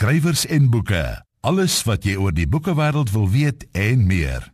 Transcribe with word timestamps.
skrywers 0.00 0.46
en 0.48 0.70
boeke. 0.72 1.02
Alles 1.44 1.74
wat 1.84 2.06
jy 2.08 2.14
oor 2.16 2.32
die 2.32 2.46
boekewêreld 2.48 3.10
wil 3.12 3.26
weet 3.28 3.66
en 3.76 4.06
meer. 4.08 4.46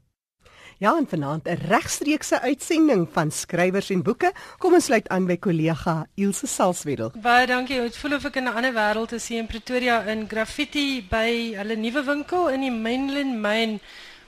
Ja, 0.83 0.97
en 0.99 1.07
vanaand 1.07 1.47
'n 1.47 1.61
regstreekse 1.71 2.41
uitsending 2.41 3.07
van 3.13 3.31
skrywers 3.31 3.91
en 3.91 4.03
boeke. 4.03 4.33
Kom 4.59 4.75
ons 4.75 4.85
sluit 4.85 5.09
aan 5.09 5.27
by 5.27 5.37
kollega 5.37 6.07
Ilse 6.15 6.47
Salzwedel. 6.47 7.13
Baie 7.23 7.47
dankie. 7.47 7.81
Dit 7.81 7.97
voel 7.97 8.15
of 8.15 8.25
ek 8.25 8.37
in 8.37 8.45
'n 8.45 8.57
ander 8.57 8.73
wêreld 8.73 9.13
is 9.13 9.29
hier 9.29 9.39
in 9.39 9.47
Pretoria 9.47 10.03
in 10.03 10.29
graffiti 10.29 11.07
by 11.11 11.55
hulle 11.55 11.77
nuwe 11.77 12.03
winkel 12.05 12.49
in 12.49 12.61
die 12.61 12.71
Mainland 12.71 13.41
Main 13.41 13.81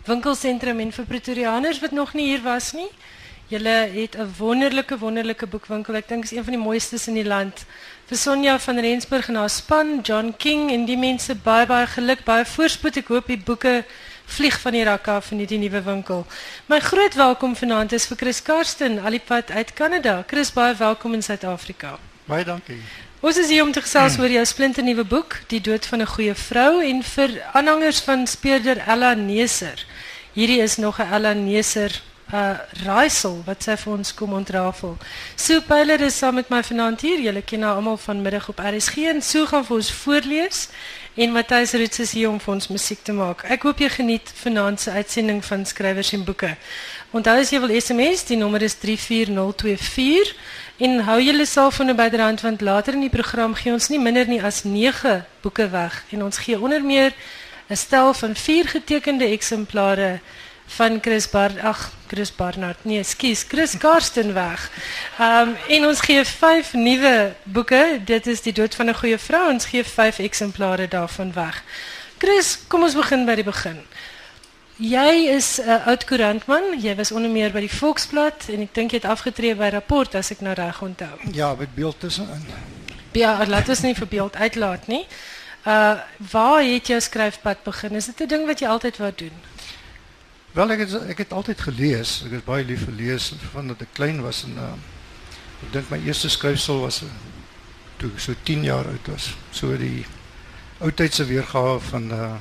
winkelsentrum 0.06 0.78
en 0.78 0.92
vir 0.92 1.04
Pretorianers 1.04 1.80
wat 1.80 1.90
nog 1.90 2.14
nie 2.14 2.26
hier 2.26 2.42
was 2.42 2.72
nie. 2.72 2.90
Julle 3.48 3.88
het 3.90 4.14
'n 4.14 4.34
wonderlike 4.38 4.98
wonderlike 4.98 5.46
boekwinkel. 5.46 5.94
Ek 5.94 6.08
dink 6.08 6.24
is 6.24 6.30
een 6.30 6.44
van 6.44 6.52
die 6.52 6.62
mooistes 6.62 7.08
in 7.08 7.14
die 7.14 7.24
land. 7.24 7.66
Vir 8.08 8.16
Sonja 8.16 8.54
van 8.58 8.78
Rensburg 8.80 9.26
en 9.28 9.34
haar 9.36 9.50
span, 9.52 9.98
John 10.00 10.30
King 10.36 10.70
en 10.72 10.86
die 10.88 10.96
mense 10.96 11.34
baie 11.44 11.66
baie 11.68 11.84
geluk, 11.92 12.22
baie 12.24 12.46
voorspoed. 12.48 12.96
Ek 13.02 13.10
hoop 13.12 13.26
die 13.28 13.36
boeke 13.36 13.82
vlieg 14.32 14.56
van 14.62 14.72
die 14.72 14.84
rakke 14.88 15.12
af 15.12 15.28
in 15.34 15.42
hierdie 15.42 15.58
nuwe 15.60 15.82
winkel. 15.84 16.22
My 16.72 16.78
groot 16.80 17.18
welkom 17.20 17.52
vanaand 17.60 17.92
is 17.92 18.08
vir 18.08 18.16
Chris 18.22 18.40
Karsten, 18.46 18.96
alipad 19.04 19.52
uit 19.52 19.74
Kanada. 19.76 20.22
Chris, 20.26 20.54
baie 20.56 20.72
welkom 20.80 21.18
in 21.18 21.26
Suid-Afrika. 21.26 21.98
Baie 22.24 22.48
dankie. 22.48 22.80
Ons 23.20 23.42
is 23.44 23.52
hier 23.52 23.66
om 23.66 23.76
te 23.76 23.84
gesels 23.84 24.16
oor 24.16 24.32
jou 24.32 24.46
splinternuwe 24.46 25.04
boek, 25.04 25.42
Die 25.52 25.60
dood 25.60 25.84
van 25.84 26.00
'n 26.00 26.12
goeie 26.16 26.34
vrou 26.34 26.80
en 26.80 27.02
vir 27.02 27.42
aanhangers 27.52 28.00
van 28.00 28.26
speurder 28.26 28.78
Ella 28.88 29.12
Neser. 29.14 29.84
Hierdie 30.32 30.62
is 30.62 30.76
nog 30.76 30.98
'n 30.98 31.12
Ella 31.12 31.32
Neser 31.32 32.00
uh 32.32 32.56
raaisel 32.84 33.38
wat 33.46 33.62
sy 33.64 33.74
vir 33.80 33.92
ons 33.92 34.10
kom 34.14 34.34
ontrafel. 34.36 34.96
Sue 35.36 35.62
Pyler 35.64 36.02
is 36.04 36.18
saam 36.20 36.34
met 36.36 36.50
my 36.52 36.60
vanaand 36.62 37.00
hier. 37.00 37.20
Julle 37.24 37.40
ken 37.42 37.62
haar 37.64 37.80
almal 37.80 37.96
vanmiddag 37.96 38.48
op 38.52 38.60
RSG 38.60 39.08
en 39.14 39.22
Sue 39.22 39.46
gaan 39.48 39.64
vir 39.64 39.76
ons 39.76 39.92
voorlees 40.02 40.68
en 41.16 41.32
Matthys 41.32 41.72
Roots 41.72 42.02
is 42.04 42.12
hier 42.12 42.28
om 42.28 42.36
vir 42.40 42.52
ons 42.54 42.68
musiek 42.68 43.00
te 43.02 43.14
maak. 43.16 43.46
Ek 43.48 43.64
hoop 43.64 43.80
jy 43.80 43.88
geniet 43.96 44.32
vanaand 44.42 44.80
se 44.80 44.92
uitsending 44.92 45.40
van 45.44 45.64
skrywers 45.66 46.12
en 46.12 46.24
boeke. 46.28 46.52
Onthou 47.16 47.38
as 47.40 47.50
jy 47.50 47.62
wil 47.64 47.72
SMS, 47.80 48.26
die 48.28 48.36
nommer 48.36 48.62
is 48.62 48.76
34024 48.76 50.34
en 50.84 51.00
hou 51.08 51.18
julle 51.22 51.46
selfone 51.48 51.96
byderhand 51.96 52.44
want 52.44 52.60
later 52.60 52.94
in 52.94 53.06
die 53.08 53.14
program 53.14 53.56
gee 53.56 53.72
ons 53.72 53.88
nie 53.88 53.98
minder 53.98 54.28
nie 54.28 54.42
as 54.44 54.66
9 54.68 55.22
boeke 55.42 55.70
weg 55.72 56.04
en 56.12 56.28
ons 56.28 56.44
gee 56.44 56.60
onder 56.60 56.84
meer 56.84 57.16
'n 57.68 57.76
stel 57.76 58.14
van 58.14 58.36
4 58.36 58.68
getekende 58.68 59.24
eksemplare 59.24 60.20
van 60.76 60.98
Chris 61.00 61.28
Bar 61.30 61.52
ag 61.62 61.92
Chris 62.06 62.30
Barnard 62.34 62.84
nee 62.84 63.02
skus 63.02 63.44
Chris 63.48 63.76
Karsten 63.78 64.34
weg. 64.34 64.70
Ehm 65.18 65.48
um, 65.48 65.56
en 65.68 65.86
ons 65.86 66.00
gee 66.00 66.24
5 66.24 66.72
nuwe 66.72 67.34
boeke. 67.42 68.00
Dit 68.04 68.26
is 68.26 68.42
die 68.42 68.52
dood 68.52 68.74
van 68.74 68.88
'n 68.88 68.94
goeie 68.94 69.18
vrou. 69.18 69.48
Ons 69.52 69.64
gee 69.64 69.84
5 69.84 70.18
eksemplare 70.18 70.88
daarvan 70.88 71.32
weg. 71.32 71.62
Chris, 72.18 72.58
kom 72.68 72.82
ons 72.82 72.94
begin 72.94 73.24
by 73.26 73.34
die 73.34 73.44
begin. 73.44 73.82
Jy 74.78 75.34
is 75.34 75.58
uh, 75.58 75.86
oud 75.86 76.04
koerantman. 76.04 76.76
Jy 76.78 76.94
was 76.94 77.12
onder 77.12 77.30
meer 77.30 77.50
by 77.50 77.60
die 77.60 77.72
Volksblad 77.72 78.46
en 78.48 78.60
ek 78.62 78.74
dink 78.74 78.92
jy 78.94 79.00
het 79.00 79.10
afgetree 79.10 79.54
by 79.58 79.72
Rapport 79.74 80.14
as 80.14 80.30
ek 80.30 80.40
nou 80.40 80.54
reg 80.54 80.82
onthou. 80.82 81.16
Ja, 81.32 81.54
met 81.58 81.74
beeld 81.74 82.00
tussenin. 82.00 82.44
Ja, 83.12 83.46
laat 83.46 83.68
ons 83.68 83.82
nie 83.82 83.94
vir 83.94 84.06
beeld 84.06 84.36
uitlaat 84.36 84.86
nie. 84.86 85.06
Uh 85.66 85.98
waar 86.30 86.62
het 86.62 86.86
jou 86.86 87.00
skryfpad 87.00 87.64
begin? 87.64 87.98
Is 87.98 88.06
dit 88.06 88.20
'n 88.22 88.28
ding 88.28 88.46
wat 88.46 88.60
jy 88.60 88.68
altyd 88.68 88.96
wou 88.96 89.12
doen? 89.14 89.34
Wel 90.58 90.72
ek 90.74 90.80
het 90.82 90.94
ek 91.14 91.20
het 91.22 91.32
altyd 91.38 91.60
gelees. 91.68 92.12
Ek 92.26 92.32
is 92.40 92.42
baie 92.42 92.64
lief 92.66 92.80
vir 92.88 92.94
lees 92.98 93.28
van 93.52 93.68
dat 93.70 93.82
ek 93.84 93.92
klein 93.94 94.16
was 94.24 94.40
en 94.48 94.56
uh, 94.58 94.72
ek 95.62 95.68
dink 95.76 95.92
my 95.92 96.00
eerste 96.02 96.30
skryfsel 96.34 96.80
was 96.82 96.98
uh, 97.06 97.10
toe 98.02 98.10
so 98.18 98.34
10 98.48 98.64
jaar 98.66 98.88
oud 98.90 99.10
was. 99.12 99.28
So 99.54 99.78
die 99.78 100.02
oudtydse 100.82 101.28
weergawe 101.30 101.78
van 101.92 102.10
uh, 102.10 102.32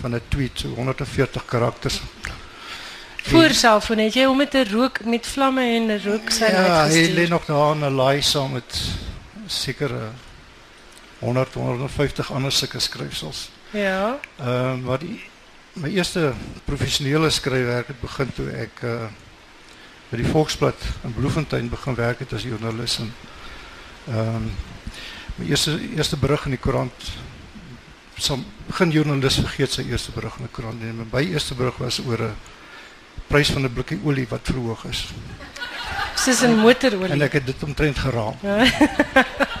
van 0.00 0.18
'n 0.18 0.22
tweet 0.34 0.64
so 0.64 0.74
140 0.74 1.46
karakters. 1.46 2.00
Voor 3.30 3.54
selfoon 3.54 4.02
het 4.02 4.18
jy 4.18 4.26
om 4.26 4.36
met 4.42 4.54
'n 4.54 4.66
rook 4.72 5.04
met 5.04 5.26
vlamme 5.26 5.62
en 5.62 5.94
'n 5.94 6.02
rook 6.02 6.30
sy 6.30 6.50
Ja, 6.50 6.50
hy 6.50 6.70
uitgestuur. 6.90 7.14
lê 7.14 7.28
nog 7.28 7.44
daar 7.46 7.74
in 7.74 7.86
'n 7.86 7.94
laai 7.94 8.22
saam 8.22 8.52
met 8.52 8.82
seker 9.46 9.90
uh, 9.90 10.10
100 11.18 11.54
150 11.54 12.32
ander 12.32 12.52
sulke 12.52 12.78
skryfsels. 12.80 13.50
Ja. 13.70 14.18
Ehm 14.38 14.80
uh, 14.80 14.84
wat 14.84 15.00
die 15.00 15.29
my 15.80 15.88
eerste 15.96 16.32
professionele 16.64 17.30
skryfwerk 17.32 17.92
het 17.92 18.00
begin 18.00 18.32
toe 18.36 18.48
ek 18.66 18.84
uh 18.84 19.08
by 20.10 20.18
die 20.18 20.26
Volksblad 20.26 20.74
in 21.06 21.12
Bloemfontein 21.14 21.68
begin 21.70 21.94
werk 21.94 22.24
het 22.24 22.32
as 22.34 22.42
joernalis 22.42 22.96
en 22.98 23.12
ehm 24.10 24.36
um, 24.40 24.48
my 25.38 25.46
eerste 25.46 25.76
eerste 25.94 26.16
berig 26.18 26.48
in 26.48 26.56
die 26.56 26.60
koerant 26.60 27.10
som 28.18 28.42
begin 28.66 28.90
joernalis 28.90 29.38
vergeet 29.38 29.76
sy 29.76 29.84
eerste 29.86 30.10
berig 30.16 30.34
in 30.40 30.48
die 30.48 30.54
koerant 30.56 30.82
en 30.82 31.04
my 31.12 31.22
eerste 31.22 31.54
berig 31.54 31.78
was 31.78 32.00
oor 32.02 32.26
'n 32.26 32.34
prys 33.28 33.54
van 33.54 33.64
'n 33.64 33.74
blikkie 33.74 34.00
olie 34.04 34.26
wat 34.30 34.50
verhoog 34.50 34.84
is 34.90 35.06
Soos 36.16 36.42
'n 36.42 36.58
motorolie. 36.58 37.12
en 37.12 37.22
ek 37.22 37.32
het 37.32 37.46
dit 37.46 37.62
omtrent 37.62 37.98
geraam. 37.98 38.34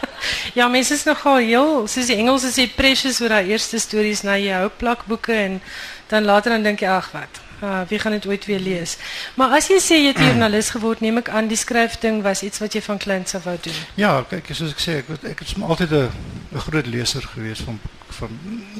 Ja, 0.54 0.68
mense 0.68 0.94
is 0.94 1.04
nogal 1.04 1.36
heel, 1.36 1.86
soos 1.86 2.08
die 2.10 2.16
Engels 2.16 2.44
sê 2.56 2.66
precious 2.74 3.20
oor 3.22 3.28
daai 3.28 3.52
eerste 3.52 3.78
stories 3.78 4.24
na 4.26 4.34
jy 4.40 4.50
hou 4.58 4.70
plakboeke 4.80 5.32
en 5.32 5.60
dan 6.10 6.26
later 6.26 6.50
dan 6.50 6.66
dink 6.66 6.82
jy 6.82 6.90
ag 6.90 7.12
wat. 7.14 7.40
Uh, 7.60 7.80
wie 7.88 7.98
gaan 7.98 8.12
dit 8.12 8.26
ooit 8.26 8.44
weer 8.48 8.60
lees? 8.60 8.96
Maar 9.36 9.58
as 9.58 9.68
jy 9.68 9.76
sê 9.84 9.98
jy 10.00 10.12
het 10.14 10.20
joernalis 10.24 10.72
geword, 10.74 11.02
neem 11.04 11.20
ek 11.20 11.28
aan 11.28 11.50
die 11.50 11.58
skryfding 11.60 12.22
was 12.24 12.42
iets 12.42 12.62
wat 12.62 12.74
jy 12.74 12.82
van 12.82 12.98
kleins 12.98 13.36
af 13.36 13.44
wou 13.44 13.56
doen. 13.60 13.80
Ja, 14.00 14.14
kyk, 14.30 14.48
soos 14.56 14.72
ek 14.74 14.80
sê, 14.82 14.96
ek 15.02 15.26
ek 15.34 15.44
het 15.44 15.54
altyd 15.60 15.92
'n 16.00 16.64
groot 16.66 16.88
leser 16.88 17.26
gewees 17.34 17.60
van 17.66 17.80
van 18.20 18.32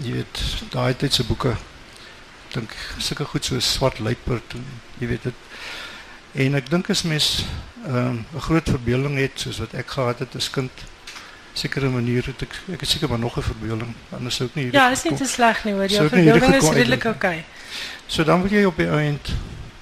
jy 0.02 0.12
weet, 0.18 0.40
daai 0.74 0.96
tyd 0.96 1.14
se 1.14 1.24
boeke. 1.24 1.54
Ek 2.48 2.54
dink 2.56 2.74
sulke 2.98 3.24
goed 3.24 3.44
soos 3.44 3.72
Swart 3.72 4.00
Luiperd 4.00 4.56
en 4.58 4.64
jy 4.98 5.06
weet 5.12 5.28
dit. 5.28 5.34
En 6.32 6.54
ek 6.58 6.70
dink 6.70 6.90
as 6.90 7.02
mens 7.02 7.44
ehm, 7.86 8.24
'n 8.34 8.46
groot 8.48 8.68
verbeelding 8.68 9.18
het 9.18 9.40
soos 9.40 9.58
wat 9.58 9.74
ek 9.74 9.90
gehad 9.90 10.18
het 10.18 10.36
as 10.36 10.50
kind, 10.50 10.72
sekere 11.52 11.88
manier 11.88 12.26
het 12.26 12.42
ek 12.42 12.54
ek 12.72 12.80
het 12.80 12.88
seker 12.88 13.08
maar 13.08 13.18
nog 13.18 13.36
'n 13.36 13.42
verbeelding, 13.42 13.94
anders 14.10 14.36
sou 14.36 14.48
ek 14.48 14.54
nie 14.54 14.68
Ja, 14.72 14.90
is 14.90 15.02
nie 15.02 15.14
te 15.14 15.24
sleg 15.26 15.64
nie 15.64 15.74
hoor. 15.74 15.86
Jou 15.86 16.08
verbeelding 16.08 16.54
is 16.54 16.68
redelik 16.68 17.04
uitloop. 17.04 17.14
okay. 17.14 17.44
So 18.06 18.24
dan 18.24 18.42
wil 18.42 18.50
jy 18.50 18.64
op 18.64 18.76
die 18.76 18.88
eind 18.88 19.28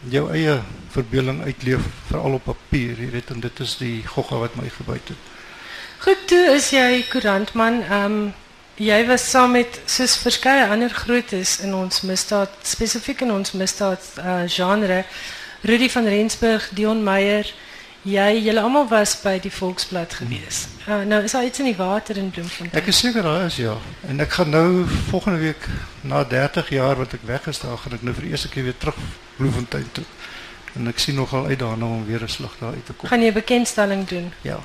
jou 0.08 0.30
eie 0.32 0.60
verbeelding 0.90 1.42
uitleef 1.44 1.80
veral 2.06 2.32
op 2.32 2.44
papier, 2.44 2.96
jy 3.00 3.10
weet, 3.10 3.30
en 3.30 3.40
dit 3.40 3.60
is 3.60 3.76
die 3.76 4.02
gogga 4.06 4.38
wat 4.38 4.54
my 4.56 4.68
gebyt 4.68 5.08
het. 5.08 5.16
Goed, 5.98 6.26
toe 6.26 6.44
is 6.54 6.70
jy 6.70 7.04
koerantman. 7.10 7.82
Ehm 7.82 8.04
um, 8.04 8.34
jy 8.78 9.06
was 9.06 9.30
saam 9.30 9.56
met 9.56 9.80
soos 9.90 10.16
verskeie 10.22 10.68
ander 10.70 10.90
grootes 10.90 11.56
in 11.60 11.74
ons 11.74 12.00
misdaad, 12.06 12.52
spesifiek 12.62 13.20
in 13.20 13.32
ons 13.34 13.52
misdaad 13.52 14.04
uh, 14.18 14.42
genre. 14.46 15.04
Rudy 15.66 15.88
van 15.90 16.06
Rensburg, 16.06 16.68
Dion 16.72 17.02
Meyer, 17.02 17.50
jy, 18.02 18.38
julle 18.44 18.60
almal 18.60 18.86
was 18.88 19.16
by 19.22 19.38
die 19.42 19.50
Volksblad 19.52 20.14
gewees. 20.14 20.66
Uh, 20.88 21.02
nou 21.04 21.22
is 21.22 21.32
daar 21.32 21.44
iets 21.44 21.58
in 21.58 21.64
die 21.64 21.76
water 21.76 22.16
in 22.16 22.30
Bloemfontein. 22.30 22.82
Ek 22.82 22.86
is 22.88 22.98
seker 22.98 23.22
daar 23.22 23.44
is 23.46 23.56
ja. 23.56 23.76
En 24.08 24.20
ek 24.20 24.30
gaan 24.38 24.50
nou 24.50 24.84
volgende 25.10 25.38
week 25.38 25.68
na 26.00 26.24
30 26.24 26.68
jaar 26.70 26.96
wat 26.96 27.12
ek 27.12 27.20
weg 27.24 27.46
is, 27.46 27.58
daar 27.60 27.76
gaan 27.78 27.92
ek 27.92 28.02
nou 28.02 28.14
vir 28.14 28.22
die 28.22 28.30
eerste 28.30 28.48
keer 28.48 28.62
weer 28.64 28.78
terug 28.78 28.96
Bloemfontein 29.36 29.88
toe. 29.92 30.04
En 30.74 30.86
ek 30.88 30.98
sien 30.98 31.14
nogal 31.14 31.46
uit 31.46 31.58
daarna 31.58 31.84
om 31.86 32.06
weer 32.06 32.22
'n 32.22 32.28
slag 32.28 32.54
daar 32.60 32.72
uit 32.72 32.86
te 32.86 32.92
kom. 32.92 33.08
gaan 33.08 33.20
jy 33.22 33.28
'n 33.28 33.32
bekendstelling 33.32 34.06
doen. 34.08 34.32
Ja. 34.42 34.58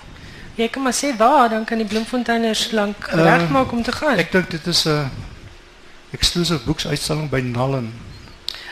Jy 0.55 0.67
kan 0.69 0.83
maar 0.83 0.93
sê 0.93 1.17
waar, 1.17 1.49
dan 1.49 1.65
kan 1.65 1.77
die 1.77 1.87
Bloemfonteiners 1.87 2.71
lank 2.71 3.07
Ehm, 3.07 3.19
regmaak 3.19 3.71
om 3.71 3.83
te 3.83 3.91
gaan. 3.91 4.17
Ek 4.17 4.31
dink 4.31 4.49
dit 4.49 4.67
is 4.67 4.85
'n 4.85 5.09
exclusive 6.11 6.63
boeksuitstalling 6.65 7.29
by 7.29 7.39
Nallen 7.41 7.93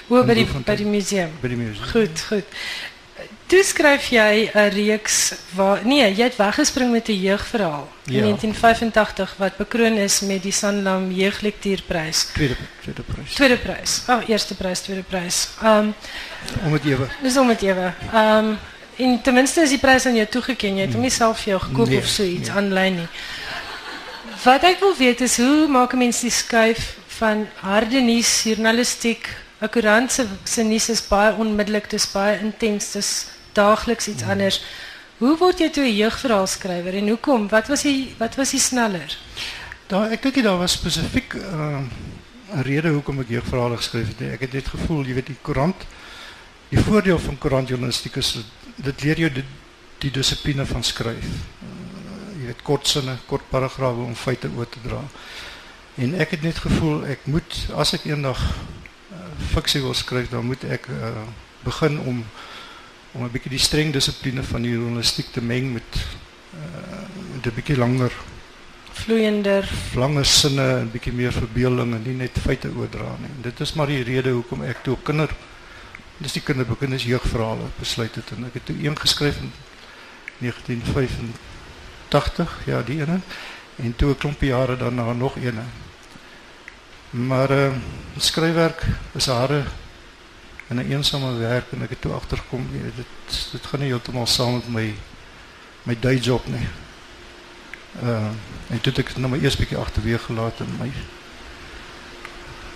O, 0.09 0.23
by 0.23 0.33
die 0.33 0.45
by 0.65 0.75
die 0.75 0.85
museum. 0.85 1.29
by 1.41 1.47
die 1.47 1.57
museum. 1.57 1.87
Goed, 1.87 2.21
goed. 2.27 2.43
Toe 3.51 3.63
skryf 3.67 4.05
jy 4.15 4.47
'n 4.55 4.69
reeks 4.71 5.33
waar 5.55 5.81
nee, 5.83 6.07
jy 6.15 6.23
het 6.23 6.35
weggespring 6.39 6.91
met 6.91 7.09
'n 7.09 7.19
jeugverhaal 7.19 7.87
in 8.07 8.13
Ja. 8.13 8.21
1985 8.21 9.35
wat 9.37 9.57
bekroon 9.57 9.97
is 9.97 10.19
met 10.21 10.43
die 10.43 10.51
Sanlam 10.51 11.11
Jeuglektuurprys. 11.11 12.23
Tweede 12.33 12.55
tweede 12.81 13.01
prys. 13.03 13.33
Tweede 13.33 13.57
prys. 13.57 14.01
Ag, 14.07 14.21
oh, 14.23 14.29
eerste 14.29 14.55
prys, 14.55 14.79
tweede 14.79 15.03
prys. 15.03 15.47
Ehm 15.61 15.77
um, 15.77 15.93
Om 16.65 16.71
dit 16.71 16.85
ewe. 16.85 17.07
dis 17.21 17.37
om 17.37 17.47
dit 17.47 17.61
ewe. 17.61 17.93
Ehm 18.13 18.45
um, 18.45 18.57
en 18.95 19.21
ten 19.21 19.33
minste 19.33 19.61
is 19.61 19.69
die 19.69 19.79
prys 19.79 20.05
aan 20.05 20.15
jou 20.15 20.27
toegeken. 20.27 20.75
Jy 20.75 20.81
het 20.85 20.93
hom 20.93 21.01
nie 21.01 21.09
self 21.09 21.37
vir 21.41 21.47
jou 21.53 21.59
gekoop 21.59 21.87
Nee, 21.87 21.97
of 21.97 22.05
so 22.05 22.23
iets 22.23 22.47
nee. 22.47 22.57
aanlyn 22.57 22.95
nie. 22.95 23.07
Wat 24.43 24.63
ek 24.63 24.79
wil 24.79 24.95
weet 24.97 25.21
is 25.21 25.37
hoe 25.37 25.67
maak 25.67 25.93
'n 25.93 25.97
mens 25.97 26.19
die 26.21 26.31
skuif 26.31 26.95
van 27.07 27.47
harde 27.55 27.99
nuus 28.01 28.43
journalistiek 28.43 29.27
'n 29.61 29.69
koerant 29.69 30.11
se 30.11 30.25
se 30.43 30.63
nuus 30.63 30.89
is 30.89 31.01
baie 31.07 31.33
onmiddellik, 31.35 31.89
dis 31.89 32.11
baie 32.11 32.39
intens, 32.39 32.91
dis 32.91 33.25
daagliks 33.53 34.07
iets 34.07 34.23
anders. 34.23 34.61
Hoe 35.17 35.37
word 35.37 35.59
jy 35.59 35.69
toe 35.69 35.83
'n 35.85 35.95
jeugverhaal 35.95 36.47
skrywer 36.47 36.93
en 36.93 37.07
hoekom? 37.07 37.47
Wat 37.49 37.67
was 37.67 37.81
die 37.81 38.15
wat 38.17 38.35
was 38.35 38.49
die 38.51 38.59
sneller? 38.59 39.17
Daar 39.87 40.11
ek 40.11 40.21
dink 40.21 40.35
nie 40.35 40.43
daar 40.43 40.57
was 40.57 40.71
spesifiek 40.71 41.33
uh, 41.33 41.79
'n 42.55 42.61
rede 42.61 42.89
hoekom 42.89 43.19
ek 43.19 43.29
jeugverhale 43.29 43.77
geskryf 43.77 44.07
het 44.07 44.19
nie. 44.19 44.29
Ek 44.31 44.39
het 44.39 44.53
net 44.53 44.67
gevoel, 44.67 45.05
jy 45.05 45.13
weet 45.13 45.27
die 45.27 45.37
koerant 45.41 45.85
die 46.69 46.79
voordeel 46.79 47.19
van 47.19 47.37
koerantjournalistiek 47.37 48.15
is 48.15 48.31
dit- 48.33 48.45
dit 48.85 49.03
leer 49.03 49.17
jou 49.19 49.29
die, 49.29 49.43
die 49.99 50.11
dissipline 50.11 50.65
van 50.65 50.83
skryf. 50.83 51.23
Uh, 51.25 52.39
jy 52.39 52.45
weet 52.45 52.61
kort 52.63 52.87
sinne, 52.87 53.17
kort 53.27 53.43
paragrawe 53.49 54.03
om 54.03 54.15
feite 54.15 54.49
oor 54.57 54.69
te 54.69 54.79
dra. 54.83 55.03
En 55.97 56.15
ek 56.19 56.31
het 56.31 56.41
net 56.41 56.57
gevoel 56.57 57.05
ek 57.05 57.19
moet 57.25 57.67
as 57.75 57.93
ek 57.93 58.05
eendag 58.05 58.39
uh, 58.39 59.17
fiksie 59.53 59.81
wil 59.81 59.93
skryf, 59.93 60.29
dan 60.29 60.45
moet 60.45 60.63
ek 60.63 60.87
uh, 60.87 61.11
begin 61.63 61.99
om 61.99 62.25
om 63.11 63.23
'n 63.23 63.31
bietjie 63.31 63.51
die 63.51 63.59
streng 63.59 63.93
dissipline 63.93 64.43
van 64.43 64.61
die 64.61 64.71
journalistiek 64.71 65.31
te 65.31 65.41
meng 65.41 65.73
met 65.73 66.05
uh, 66.55 66.59
met 67.35 67.45
'n 67.45 67.55
bietjie 67.55 67.77
langer 67.77 68.11
vloeiender, 68.91 69.69
langer 69.95 70.25
sinne 70.25 70.79
en 70.79 70.91
bietjie 70.91 71.13
meer 71.13 71.31
verbeelding 71.31 71.95
en 71.95 72.03
nie 72.03 72.15
net 72.15 72.39
feite 72.39 72.71
oordra 72.75 73.15
nie. 73.19 73.29
En 73.35 73.41
dit 73.41 73.59
is 73.59 73.73
maar 73.73 73.87
die 73.87 74.03
rede 74.03 74.29
hoekom 74.29 74.63
ek 74.63 74.83
toe 74.83 74.97
kinder 75.03 75.29
dis 76.21 76.37
die 76.37 76.43
kinderboeke 76.45 76.85
en 76.85 76.93
dis 76.95 77.09
jeugverhale 77.09 77.67
besluit 77.79 78.15
het 78.15 78.31
en 78.35 78.45
ek 78.45 78.53
het 78.59 78.65
toe 78.69 78.77
een 78.77 78.97
geskryf 78.99 79.37
in 79.41 79.51
1985, 80.41 82.49
ja, 82.65 82.81
die 82.85 82.99
ene 83.01 83.19
en 83.81 83.95
toe 83.95 84.11
'n 84.11 84.17
klompie 84.17 84.49
jare 84.49 84.77
daarna 84.77 85.13
nog 85.13 85.35
een. 85.35 85.59
Maar 87.09 87.51
uh, 87.51 87.71
skryfwerk 88.17 88.85
is 89.13 89.25
hare 89.25 89.63
in 90.71 90.79
'n 90.79 90.91
eensame 90.91 91.37
werk 91.37 91.71
en 91.71 91.81
ek 91.83 91.89
het 91.89 92.01
toe 92.01 92.13
agtergekom 92.13 92.67
dit 92.71 93.05
dit 93.51 93.65
gaan 93.65 93.79
nie 93.79 93.91
heeltemal 93.91 94.27
saam 94.27 94.53
met 94.53 94.69
my 94.69 94.93
my 95.83 95.95
day 95.99 96.17
job 96.17 96.47
nie. 96.47 96.67
Uh 98.03 98.31
en 98.69 98.81
toe 98.81 98.93
het 98.93 98.99
ek 98.99 99.17
nou 99.17 99.27
maar 99.27 99.43
eers 99.43 99.57
bietjie 99.59 99.77
agterweeg 99.77 100.21
gelaat 100.21 100.59
en 100.59 100.77
my 100.79 100.91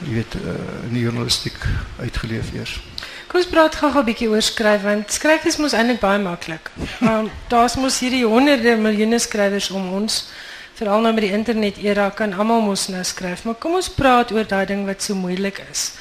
jy 0.03 0.13
weet 0.13 0.35
uh, 0.35 0.91
journalistiek 0.91 1.55
uitgeleef 1.99 2.51
eers. 2.53 2.79
Kom 3.27 3.39
ons 3.39 3.49
praat 3.49 3.75
gou 3.75 3.91
'n 3.91 4.05
bietjie 4.05 4.29
oor 4.29 4.41
skryf 4.41 4.81
want 4.81 5.11
skryf 5.11 5.45
is 5.45 5.57
mos 5.57 5.73
eintlik 5.73 5.99
baie 5.99 6.19
maklik. 6.19 6.71
Um, 7.01 7.29
Daar's 7.47 7.75
mos 7.75 7.99
hierdie 7.99 8.25
honderde 8.25 8.75
miljoene 8.75 9.19
skrywers 9.19 9.69
om 9.69 9.93
ons 9.93 10.27
veral 10.75 11.01
nou 11.01 11.13
met 11.13 11.23
die 11.23 11.31
internet 11.31 11.77
era 11.77 12.09
kan 12.09 12.33
almal 12.33 12.61
mos 12.61 12.87
nou 12.87 13.03
skryf, 13.03 13.43
maar 13.43 13.55
kom 13.55 13.75
ons 13.79 13.89
praat 13.89 14.31
oor 14.31 14.47
daai 14.47 14.65
ding 14.65 14.85
wat 14.85 15.01
so 15.01 15.15
moeilik 15.15 15.61
is. 15.71 15.93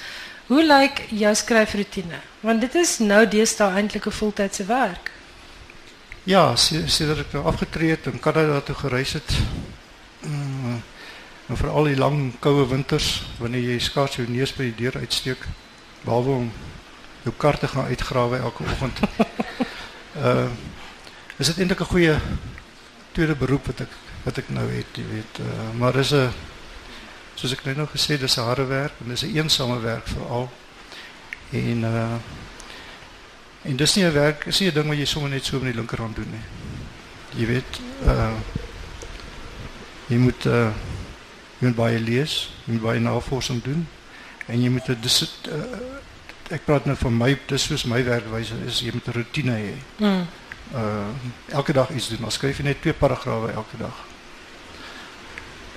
Hoe 0.46 0.60
lyk 0.60 1.06
jou 1.08 1.34
skryfroetine? 1.34 2.18
Want 2.44 2.60
dit 2.60 2.74
is 2.76 2.98
nou 3.00 3.22
deesdae 3.28 3.78
eintlik 3.80 4.06
'n 4.06 4.12
voltydse 4.12 4.64
werk. 4.64 5.10
Ja, 6.24 6.56
sedert 6.56 7.18
ek 7.18 7.32
nou 7.32 7.44
afgetree 7.44 7.90
het 7.90 8.06
en 8.06 8.20
Kanada 8.20 8.60
toe 8.60 8.74
gereis 8.74 9.12
het. 9.12 9.30
Mm, 10.20 10.82
en 11.48 11.56
veral 11.56 11.84
die 11.84 11.96
lang 11.96 12.32
koue 12.40 12.68
winters 12.68 13.22
wanneer 13.38 13.60
jy 13.60 13.78
skaars 13.78 14.16
jou 14.16 14.28
neus 14.28 14.52
by 14.52 14.62
die 14.62 14.74
deur 14.76 14.96
uitsteek, 15.00 15.46
behalwe 16.04 16.30
om 16.30 16.52
jou 17.22 17.34
kar 17.36 17.58
te 17.58 17.68
gaan 17.68 17.84
uitgrawe 17.84 18.36
elke 18.36 18.62
oggend. 18.62 18.98
uh 20.16 20.48
is 21.40 21.46
dit 21.46 21.58
eintlik 21.58 21.80
'n 21.80 21.92
goeie 21.92 22.18
tweede 23.12 23.34
beroep 23.34 23.66
wat 23.66 23.80
ek 23.80 23.92
wat 24.24 24.38
ek 24.38 24.48
nou 24.48 24.70
het, 24.70 24.86
jy 24.96 25.04
weet. 25.10 25.38
Uh, 25.40 25.78
maar 25.78 25.96
is 25.96 26.12
'n 26.12 26.30
soos 27.34 27.52
ek 27.52 27.64
net 27.64 27.76
nou 27.76 27.86
gesê, 27.86 28.18
dis 28.18 28.36
harde 28.36 28.66
werk 28.66 28.92
en 29.00 29.08
dis 29.08 29.24
'n 29.24 29.36
eensame 29.36 29.80
werk 29.80 30.06
veral. 30.06 30.50
En 31.52 31.84
uh 31.84 32.16
en 33.64 33.76
dis 33.76 33.94
nie 33.96 34.04
'n 34.04 34.12
werk, 34.12 34.46
is 34.46 34.60
nie 34.60 34.68
'n 34.68 34.74
ding 34.74 34.88
wat 34.88 34.96
jy 34.96 35.04
sommer 35.04 35.30
net 35.30 35.44
so 35.44 35.58
met 35.58 35.72
die 35.72 35.80
linkerhand 35.80 36.16
doen 36.16 36.30
nie. 36.30 36.44
Jy 37.40 37.46
weet, 37.46 37.80
uh 38.06 38.32
jy 40.08 40.16
moet 40.16 40.44
uh 40.46 40.72
jy 41.58 41.68
moet 41.68 41.76
baie 41.76 41.98
lees, 41.98 42.50
jy 42.64 42.72
moet 42.72 42.82
baie 42.82 43.00
navorsing 43.00 43.62
doen 43.62 43.86
en 44.46 44.62
jy 44.62 44.68
moet 44.68 44.88
'n 44.88 45.00
dis 45.00 45.38
uh, 45.48 45.62
ek 46.50 46.64
praat 46.64 46.84
nou 46.84 46.96
van 46.96 47.16
my 47.16 47.38
dis 47.48 47.62
soos 47.62 47.84
my 47.84 48.02
werkwyse 48.04 48.54
is 48.66 48.80
jy 48.80 48.92
moet 48.92 49.08
'n 49.08 49.12
rotine 49.12 49.56
hê. 49.56 49.74
Mm. 49.98 50.26
Uh 50.74 51.08
elke 51.48 51.72
dag 51.72 51.90
iets 51.90 52.08
doen. 52.08 52.24
Ons 52.24 52.34
skryf 52.34 52.62
net 52.62 52.80
twee 52.80 52.92
paragrawe 52.92 53.52
elke 53.52 53.76
dag. 53.76 53.96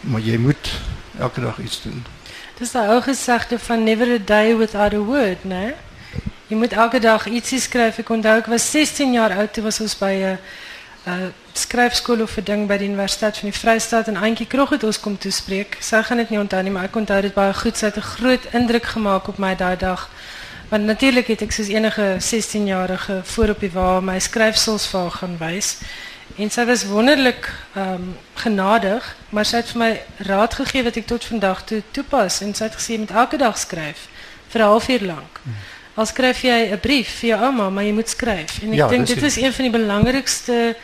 Maar 0.01 0.21
jy 0.21 0.37
moet 0.37 0.71
elke 1.19 1.41
dag 1.41 1.59
iets 1.59 1.81
doen. 1.81 2.05
Dis 2.57 2.71
daai 2.71 2.87
ou 2.89 3.01
gesegde 3.01 3.59
van 3.59 3.83
never 3.83 4.07
a 4.13 4.17
day 4.25 4.55
without 4.57 4.93
a 4.93 4.97
word? 4.97 5.43
Jy 6.47 6.55
moet 6.55 6.73
elke 6.73 6.99
dag 6.99 7.27
ietsie 7.27 7.59
skryf. 7.59 7.99
Ek 7.99 8.09
onthou 8.09 8.37
ek 8.39 8.47
was 8.47 8.71
16 8.71 9.13
jaar 9.13 9.35
oud 9.35 9.53
toe 9.53 9.63
was 9.63 9.79
ons 9.79 9.97
by 9.97 10.13
'n 10.23 10.39
of 12.21 12.37
'n 12.37 12.43
ding 12.43 12.67
by 12.67 12.77
Universiteit 12.85 13.37
van 13.37 13.49
die 13.49 13.59
Vrystaat 13.59 14.07
en 14.07 14.15
Auntie 14.15 14.47
Krog 14.47 14.69
het 14.69 14.83
ons 14.83 14.99
kom 14.99 15.17
toespreek. 15.17 15.77
Sy 15.79 16.01
gaan 16.03 16.17
dit 16.17 16.29
nie 16.29 16.39
onthou 16.39 16.63
nie, 16.63 16.71
maar 16.71 16.83
ek 16.83 16.95
onthou 16.95 17.21
dit 17.21 17.33
baie 17.33 17.53
goed. 17.53 17.77
Sy 17.77 17.85
het 17.85 17.97
groot 17.97 18.45
indruk 18.51 18.85
gemaak 18.85 19.27
op 19.27 19.37
my 19.37 19.55
daai 19.55 19.77
dag. 19.77 20.09
Want 20.69 20.83
natuurlijk 20.83 21.27
het 21.27 21.41
ik 21.41 21.51
soos 21.51 21.67
enige 21.67 22.17
16-jarige 22.19 23.21
voor 23.23 23.49
op 23.49 23.59
die 23.59 23.71
wa 23.71 23.99
my 23.99 24.19
haar 24.91 25.11
gaan 25.11 25.37
wys. 25.37 25.77
En 26.37 26.51
sy 26.53 26.65
was 26.69 26.85
wonderlik 26.85 27.47
um, 27.75 28.11
genadig, 28.33 29.05
maar 29.33 29.45
sy 29.45 29.57
het 29.57 29.71
vir 29.73 29.79
my 29.81 29.89
raad 30.27 30.53
gegee 30.53 30.83
wat 30.85 30.99
ek 30.99 31.07
tot 31.09 31.25
vandag 31.25 31.63
toe 31.65 31.79
toepas 31.95 32.43
en 32.45 32.53
sy 32.53 32.67
het 32.67 32.77
gesê 32.77 32.93
jy 32.93 32.99
moet 33.05 33.13
elke 33.23 33.39
dag 33.41 33.57
skryf 33.57 34.03
vir 34.53 34.61
'n 34.61 34.69
halfuur 34.69 35.05
lank. 35.05 35.41
Al 35.97 36.05
skryf 36.05 36.43
jy 36.45 36.69
'n 36.71 36.79
brief 36.79 37.09
vir 37.19 37.29
jou 37.29 37.39
ouma, 37.41 37.69
maar 37.69 37.83
jy 37.83 37.93
moet 37.93 38.09
skryf. 38.09 38.61
En 38.61 38.71
ek 38.71 38.77
Ja, 38.77 38.87
dink 38.87 39.07
dis 39.07 39.15
dit 39.15 39.23
is 39.23 39.37
een 39.37 39.53
van 39.53 39.65
die 39.65 39.79
belangrikste 39.79 40.75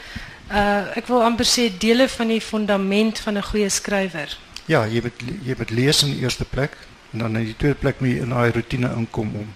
uh 0.52 0.98
ek 0.98 1.08
wil 1.08 1.24
amper 1.24 1.46
sê 1.46 1.70
dele 1.78 2.10
van 2.10 2.28
die 2.28 2.42
fundament 2.42 3.20
van 3.20 3.38
'n 3.38 3.44
goeie 3.44 3.70
skrywer. 3.70 4.38
Ja, 4.66 4.86
jy 4.86 5.02
moet 5.02 5.22
jy 5.46 5.56
moet 5.58 5.70
lees 5.70 6.04
in 6.04 6.12
die 6.12 6.22
eerste 6.22 6.46
plek 6.46 6.78
en 7.12 7.20
dan 7.20 7.36
in 7.38 7.46
die 7.46 7.58
tweede 7.58 7.78
plek 7.78 8.00
moet 8.00 8.10
jy 8.10 8.22
in 8.22 8.30
daai 8.30 8.52
rotine 8.52 8.90
inkom 8.96 9.36
om 9.36 9.54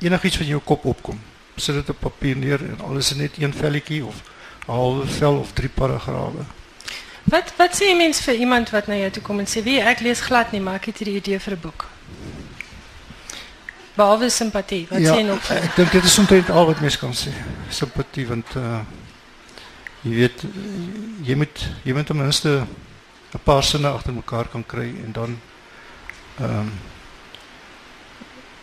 enigiets 0.00 0.36
wat 0.38 0.46
in 0.46 0.54
jou 0.54 0.60
kop 0.64 0.84
opkom. 0.84 1.18
Sit 1.56 1.74
dit 1.74 1.90
op 1.90 2.00
papier 2.00 2.36
neer 2.36 2.60
en 2.60 2.80
alles 2.86 3.10
is 3.10 3.16
net 3.16 3.32
een 3.38 3.52
velletjie 3.52 4.04
of 4.04 4.22
'n 4.68 4.72
halwe 4.72 5.06
vel 5.06 5.36
of 5.38 5.52
drie 5.52 5.68
paragrawe. 5.68 6.44
Wat 7.24 7.52
wat 7.56 7.74
sê 7.74 7.84
jy 7.90 7.96
mens 7.96 8.20
vir 8.20 8.34
iemand 8.34 8.70
wat 8.70 8.86
na 8.86 8.94
jou 8.94 9.10
toe 9.10 9.22
kom 9.22 9.38
en 9.38 9.46
sê, 9.46 9.62
"Wie, 9.62 9.80
ek 9.80 10.00
lees 10.00 10.20
glad 10.20 10.52
nie, 10.52 10.60
maar 10.60 10.74
ek 10.74 10.84
het 10.84 10.98
hierdie 10.98 11.16
idee 11.16 11.38
vir 11.40 11.52
'n 11.52 11.60
boek." 11.60 11.84
Behalwe 13.94 14.28
simpatie, 14.30 14.86
wat 14.90 15.00
sê 15.00 15.14
jy 15.16 15.22
nog? 15.22 15.40
vir- 15.42 15.56
ek 15.56 15.76
dink 15.76 15.92
dit 15.92 16.04
is 16.04 16.18
omtrent 16.18 16.50
al 16.50 16.66
wat 16.66 16.80
mens 16.80 16.98
kan 16.98 17.12
sê. 17.12 17.30
Simpatie 17.70 18.26
want 18.26 18.46
uh 18.56 18.80
jy 20.02 20.14
weet 20.14 20.42
jy 21.26 21.34
moet 21.34 21.68
jy 21.82 21.92
moet 21.92 22.06
ten 22.06 22.16
minste 22.16 22.66
'n 23.34 23.40
paar 23.44 23.62
sinne 23.62 23.88
agter 23.88 24.12
mekaar 24.12 24.48
kan 24.48 24.64
kry 24.66 24.94
en 25.04 25.12
dan 25.12 25.38
ehm 26.38 26.58
um, 26.58 26.72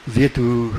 weet 0.03 0.35
hoe 0.35 0.71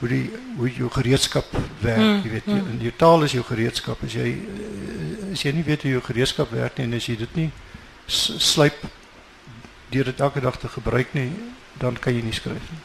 hoe 0.00 0.08
die 0.08 0.30
hoe 0.56 0.70
jou 0.72 0.90
gereedskap 0.90 1.44
werk, 1.80 1.98
Mm, 2.00 2.22
jy 2.24 2.30
weet 2.30 2.46
mm. 2.46 2.56
jou, 2.56 2.78
jou 2.82 2.92
taal 2.96 3.22
is 3.24 3.32
jou 3.32 3.44
gereedskap. 3.44 4.02
As 4.04 4.12
jy 4.12 4.28
eh, 4.28 5.32
as 5.32 5.42
jy 5.42 5.52
nie 5.52 5.64
weet 5.64 5.82
hoe 5.82 5.90
jou 5.90 6.02
gereedskap 6.02 6.50
werk 6.52 6.78
nie 6.78 6.84
en 6.86 6.94
as 6.94 7.06
jy 7.06 7.16
dit 7.16 7.36
nie 7.36 7.50
s- 8.06 8.32
slyp 8.38 8.74
deur 9.90 10.04
dit 10.04 10.20
elke 10.20 10.40
dag 10.40 10.56
te 10.58 10.68
gebruik 10.68 11.12
nie, 11.14 11.30
dan 11.78 11.96
kan 11.98 12.14
jy 12.14 12.22
nie 12.22 12.32
skryf 12.32 12.62
nie. 12.70 12.80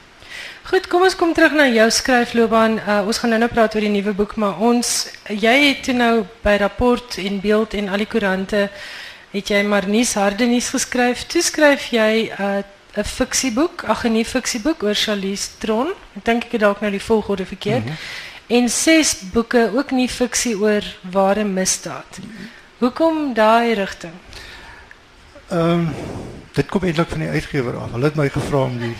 Goed, 0.66 0.88
kom 0.88 1.02
ons 1.06 1.16
kom 1.16 1.34
terug 1.34 1.54
na 1.54 1.68
jou 1.70 1.86
skryfloopbaan. 1.92 2.80
Uh, 2.82 3.04
ons 3.08 3.18
gaan 3.22 3.30
nou 3.30 3.40
nou 3.40 3.50
praat 3.50 3.76
oor 3.76 3.82
die 3.86 3.90
nuwe 3.94 4.14
boek, 4.14 4.36
maar 4.36 4.58
ons 4.60 5.08
jy 5.30 5.54
het 5.70 5.84
toe 5.84 5.94
nou 5.94 6.26
by 6.44 6.58
Rapport 6.58 7.18
en 7.22 7.40
Beeld 7.40 7.74
en 7.74 7.90
al 7.90 7.98
die 7.98 8.10
koerante 8.10 8.70
het 9.32 9.48
jy 9.52 9.62
maar 9.64 9.88
nuus 9.88 10.14
harde 10.18 10.46
nuus 10.50 10.70
geskryf. 10.74 11.24
Toe 11.28 11.42
skryf 11.42 11.92
jy 11.92 12.32
'n 12.34 12.42
uh, 12.42 12.64
'n 12.96 13.04
fiksieboek, 13.04 13.84
ag 13.84 14.06
'n 14.06 14.12
nie 14.12 14.26
fiksieboek 14.26 14.84
oor 14.84 14.96
Charlize 14.96 15.50
Tron. 15.58 15.88
Ek 16.16 16.26
dink 16.26 16.46
ek 16.46 16.52
het 16.52 16.62
dalk 16.62 16.82
nou 16.82 16.92
die 16.92 17.02
volgorde 17.02 17.46
verkeerd. 17.46 17.84
Mm 17.84 17.90
-hmm. 17.90 17.98
En 18.48 18.70
ses 18.70 19.20
boeke 19.34 19.72
ook 19.76 19.92
nie 19.92 20.10
fiksie 20.10 20.58
oor 20.60 20.84
ware 21.12 21.44
misdaad. 21.44 22.20
Hoekom 22.78 23.34
daai 23.34 23.74
rigting? 23.74 24.14
Ehm 25.50 25.70
um, 25.70 25.90
dit 26.54 26.70
kom 26.72 26.84
eintlik 26.84 27.10
van 27.10 27.20
die 27.20 27.30
uitgewer 27.30 27.78
af. 27.78 27.92
Hulle 27.92 28.06
het 28.06 28.16
my 28.16 28.30
gevra 28.30 28.58
om 28.64 28.78
die 28.80 28.96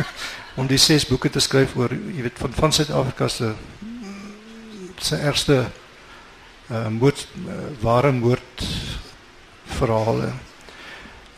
om 0.60 0.66
die 0.66 0.78
ses 0.78 1.06
boeke 1.06 1.30
te 1.30 1.40
skryf 1.40 1.76
oor 1.76 1.92
jy 1.92 2.22
weet 2.22 2.38
van 2.38 2.52
van 2.52 2.72
Suid-Afrika 2.72 3.28
se 3.28 3.52
se 4.98 5.16
ergste 5.16 5.66
uh, 6.70 6.88
moord 6.88 7.26
uh, 7.46 7.54
ware 7.80 8.12
moord 8.12 8.64
verhale. 9.78 10.32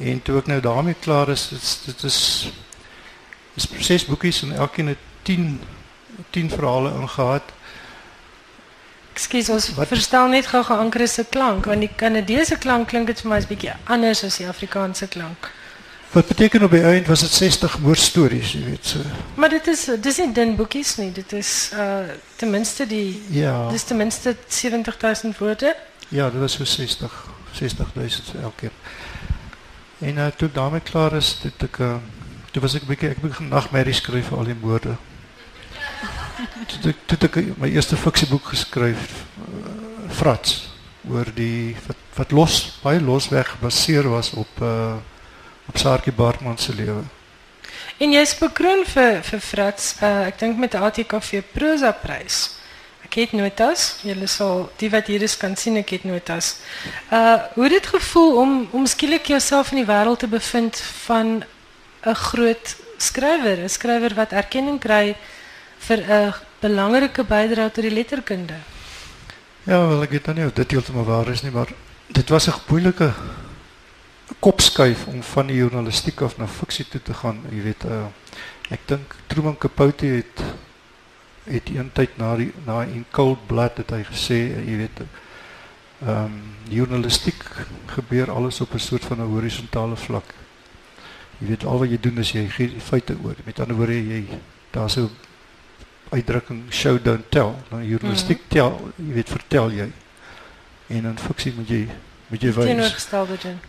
En 0.00 0.22
toe 0.22 0.38
ek 0.38 0.46
nou 0.46 0.60
daarmee 0.60 0.94
klaar 1.00 1.28
is, 1.28 1.48
dit 1.48 1.62
is 1.62 1.78
dit 1.86 2.02
is 2.08 2.18
is 3.56 3.66
ses 3.86 4.04
boekies 4.06 4.42
en 4.42 4.52
elkeen 4.56 4.86
het 4.94 4.98
10 5.22 5.60
10 6.30 6.50
verhale 6.50 6.92
ingehaat. 7.00 7.42
Ekskuus, 9.14 9.48
ons 9.48 9.70
Wat- 9.74 9.88
verstel 9.90 10.28
net 10.28 10.46
gou 10.46 10.62
geanker 10.64 11.08
se 11.08 11.24
klank 11.28 11.64
want 11.68 11.80
die 11.80 11.90
Kanadese 11.96 12.56
klank 12.58 12.88
klink 12.88 13.06
dit 13.10 13.20
vir 13.20 13.30
my 13.30 13.36
is 13.42 13.46
bietjie 13.50 13.72
anders 13.84 14.22
as 14.24 14.36
die 14.38 14.46
Afrikaanse 14.48 15.08
klank. 15.08 15.50
Wat 16.12 16.26
beteken 16.26 16.62
op 16.66 16.70
die 16.74 16.82
eind 16.82 17.06
was 17.06 17.20
dit 17.20 17.30
60 17.30 17.78
moordstories, 17.78 18.52
jy 18.52 18.64
weet 18.64 18.86
so. 18.86 18.98
Maar 19.34 19.48
dit 19.48 19.66
is 19.70 19.84
dis 20.02 20.16
nie 20.18 20.32
dun 20.34 20.56
boekies 20.56 20.96
nie. 20.96 21.12
Dit 21.12 21.32
is 21.32 21.70
uh 21.74 22.08
ten 22.36 22.50
minste 22.50 22.86
die 22.86 23.22
Ja. 23.30 23.68
dis 23.70 23.82
ten 23.84 23.96
minste 23.96 24.36
70000 24.48 25.38
woorde. 25.38 25.76
Ja, 26.08 26.30
dit 26.30 26.40
was 26.40 26.52
so 26.52 26.64
60 26.64 27.12
60000 27.52 28.30
vir 28.32 28.42
elkeen. 28.42 28.70
En 30.00 30.16
uh, 30.16 30.26
toe 30.36 30.48
ek 30.48 30.54
daarmee 30.54 30.80
klaar 30.80 31.12
is, 31.12 31.34
toe 31.40 31.50
het 31.52 31.66
ek 31.68 31.78
uh, 31.84 31.94
toe 32.50 32.62
was 32.64 32.74
ek 32.74 32.86
'n 32.86 32.88
bietjie 32.88 33.10
ek 33.12 33.20
begin 33.20 33.52
nagmerries 33.52 34.00
skryf 34.00 34.30
vir 34.32 34.38
al 34.38 34.48
die 34.48 34.56
moorde. 34.56 34.96
Toe 36.66 36.76
het 36.78 36.86
ek 36.92 37.00
toe 37.06 37.16
het 37.18 37.24
ek 37.28 37.58
my 37.60 37.68
eerste 37.68 37.96
fiksieboek 38.00 38.52
geskryf, 38.54 39.24
uh, 39.44 40.08
Frats, 40.08 40.70
oor 41.08 41.28
die 41.34 41.76
wat 41.86 42.00
wat 42.16 42.32
los 42.32 42.80
baie 42.82 43.00
losweg 43.00 43.52
gebaseer 43.56 44.08
was 44.08 44.32
op 44.32 44.60
uh 44.60 44.96
op 45.70 45.76
Saartjie 45.78 46.12
Baartman 46.12 46.58
se 46.58 46.74
lewe. 46.74 47.04
En 47.98 48.12
jy's 48.12 48.32
bekroon 48.38 48.82
vir 48.88 49.20
vir 49.22 49.40
Frats, 49.40 49.94
uh, 50.02 50.26
ek 50.26 50.38
dink 50.38 50.58
met 50.58 50.72
die 50.72 50.80
ATKV 50.80 51.42
prosa 51.52 51.92
prys. 51.92 52.59
Ek 53.10 53.16
het 53.24 53.32
notas. 53.34 53.96
Julle 54.06 54.28
sal 54.30 54.68
die 54.78 54.86
wat 54.92 55.08
hier 55.10 55.24
is 55.26 55.32
kan 55.34 55.56
sien 55.58 55.80
ek 55.80 55.96
het 55.96 56.04
notas. 56.06 56.60
Uh 57.10 57.42
hoe 57.56 57.64
het 57.64 57.72
dit 57.74 57.86
gevoel 57.90 58.36
om 58.38 58.52
om 58.70 58.86
skielik 58.86 59.26
jouself 59.32 59.72
in 59.74 59.80
die 59.80 59.88
wêreld 59.88 60.22
te 60.22 60.28
bevind 60.30 60.78
van 61.06 61.42
'n 62.06 62.14
groot 62.14 62.76
skrywer, 63.02 63.58
'n 63.64 63.68
skrywer 63.68 64.14
wat 64.14 64.32
erkenning 64.32 64.78
kry 64.78 65.16
vir 65.88 65.98
'n 66.06 66.34
belangrike 66.60 67.24
bydrae 67.24 67.70
tot 67.70 67.82
die 67.82 67.90
letterkunde? 67.90 68.54
Ja, 69.66 69.88
wel 69.88 70.02
ek 70.02 70.10
weet 70.10 70.26
nou 70.26 70.36
nie 70.36 70.46
of 70.46 70.52
dit 70.52 70.70
heeltemal 70.70 71.04
waar 71.04 71.28
is 71.28 71.42
nie, 71.42 71.50
maar 71.50 71.68
dit 72.06 72.28
was 72.28 72.46
'n 72.46 72.62
moeilike 72.68 73.12
kopskuif 74.38 75.06
om 75.06 75.22
van 75.22 75.46
die 75.46 75.56
journalistiek 75.56 76.20
af 76.20 76.36
na 76.36 76.46
fiksie 76.46 76.88
toe 76.88 77.02
te 77.02 77.14
gaan. 77.14 77.42
Jy 77.50 77.62
weet, 77.62 77.84
uh, 77.84 78.06
ek 78.70 78.80
dink 78.86 79.16
Truman 79.26 79.58
Capote 79.58 80.06
het 80.06 80.42
het 81.50 81.70
een 81.74 81.90
tyd 81.92 82.16
na 82.18 82.34
die 82.36 82.52
na 82.66 82.82
in 82.82 83.04
Cold 83.10 83.46
Blood 83.46 83.76
het 83.82 83.90
hy 83.90 84.04
gesê, 84.08 84.38
jy 84.66 84.76
weet, 84.84 85.02
ehm 86.00 86.24
um, 86.24 86.38
journalistiek 86.70 87.40
gebeur 87.90 88.30
alles 88.30 88.60
op 88.60 88.74
'n 88.74 88.78
soort 88.78 89.04
van 89.04 89.18
'n 89.20 89.32
horisontale 89.32 89.96
vlak. 89.96 90.34
Jy 91.38 91.46
weet 91.48 91.64
al 91.64 91.78
wat 91.78 91.90
jy 91.90 91.98
doen 92.00 92.18
is 92.18 92.32
jy 92.32 92.48
gee 92.48 92.80
feite 92.80 93.16
oor. 93.24 93.34
Met 93.44 93.60
ander 93.60 93.76
woorde 93.76 94.06
jy 94.06 94.24
daar's 94.70 94.96
'n 94.96 95.10
uitdrukking 96.10 96.62
show 96.70 97.02
don't 97.02 97.30
tell. 97.30 97.52
Nou 97.70 97.84
journalistiek 97.84 98.38
-hmm. 98.38 98.48
tel, 98.48 98.92
jy 98.96 99.12
weet 99.12 99.28
vertel 99.28 99.70
jy. 99.70 99.90
En 100.86 101.04
in 101.04 101.18
fiksie 101.18 101.52
moet 101.56 101.68
jy 101.68 101.88
moet 102.28 102.42
jy 102.42 102.52
wys. 102.52 102.66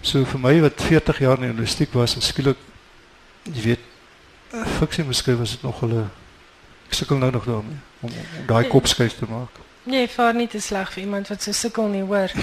So 0.02 0.26
vir 0.26 0.40
my 0.40 0.62
wat 0.62 0.82
40 0.82 1.20
jaar 1.20 1.38
in 1.38 1.44
journalistiek 1.44 1.94
was, 1.94 2.16
en 2.16 2.22
skielik 2.22 2.58
jy 3.44 3.62
weet 3.62 3.80
fiksie 4.80 5.04
miskien 5.04 5.38
was 5.38 5.52
dit 5.52 5.62
nog 5.62 5.80
hulle 5.80 6.06
ek 6.92 6.98
sukkel 7.00 7.22
nou 7.22 7.32
nog 7.32 7.46
daarmee 7.48 7.80
om, 8.04 8.12
om 8.12 8.48
daai 8.48 8.68
kopskuif 8.68 9.16
te 9.16 9.28
maak. 9.30 9.60
Nee, 9.88 10.10
vaar 10.12 10.36
nie 10.36 10.50
te 10.52 10.60
sleg 10.62 10.92
vir 10.94 11.06
iemand 11.08 11.32
wat 11.32 11.42
so 11.42 11.56
sukkel 11.56 11.88
nie, 11.90 12.04
hoor. 12.04 12.34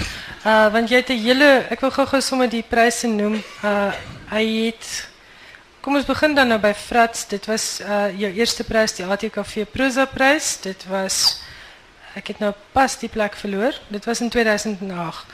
Uh 0.43 0.67
want 0.73 0.89
jy 0.89 0.99
het 0.99 1.13
'n 1.13 1.21
hele 1.21 1.49
ek 1.69 1.85
wil 1.85 1.93
gou-gou 1.93 2.21
sommer 2.21 2.49
die 2.49 2.65
pryse 2.65 3.07
noem. 3.07 3.37
Uh 3.63 3.93
hy 4.33 4.45
het 4.65 5.07
Kom 5.79 5.95
ons 5.95 6.05
begin 6.05 6.33
dan 6.35 6.49
nou 6.51 6.59
by 6.59 6.73
Frats. 6.75 7.27
Dit 7.27 7.45
was 7.47 7.79
uh 7.79 8.09
jou 8.19 8.31
eerste 8.35 8.63
prys, 8.67 8.97
die 8.97 9.05
ATKV 9.05 9.63
Prosa 9.71 10.05
prys. 10.05 10.57
Dit 10.61 10.83
was 10.89 11.39
ek 12.19 12.33
het 12.33 12.39
nou 12.39 12.51
pas 12.75 12.97
die 12.99 13.09
plek 13.09 13.37
verloor. 13.39 13.73
Dit 13.87 14.05
was 14.05 14.19
in 14.19 14.29
2008. 14.29 15.25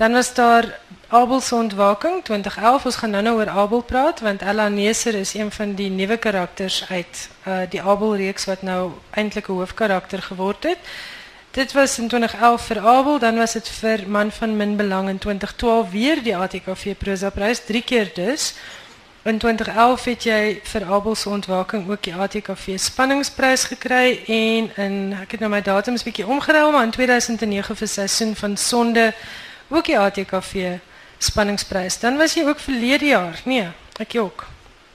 Dan 0.00 0.12
was 0.16 0.34
daar 0.34 0.78
Abel 1.12 1.40
se 1.40 1.54
ontwaking 1.54 2.24
2011. 2.24 2.84
Ons 2.84 2.96
gaan 2.96 3.10
nou 3.10 3.22
nou 3.22 3.36
oor 3.36 3.48
Abel 3.48 3.80
praat 3.82 4.20
want 4.20 4.42
Ella 4.42 4.68
Neser 4.68 5.14
is 5.14 5.34
een 5.34 5.50
van 5.50 5.72
die 5.74 5.88
nuwe 5.90 6.16
karakters 6.16 6.84
uit 6.88 7.28
uh 7.46 7.62
die 7.70 7.82
Abel 7.82 8.16
reeks 8.16 8.44
wat 8.46 8.62
nou 8.62 8.92
eintlik 9.10 9.48
'n 9.48 9.52
hoofkarakter 9.52 10.22
geword 10.22 10.62
het. 10.62 10.78
Dit 11.50 11.72
was 11.72 11.98
in 11.98 12.08
2011 12.08 12.62
vir 12.66 12.78
Abel, 12.78 13.18
dan 13.18 13.36
was 13.36 13.52
dit 13.52 13.68
vir 13.68 13.98
Man 14.06 14.30
van 14.30 14.56
Min 14.56 14.76
Belang 14.76 15.08
in 15.08 15.18
2012 15.18 15.90
weer 15.90 16.22
die 16.22 16.36
ATKV 16.36 16.94
Prosa 16.98 17.30
prys, 17.30 17.64
drie 17.64 17.82
keer 17.82 18.10
dus. 18.14 18.54
In 19.22 19.38
2011 19.38 20.04
het 20.04 20.22
jy 20.22 20.60
vir 20.62 20.84
Abel 20.84 21.14
se 21.14 21.28
ontwaking 21.28 21.90
ook 21.90 22.02
die 22.02 22.14
ATKV 22.14 22.78
spanningsprys 22.78 23.64
gekry 23.64 24.22
en 24.26 24.70
in 24.76 25.16
ek 25.22 25.30
het 25.30 25.40
nou 25.40 25.50
my 25.50 25.62
datums 25.62 26.02
bietjie 26.02 26.26
omgeruil 26.26 26.70
maar 26.70 26.84
in 26.84 26.90
2009 26.90 27.76
vir 27.76 27.88
seisoen 27.88 28.36
van 28.36 28.56
Sonde 28.56 29.12
ook 29.68 29.84
die 29.84 29.98
ATKV 29.98 30.78
spanningsprys. 31.20 32.00
Dan 32.00 32.16
was 32.16 32.34
jy 32.34 32.46
ook 32.48 32.58
verlede 32.58 33.12
jaar. 33.12 33.40
Nee, 33.44 33.68
ek 34.00 34.16
ook. 34.16 34.46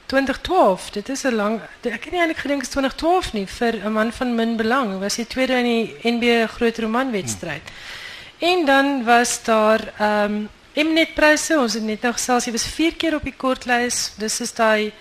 2012. 0.05 0.89
Dit 0.89 1.10
is 1.10 1.24
'n 1.24 1.36
lang 1.36 1.62
ek 1.82 2.03
het 2.03 2.12
nie 2.12 2.20
eintlik 2.20 2.44
gedink 2.46 2.62
is 2.62 2.70
2012 2.70 3.34
nie 3.34 3.48
vir 3.48 3.74
'n 3.74 3.91
man 3.91 4.12
van 4.12 4.36
min 4.36 4.58
belang. 4.58 5.00
Was 5.00 5.15
jy 5.15 5.25
tweede 5.25 5.53
in 5.53 5.63
die 5.63 5.96
NB 6.03 6.48
groot 6.48 6.77
romanwedstryd. 6.77 7.63
Hmm. 7.63 8.50
En 8.50 8.65
dan 8.65 9.03
was 9.03 9.44
daar 9.44 9.94
ehm 10.00 10.34
um, 10.34 10.50
Mnet 10.75 11.13
pryse. 11.13 11.58
Ons 11.60 11.74
het 11.74 11.84
net 11.84 12.01
nou 12.01 12.13
gesels 12.13 12.46
jy 12.46 12.51
was 12.51 12.65
4 12.67 12.96
keer 12.96 13.15
op 13.15 13.24
die 13.24 13.36
kortlys. 13.38 14.12
Dis 14.17 14.39
is 14.39 14.53
daai 14.53 14.91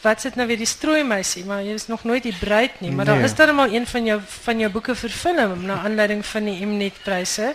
wat 0.00 0.20
sit 0.20 0.36
nou 0.36 0.46
weer 0.46 0.60
die 0.60 0.68
strooi 0.68 1.02
meisie, 1.04 1.44
maar 1.44 1.64
jy 1.64 1.74
is 1.74 1.86
nog 1.86 2.04
nooit 2.04 2.22
die 2.22 2.36
bruid 2.38 2.80
nie, 2.80 2.92
maar 2.92 3.04
nee. 3.04 3.14
daar 3.14 3.24
is 3.24 3.34
dan 3.34 3.54
maar 3.54 3.72
een 3.72 3.86
van 3.86 4.04
jou 4.04 4.20
van 4.44 4.58
jou 4.58 4.70
boeke 4.70 4.94
verfilm 4.94 5.64
na 5.66 5.80
aanleiding 5.82 6.26
van 6.26 6.44
die 6.44 6.66
Mnet 6.66 7.02
pryse. 7.02 7.54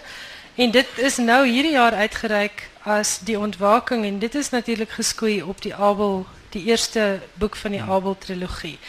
En 0.56 0.72
dit 0.72 0.88
is 0.96 1.18
nou 1.18 1.48
hierdie 1.48 1.72
jaar 1.72 1.94
uitgereik 1.94 2.68
as 2.84 3.20
die 3.26 3.40
ontwaking 3.40 4.06
en 4.06 4.20
dit 4.20 4.36
is 4.36 4.50
natuurlik 4.50 4.90
geskoei 4.90 5.42
op 5.42 5.62
die 5.62 5.76
Abel, 5.76 6.26
die 6.50 6.64
eerste 6.66 7.22
boek 7.34 7.56
van 7.56 7.72
die 7.72 7.80
ja. 7.80 7.88
Abel 7.88 8.18
trilogie. 8.18 8.80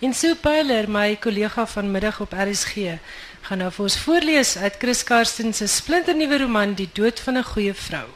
En 0.00 0.14
Sue 0.14 0.34
Pyler, 0.34 0.88
my 0.88 1.16
kollega 1.20 1.66
vanmiddag 1.66 2.20
op 2.20 2.32
RSG, 2.32 2.96
gaan 3.44 3.60
nou 3.60 3.68
vir 3.72 3.84
ons 3.84 3.98
voorlees 4.00 4.56
uit 4.56 4.78
Chris 4.80 5.04
Karsten 5.04 5.52
se 5.54 5.66
splinternuwe 5.68 6.38
roman 6.38 6.74
Die 6.74 6.88
dood 6.92 7.20
van 7.20 7.36
'n 7.36 7.44
goeie 7.44 7.74
vrou. 7.74 8.08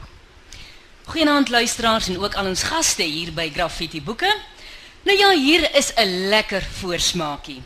Goeienaand 1.05 1.49
luisteraars 1.49 2.07
en 2.07 2.19
ook 2.19 2.35
al 2.35 2.45
ons 2.45 2.63
gaste 2.63 3.03
hier 3.03 3.33
by 3.33 3.51
Graffiti 3.53 4.01
Boeke. 4.01 4.35
Nou 5.03 5.17
ja, 5.17 5.29
hier 5.31 5.75
is 5.75 5.93
'n 5.95 6.29
lekker 6.29 6.61
voorsmaakie. 6.61 7.61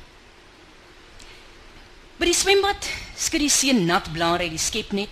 By 2.18 2.26
die 2.26 2.34
swembad 2.34 2.90
skud 3.16 3.40
die 3.40 3.50
seun 3.50 3.86
nat 3.86 4.12
blare 4.12 4.44
uit 4.44 4.50
die 4.50 4.60
skepnet 4.60 5.10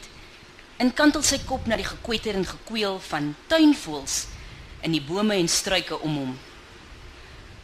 en 0.78 0.94
kantel 0.94 1.24
sy 1.26 1.40
kop 1.46 1.66
na 1.68 1.78
die 1.80 1.88
gekwetter 1.88 2.38
en 2.38 2.46
gekweel 2.46 3.00
van 3.10 3.32
tuinvoëls 3.50 4.18
in 4.86 4.94
die 4.94 5.02
bome 5.02 5.38
en 5.38 5.50
struike 5.50 5.98
om 6.06 6.20
hom. 6.22 6.36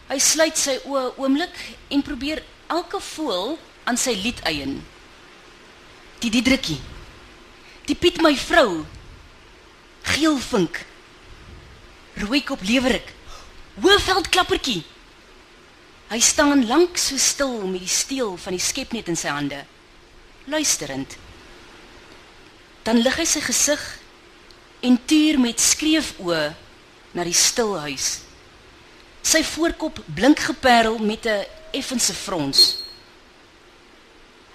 Hy 0.10 0.18
sluit 0.20 0.58
sy 0.60 0.80
oë 0.90 1.14
oomlik 1.22 1.56
en 1.94 2.04
probeer 2.06 2.44
elke 2.74 3.00
voël 3.14 3.56
aan 3.90 4.00
sy 4.00 4.16
lied 4.18 4.42
eien. 4.50 4.80
Die 6.24 6.32
Diedrikkie. 6.34 6.80
Die 7.88 7.96
Piet 8.00 8.22
my 8.24 8.34
vrou. 8.40 8.84
Geel 10.14 10.40
vink. 10.40 10.80
Rooi 12.24 12.42
kop 12.46 12.64
lewerik. 12.66 13.10
Hoëveld 13.82 14.30
klappertjie. 14.32 14.84
Hy 16.14 16.20
staan 16.22 16.68
lank 16.70 17.00
so 17.02 17.18
stil 17.18 17.64
met 17.66 17.82
die 17.82 17.90
steel 17.90 18.36
van 18.38 18.54
die 18.54 18.62
skepnet 18.62 19.08
in 19.10 19.18
sy 19.18 19.32
hande, 19.34 19.64
luisterend. 20.46 21.16
Dan 22.84 23.00
lig 23.00 23.16
hy 23.16 23.26
sy 23.28 23.42
gesig 23.44 23.84
en 24.84 24.98
tuur 25.08 25.40
met 25.40 25.60
skreef 25.64 26.14
oë 26.20 26.52
na 27.16 27.24
die 27.24 27.36
stil 27.38 27.78
huis. 27.86 28.24
Sy 29.24 29.44
voorkop 29.48 30.02
blink 30.12 30.42
geparel 30.44 30.98
met 31.00 31.26
'n 31.26 31.46
effense 31.72 32.14
frons. 32.14 32.84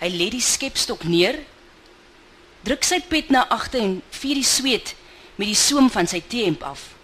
Hy 0.01 0.09
lê 0.09 0.31
die 0.31 0.45
skepstok 0.45 1.05
neer, 1.05 1.39
druk 2.63 2.85
sy 2.85 3.01
pet 3.01 3.31
na 3.31 3.47
agter 3.49 3.81
en 3.81 4.03
vier 4.11 4.35
die 4.35 4.45
sweet 4.45 4.95
met 5.37 5.49
die 5.49 5.59
soem 5.59 5.91
van 5.91 6.07
sy 6.07 6.21
T-hemp 6.21 6.63
af. 6.63 6.95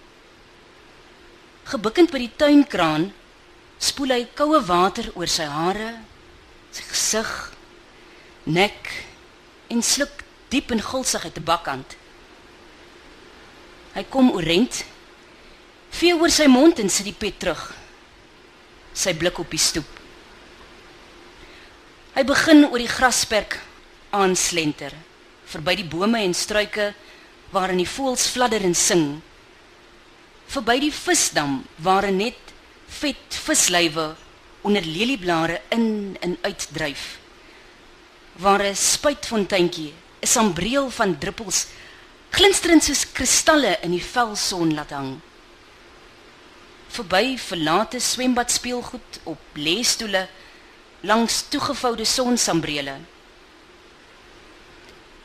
Gebukkend 1.64 2.10
by 2.10 2.18
die 2.18 2.36
tuinkraan 2.36 3.12
spoel 3.78 4.12
hy 4.12 4.24
koue 4.34 4.60
water 4.66 5.10
oor 5.14 5.30
sy 5.30 5.46
hare, 5.48 5.94
sy 6.70 6.82
gesig, 6.82 7.30
nek 8.44 8.90
en 9.70 9.82
sluk 9.82 10.23
diep 10.54 10.70
en 10.70 10.82
gulsig 10.82 11.24
uit 11.24 11.38
'n 11.38 11.44
bakkant. 11.44 11.96
Hy 13.94 14.04
kom 14.10 14.30
oorent, 14.30 14.84
vee 15.90 16.14
oor 16.14 16.30
sy 16.30 16.46
mond 16.46 16.78
en 16.78 16.90
sit 16.90 17.06
die 17.06 17.18
pet 17.18 17.38
terug. 17.38 17.74
Sy 18.94 19.14
blik 19.14 19.38
op 19.38 19.50
die 19.50 19.58
stoep. 19.58 19.90
Hy 22.14 22.22
begin 22.22 22.64
oor 22.66 22.78
die 22.78 22.90
grasperk 22.90 23.58
aanslenter, 24.10 24.92
verby 25.50 25.74
die 25.74 25.90
bome 25.90 26.22
en 26.22 26.34
struike 26.34 26.94
waarin 27.50 27.78
die 27.82 27.90
voëls 27.90 28.28
fladder 28.34 28.62
en 28.62 28.74
sing. 28.74 29.22
Verby 30.46 30.78
die 30.80 30.92
visdam 30.92 31.64
waar 31.76 32.10
net 32.12 32.54
vet 33.00 33.38
vislywe 33.46 34.14
onder 34.62 34.82
lelieblare 34.82 35.60
in 35.68 36.16
en 36.20 36.38
uitdryf. 36.42 37.18
Waar 38.38 38.62
'n 38.62 38.76
spuitfonteintjie, 38.76 39.92
'n 40.24 40.26
sambreel 40.26 40.88
van 40.90 41.18
druppels 41.20 41.66
glinsterend 42.32 42.82
soos 42.82 43.04
kristalle 43.12 43.76
in 43.84 43.92
die 43.92 44.02
velson 44.02 44.72
laat 44.74 44.90
hang. 44.96 45.10
Verby 46.94 47.36
verlate 47.38 48.00
swembad 48.00 48.50
speelgoed 48.50 49.20
op 49.28 49.58
lêstoele 49.58 50.24
langs 51.04 51.42
toegevoude 51.52 52.06
sonsambrele. 52.08 52.96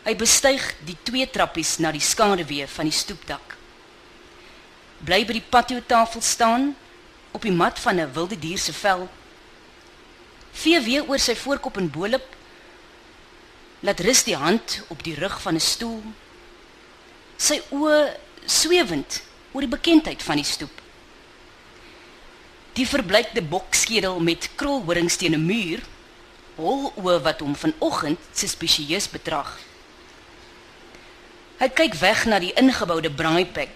Hy 0.03 0.15
bestyg 0.19 0.63
die 0.85 0.97
twee 1.07 1.27
trappies 1.29 1.77
na 1.79 1.93
die 1.95 2.03
skaduwee 2.03 2.67
van 2.67 2.89
die 2.89 2.95
stoepdak. 2.95 3.55
Bly 5.05 5.23
by 5.23 5.37
die 5.37 5.45
patio 5.53 5.79
tafel 5.85 6.21
staan 6.25 6.73
op 7.31 7.45
die 7.45 7.55
mat 7.55 7.79
van 7.79 7.99
'n 7.99 8.13
wilde 8.13 8.39
dier 8.39 8.57
se 8.57 8.73
vel. 8.73 9.07
Vee 10.51 10.81
weer 10.81 11.07
oor 11.07 11.19
sy 11.19 11.35
voorkop 11.35 11.77
en 11.77 11.89
bolop. 11.89 12.25
Laat 13.79 13.99
rus 14.03 14.23
die 14.23 14.35
hand 14.35 14.81
op 14.87 15.03
die 15.03 15.15
rug 15.15 15.41
van 15.41 15.55
'n 15.55 15.59
stoel. 15.59 16.03
Sy 17.37 17.61
oë 17.71 18.17
swewend 18.45 19.21
oor 19.51 19.61
die 19.61 19.75
bekendheid 19.77 20.23
van 20.23 20.35
die 20.35 20.45
stoep. 20.45 20.81
Die 22.73 22.87
verbleikte 22.87 23.41
bokskedel 23.41 24.19
met 24.19 24.49
krolhorings 24.55 25.15
teen 25.15 25.33
'n 25.33 25.45
muur, 25.45 25.79
hol 26.55 26.91
oë 26.95 27.21
wat 27.21 27.39
hom 27.39 27.55
vanoggend 27.55 28.19
suspisieus 28.33 29.09
betrag. 29.09 29.57
Hy 31.59 31.69
kyk 31.69 31.93
weg 31.93 32.25
na 32.25 32.39
die 32.39 32.53
ingeboude 32.53 33.11
braaipek, 33.11 33.71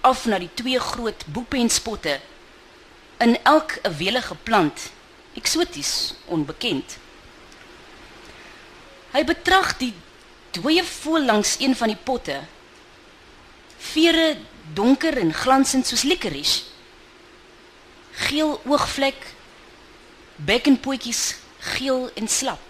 af 0.00 0.26
na 0.26 0.38
die 0.38 0.50
twee 0.54 0.78
groot 0.78 1.24
boepenspotte, 1.26 2.20
in 3.18 3.38
elk 3.42 3.78
'n 3.82 3.96
welige 3.96 4.34
plant, 4.34 4.90
eksoties, 5.34 6.14
onbekend. 6.26 6.98
Hy 9.14 9.22
betrag 9.22 9.76
die 9.78 9.92
dooie 10.54 10.82
voël 10.86 11.28
langs 11.30 11.56
een 11.62 11.76
van 11.78 11.90
die 11.90 11.98
potte. 11.98 12.40
Vere 13.78 14.34
donker 14.74 15.18
en 15.20 15.32
glansend 15.34 15.86
soos 15.86 16.02
licorice. 16.02 16.64
Geel 18.26 18.60
oogvlek, 18.66 19.18
bekkenpootjies 20.46 21.22
geel 21.74 22.08
en 22.18 22.28
slap. 22.28 22.62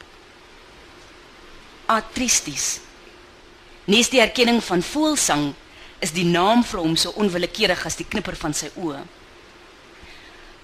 Atristis. 1.86 2.78
Nes 3.84 4.08
die 4.08 4.20
erkenning 4.20 4.62
van 4.64 4.82
voelsang 4.84 5.50
is 6.04 6.12
die 6.16 6.24
naam 6.28 6.64
vir 6.64 6.80
hom 6.80 6.96
so 6.96 7.12
onwillekeurig 7.20 7.84
as 7.88 7.96
die 8.00 8.08
knipper 8.08 8.36
van 8.40 8.56
sy 8.56 8.70
oë. 8.80 9.00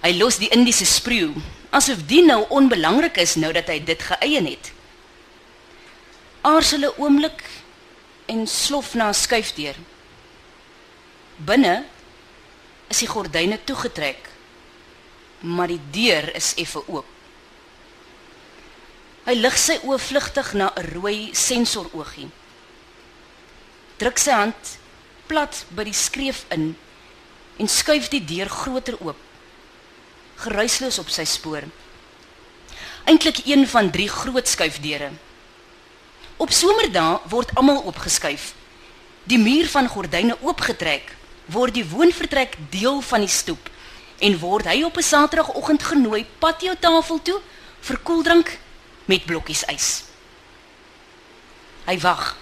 Hy 0.00 0.12
los 0.16 0.40
die 0.40 0.48
Indiese 0.52 0.88
spreeu, 0.88 1.34
asof 1.76 2.06
die 2.08 2.22
nou 2.24 2.42
onbelangrik 2.56 3.20
is 3.20 3.36
nou 3.40 3.52
dat 3.52 3.68
hy 3.68 3.80
dit 3.84 4.08
geëien 4.12 4.48
het. 4.48 4.72
Aarsel 6.42 6.84
'n 6.88 6.92
oomblik 6.96 7.42
en 8.26 8.46
slof 8.46 8.94
na 8.94 9.08
'n 9.08 9.14
skuifdeur. 9.14 9.76
Binne 11.36 11.84
is 12.88 12.98
die 12.98 13.08
gordyne 13.08 13.58
toegetrek, 13.64 14.28
maar 15.40 15.66
die 15.66 15.80
deur 15.90 16.34
is 16.34 16.54
effe 16.56 16.88
oop. 16.88 17.04
Hy 19.24 19.34
lig 19.34 19.58
sy 19.58 19.76
oë 19.84 19.98
vlugtig 19.98 20.52
na 20.52 20.72
'n 20.76 20.88
rooi 20.94 21.30
sensoroogie. 21.32 22.30
Druk 23.96 24.18
sy 24.18 24.32
hand 24.32 24.78
plat 25.26 25.64
by 25.76 25.84
die 25.84 26.00
skreef 26.06 26.44
in 26.48 26.76
en 27.58 27.68
skuif 27.68 28.08
die 28.08 28.24
deur 28.24 28.48
groter 28.48 28.96
oop. 29.00 29.20
Geruisloos 30.36 30.98
op 30.98 31.10
sy 31.10 31.24
spoor. 31.24 31.64
Eintlik 33.04 33.46
een 33.46 33.68
van 33.68 33.90
drie 33.90 34.08
groot 34.08 34.48
skuifdeure. 34.48 35.12
Op 36.40 36.52
somerdae 36.56 37.18
word 37.28 37.50
almal 37.54 37.82
opgeskuif. 37.84 38.54
Die 39.28 39.38
muur 39.38 39.68
van 39.68 39.88
gordyne 39.92 40.38
oopgetrek, 40.40 41.10
word 41.52 41.74
die 41.76 41.84
woonvertrek 41.84 42.56
deel 42.72 43.02
van 43.04 43.26
die 43.26 43.32
stoep 43.32 43.68
en 44.24 44.38
word 44.40 44.68
hy 44.68 44.82
op 44.84 44.96
'n 44.96 45.04
Saterdagoggend 45.04 45.82
genooi 45.82 46.24
patio 46.38 46.72
tafel 46.80 47.20
toe 47.22 47.40
vir 47.80 47.98
koeldrank 47.98 48.58
met 49.04 49.24
blokkies 49.24 49.64
ys. 49.68 50.04
Hy 51.86 51.98
wag. 52.00 52.36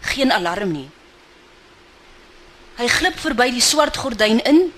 Geen 0.00 0.32
alarm 0.32 0.72
nie. 0.72 0.90
Hy 2.76 2.88
glip 2.88 3.18
verby 3.18 3.50
die 3.50 3.62
swart 3.62 3.96
gordyn 3.96 4.42
in, 4.44 4.72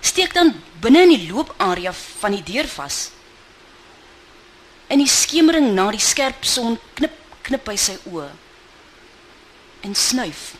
steek 0.00 0.34
dan 0.34 0.54
binne 0.80 1.02
in 1.02 1.14
die 1.14 1.30
looparea 1.30 1.92
van 1.92 2.32
die 2.32 2.42
deur 2.42 2.66
vas. 2.66 3.10
In 4.88 5.02
die 5.02 5.10
skemering 5.10 5.74
na 5.76 5.90
die 5.92 6.00
skerp 6.00 6.44
son 6.48 6.78
knip 6.96 7.16
knip 7.48 7.68
hy 7.68 7.76
sy 7.80 7.96
oë 8.10 8.28
en 9.86 9.94
snuif. 9.96 10.54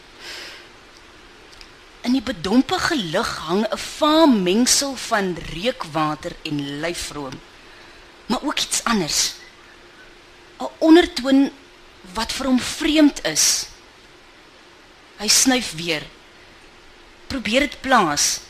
In 2.06 2.14
die 2.14 2.24
bedompige 2.24 2.96
lug 2.96 3.30
hang 3.48 3.64
'n 3.66 3.78
vaam 3.78 4.42
mengsel 4.42 4.96
van 4.96 5.36
reukwater 5.52 6.32
en 6.42 6.80
lyfroom, 6.80 7.40
maar 8.26 8.42
ook 8.42 8.58
iets 8.60 8.84
anders. 8.84 9.34
'n 10.60 10.70
Ondertoon 10.78 11.50
wat 12.14 12.32
vir 12.32 12.46
hom 12.46 12.60
vreemd 12.60 13.24
is. 13.24 13.66
Hy 15.18 15.28
snuif 15.28 15.74
weer. 15.74 16.06
Probeer 17.26 17.60
dit 17.60 17.80
plaas. 17.80 18.40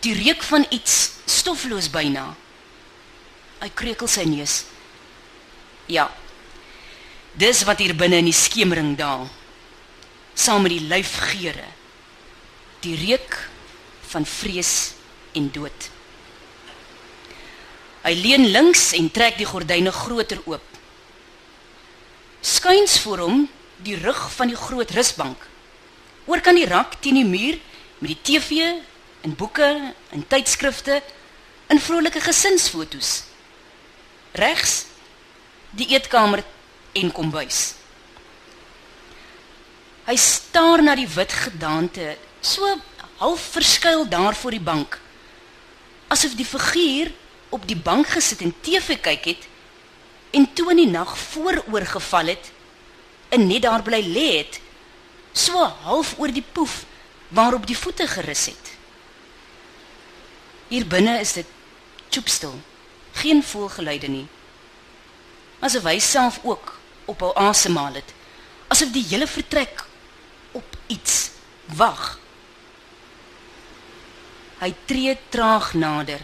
Die 0.00 0.14
reuk 0.14 0.42
van 0.42 0.66
iets 0.70 1.10
stofloos 1.24 1.90
byna. 1.90 2.36
Hy 3.60 3.70
kreukel 3.72 4.08
sy 4.10 4.26
neus. 4.28 4.64
Ja. 5.88 6.10
Dis 7.36 7.62
wat 7.68 7.80
hier 7.80 7.96
binne 7.96 8.20
in 8.20 8.28
die 8.28 8.36
skemering 8.36 8.94
daal. 8.98 9.26
Saam 10.36 10.66
met 10.66 10.74
die 10.74 10.84
lyfgeure. 10.84 11.68
Die 12.84 12.96
reuk 13.06 13.36
van 14.12 14.26
vrees 14.28 14.72
en 15.36 15.48
dood. 15.52 15.90
Hy 18.06 18.12
leun 18.14 18.46
links 18.54 18.90
en 18.94 19.08
trek 19.10 19.38
die 19.40 19.48
gordyne 19.48 19.92
groter 19.92 20.42
oop. 20.46 20.64
Skuins 22.46 23.00
voor 23.02 23.24
hom 23.24 23.46
die 23.82 23.96
rug 23.98 24.20
van 24.36 24.52
die 24.52 24.58
groot 24.58 24.92
rusbank. 24.94 25.40
Oor 26.26 26.42
kan 26.44 26.58
die 26.58 26.68
rak 26.68 27.00
teen 27.02 27.18
die 27.18 27.26
muur 27.26 27.58
met 27.98 28.12
die 28.12 28.20
TV 28.22 28.76
en 29.26 29.34
boeke 29.34 29.66
en 30.14 30.26
tydskrifte 30.28 31.00
en 31.72 31.82
vrolike 31.82 32.22
gesinsfoto's 32.22 33.24
regs 34.36 34.84
die 35.76 35.88
eetkamer 35.94 36.44
en 36.96 37.12
kombuis. 37.12 37.74
Hy 40.06 40.16
staar 40.20 40.82
na 40.84 40.94
die 40.96 41.08
wit 41.10 41.32
gedaante, 41.34 42.14
so 42.40 42.76
half 43.18 43.48
verskuil 43.56 44.04
daar 44.08 44.36
voor 44.36 44.54
die 44.54 44.62
bank, 44.62 44.98
asof 46.12 46.36
die 46.38 46.46
figuur 46.46 47.10
op 47.50 47.66
die 47.66 47.78
bank 47.78 48.12
gesit 48.14 48.44
en 48.44 48.54
TV 48.62 49.00
kyk 49.02 49.24
het 49.32 49.48
en 50.36 50.46
toe 50.54 50.70
in 50.74 50.82
die 50.82 50.90
nag 50.90 51.14
vooroor 51.18 51.86
geval 51.88 52.34
het 52.34 52.52
en 53.34 53.46
net 53.48 53.64
daar 53.64 53.82
bly 53.82 54.02
lê 54.04 54.26
het, 54.36 54.60
so 55.32 55.64
half 55.88 56.14
oor 56.20 56.30
die 56.32 56.44
poef 56.44 56.84
waarop 57.34 57.66
die 57.66 57.76
voete 57.76 58.06
gerus 58.06 58.46
het. 58.52 58.72
Hier 60.68 60.86
binne 60.86 61.18
is 61.22 61.34
dit 61.38 61.50
choopstil 62.10 62.54
geen 63.16 63.42
voelgeluide 63.42 64.08
nie. 64.08 64.26
Asof 65.64 65.86
hy 65.88 65.98
self 66.04 66.40
ook 66.44 66.74
op 67.08 67.20
hul 67.24 67.34
asemhaal 67.36 67.98
het. 68.00 68.12
Asof 68.68 68.92
die 68.92 69.04
hele 69.08 69.26
vertrek 69.26 69.84
op 70.52 70.76
iets 70.92 71.30
wag. 71.78 72.18
Hy 74.60 74.72
tree 74.84 75.16
traag 75.32 75.72
nader. 75.74 76.20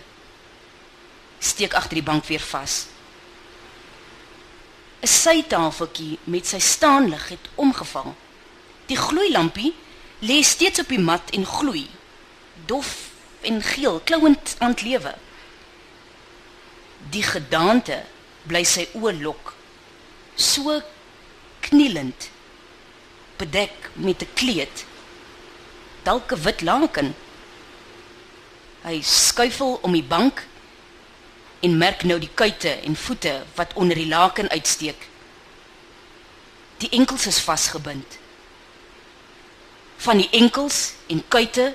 Steek 1.42 1.74
agter 1.74 1.98
die 2.00 2.06
bank 2.06 2.28
weer 2.28 2.44
vas. 2.52 2.86
'n 5.02 5.08
Sytafeltjie 5.08 6.18
met 6.24 6.46
sy 6.46 6.58
staanlig 6.58 7.28
het 7.28 7.48
omgeval. 7.54 8.14
Die 8.86 8.96
gloeilampie 8.96 9.74
lê 10.20 10.42
steeds 10.42 10.80
op 10.80 10.88
die 10.88 11.02
mat 11.02 11.30
en 11.30 11.46
gloei. 11.46 11.88
Dof 12.66 13.10
en 13.40 13.62
geel, 13.62 14.00
klouend 14.04 14.54
aan 14.58 14.76
lewe 14.82 15.14
die 17.12 17.22
gedaante 17.22 18.02
bly 18.48 18.64
sy 18.64 18.88
oë 18.98 19.12
lok 19.20 19.52
so 20.36 20.80
knielend 21.66 22.30
bedek 23.38 23.90
met 23.94 24.22
'n 24.22 24.34
kleed 24.34 24.86
dalk 26.02 26.32
'n 26.32 26.42
wit 26.42 26.60
laken. 26.60 27.14
Hy 28.82 29.00
skuifel 29.02 29.78
om 29.82 29.92
die 29.92 30.02
bank 30.02 30.46
en 31.60 31.78
merk 31.78 32.02
nou 32.02 32.18
die 32.18 32.34
kuite 32.34 32.70
en 32.70 32.96
voete 32.96 33.44
wat 33.54 33.72
onder 33.74 33.96
die 33.96 34.08
laken 34.08 34.48
uitsteek. 34.48 35.08
Die 36.76 36.88
enkels 36.90 37.26
is 37.26 37.38
vasgebind. 37.38 38.18
Van 39.96 40.16
die 40.16 40.30
enkels 40.30 40.92
en 41.06 41.22
kuite 41.28 41.74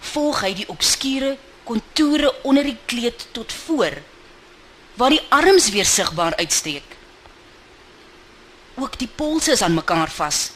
volg 0.00 0.40
hy 0.40 0.54
die 0.54 0.68
obskure 0.68 1.36
kontoure 1.64 2.42
onder 2.42 2.64
die 2.64 2.78
kleed 2.86 3.26
tot 3.32 3.52
voor 3.52 3.92
waar 4.96 5.12
die 5.12 5.22
arms 5.28 5.68
weer 5.70 5.86
sigbaar 5.86 6.36
uitsteek. 6.36 6.96
Ook 8.76 8.98
die 8.98 9.08
polse 9.08 9.52
is 9.52 9.62
aan 9.62 9.76
mekaar 9.76 10.10
vas. 10.12 10.50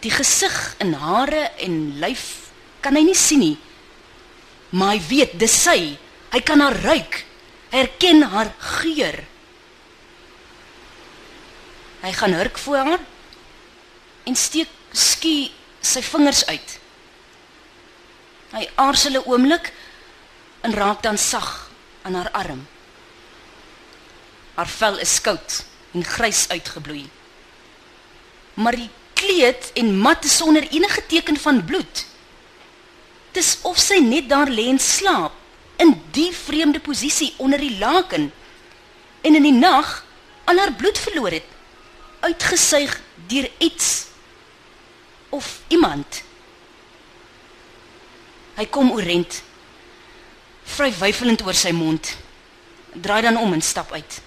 Die 0.00 0.10
gesig 0.10 0.74
en 0.78 0.94
hare 0.98 1.50
en 1.62 1.98
lyf 2.02 2.50
kan 2.80 2.96
hy 2.96 3.04
nie 3.06 3.18
sien 3.18 3.42
nie. 3.42 3.56
Maar 4.70 4.94
hy 4.94 5.00
weet 5.08 5.38
dis 5.38 5.56
sy. 5.62 5.96
Hy 6.30 6.40
kan 6.46 6.62
haar 6.62 6.78
ruik. 6.82 7.24
Hy 7.70 7.82
herken 7.84 8.22
haar 8.32 8.52
geur. 8.58 9.18
Hy 12.00 12.12
gaan 12.16 12.34
hurk 12.34 12.58
voor 12.58 12.76
haar 12.86 13.02
en 14.24 14.36
steek 14.36 14.70
skie 14.96 15.50
sy 15.84 16.02
vingers 16.02 16.44
uit. 16.46 16.78
Hy 18.50 18.66
aarzel 18.74 19.20
'n 19.20 19.26
oomblik 19.26 19.72
en 20.62 20.74
raak 20.74 21.02
dan 21.02 21.18
sag 21.18 21.69
aan 22.02 22.14
haar 22.14 22.30
arm. 22.30 22.66
Haar 24.54 24.68
vel 24.68 24.98
is 24.98 25.20
koud 25.20 25.64
en 25.92 26.04
grys 26.04 26.48
uitgebloei. 26.48 27.08
Maar 28.54 28.76
die 28.76 28.90
gekleed 29.20 29.70
en 29.74 29.98
mat 29.98 30.24
sonder 30.24 30.68
enige 30.70 31.06
teken 31.06 31.36
van 31.36 31.64
bloed. 31.64 32.06
Dis 33.32 33.58
of 33.62 33.78
sy 33.78 34.00
net 34.00 34.28
daar 34.28 34.48
lê 34.48 34.68
en 34.68 34.78
slaap 34.78 35.36
in 35.80 35.94
die 36.12 36.32
vreemde 36.32 36.80
posisie 36.80 37.34
onder 37.38 37.60
die 37.60 37.78
laken 37.78 38.32
en 39.20 39.34
in 39.34 39.42
die 39.42 39.56
nag 39.56 40.04
al 40.44 40.58
haar 40.58 40.72
bloed 40.72 40.98
verloor 40.98 41.30
het, 41.30 41.46
uitgesuig 42.20 43.00
deur 43.28 43.50
iets 43.58 44.06
of 45.30 45.60
iemand. 45.68 46.22
Hy 48.56 48.66
kom 48.66 48.90
oorent, 48.92 49.42
vry 50.76 50.90
weifelend 50.98 51.42
oor 51.46 51.56
sy 51.56 51.72
mond, 51.76 52.16
draai 52.94 53.22
dan 53.22 53.38
om 53.40 53.52
en 53.52 53.62
stap 53.62 53.92
uit. 53.92 54.20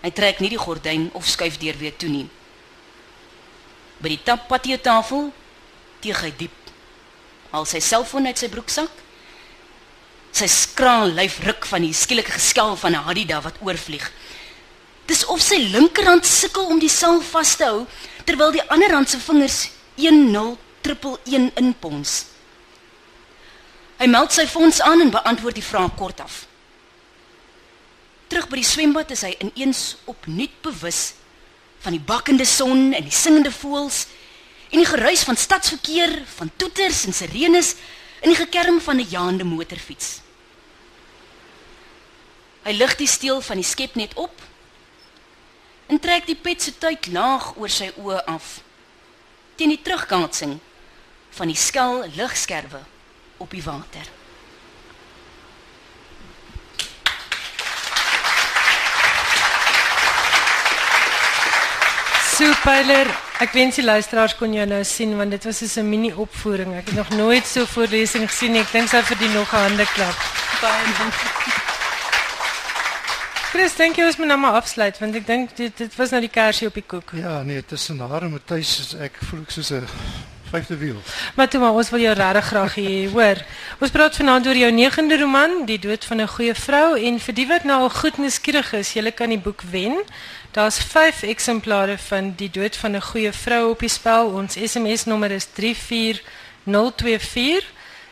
Hy 0.00 0.10
trek 0.16 0.40
nie 0.40 0.52
die 0.52 0.60
gordyn 0.60 1.10
of 1.16 1.28
skuif 1.28 1.58
deur 1.60 1.76
weer 1.80 1.96
toe 1.96 2.08
nie. 2.08 2.26
By 4.00 4.14
die 4.14 4.22
tappatio 4.24 4.78
tafel 4.80 5.28
teeg 6.00 6.22
hy 6.24 6.32
diep. 6.38 6.56
Haal 7.52 7.66
sy 7.68 7.82
selfoon 7.84 8.30
uit 8.30 8.40
sy 8.40 8.48
broeksak. 8.48 8.92
Sy 10.32 10.46
skraal 10.48 11.12
lyf 11.18 11.40
ruk 11.44 11.66
van 11.68 11.84
die 11.84 11.92
skielike 11.96 12.32
geskel 12.32 12.76
van 12.80 12.94
'n 12.94 13.04
Hadida 13.04 13.42
wat 13.42 13.60
oorvlieg. 13.60 14.06
Dis 15.06 15.24
of 15.26 15.42
sy 15.42 15.58
linkerhand 15.58 16.24
sukkel 16.26 16.70
om 16.70 16.78
die 16.78 16.88
sel 16.88 17.20
vas 17.20 17.56
te 17.56 17.64
hou 17.64 17.86
terwyl 18.24 18.52
die 18.52 18.68
ander 18.70 18.92
hand 18.94 19.10
se 19.10 19.18
vingers 19.18 19.70
1011 19.96 21.52
inpons. 21.56 22.24
Hy 24.00 24.06
meld 24.08 24.32
sy 24.32 24.46
fonds 24.48 24.78
aan 24.80 25.02
en 25.04 25.12
beantwoord 25.12 25.58
die 25.58 25.64
vraag 25.64 25.92
kort 26.00 26.22
af. 26.24 26.46
Terug 28.32 28.46
by 28.48 28.56
die 28.62 28.64
swembad 28.64 29.10
is 29.12 29.26
hy 29.26 29.34
ineens 29.44 29.98
opnuut 30.08 30.54
bewus 30.64 31.00
van 31.84 31.92
die 31.92 32.00
bakkende 32.00 32.46
son 32.48 32.94
en 32.96 33.04
die 33.04 33.12
singende 33.12 33.52
voëls 33.52 34.06
en 34.70 34.78
die 34.80 34.88
geruis 34.88 35.24
van 35.26 35.36
stadsverkeer, 35.36 36.14
van 36.38 36.52
toeters 36.56 37.02
en 37.10 37.16
sirenes 37.16 37.74
en 38.22 38.32
die 38.32 38.38
gekerm 38.38 38.80
van 38.80 38.96
'n 39.00 39.10
jaande 39.10 39.44
motorfiets. 39.44 40.20
Hy 42.64 42.72
lig 42.72 42.96
die 42.96 43.08
steel 43.08 43.40
van 43.40 43.56
die 43.56 43.64
skepnet 43.64 44.14
op 44.14 44.40
en 45.88 46.00
trek 46.00 46.26
die 46.26 46.36
pet 46.36 46.62
se 46.62 46.72
tyd 46.78 47.06
laag 47.12 47.56
oor 47.56 47.68
sy 47.68 47.92
oë 47.96 48.24
af 48.24 48.60
teen 49.56 49.68
die 49.68 49.82
terugkaatsing 49.82 50.58
van 51.30 51.48
die 51.48 51.56
skel 51.56 52.04
ligskerwe 52.16 52.80
op 53.40 53.50
die 53.50 53.62
water. 53.64 54.06
Superler. 62.36 63.08
Ek 63.40 63.52
wens 63.56 63.76
die 63.76 63.84
luisteraars 63.84 64.36
kon 64.36 64.52
jou 64.56 64.64
nou 64.68 64.80
sien 64.84 65.12
want 65.16 65.32
dit 65.32 65.44
was 65.44 65.58
soos 65.60 65.76
'n 65.76 65.88
mini 65.88 66.12
opvoering. 66.12 66.76
Ek 66.76 66.86
het 66.86 66.96
nog 66.96 67.10
nooit 67.10 67.46
so 67.46 67.66
voorlesing 67.66 68.28
gesien 68.30 68.52
nie. 68.52 68.60
Ek 68.60 68.72
dink 68.72 68.88
sy 68.88 69.02
verdien 69.02 69.32
nog 69.32 69.52
'n 69.52 69.56
handeklap. 69.56 70.16
Baie 70.60 70.84
dankie. 70.98 71.68
Chris, 73.50 73.76
dink 73.76 73.96
jy 73.96 74.04
ons 74.06 74.16
moet 74.16 74.26
nou 74.26 74.38
maar 74.38 74.52
afsluit 74.52 74.98
want 74.98 75.14
ek 75.14 75.26
dink 75.26 75.56
dit 75.56 75.76
dit 75.76 75.96
was 75.96 76.10
nou 76.10 76.20
die 76.20 76.30
kersie 76.30 76.68
op 76.68 76.74
die 76.74 76.84
koek. 76.86 77.10
Ja, 77.12 77.42
nee, 77.42 77.64
tussen 77.64 77.98
haar 77.98 78.22
en 78.22 78.30
Matthys 78.30 78.78
is 78.78 78.94
ek 78.94 79.18
voel 79.28 79.40
ek 79.40 79.50
soos 79.50 79.70
'n 79.70 79.88
wiel. 80.50 80.96
Maar 81.34 81.48
toe 81.48 81.60
maar 81.60 81.72
ons 81.72 81.90
wil 81.90 82.00
jou 82.00 82.14
regtig 82.14 82.44
graag 82.44 82.74
hê, 82.74 83.10
hoor. 83.10 83.44
Ons 83.80 83.90
praat 83.90 84.16
vanaand 84.16 84.46
oor 84.46 84.56
jou 84.56 84.72
9de 84.72 85.18
roman, 85.20 85.66
Die 85.66 85.78
dood 85.78 86.04
van 86.04 86.20
'n 86.20 86.28
goeie 86.28 86.54
vrou 86.54 86.98
en 86.98 87.20
vir 87.20 87.34
die 87.34 87.46
wat 87.46 87.64
nou 87.64 87.80
al 87.80 87.90
goed 87.90 88.18
nuuskierig 88.18 88.72
is, 88.72 88.92
julle 88.92 89.12
kan 89.12 89.28
die 89.28 89.38
boek 89.38 89.62
wen. 89.70 90.02
Daar's 90.52 90.78
5 90.78 91.22
eksemplare 91.22 91.98
van 91.98 92.34
Die 92.36 92.50
dood 92.50 92.76
van 92.76 92.96
'n 92.96 93.02
goeie 93.02 93.32
vrou 93.32 93.70
op 93.70 93.78
die 93.78 93.88
spel. 93.88 94.26
Ons 94.26 94.54
SMS 94.54 95.04
nommer 95.04 95.30
is 95.30 95.46
34024. 95.54 97.64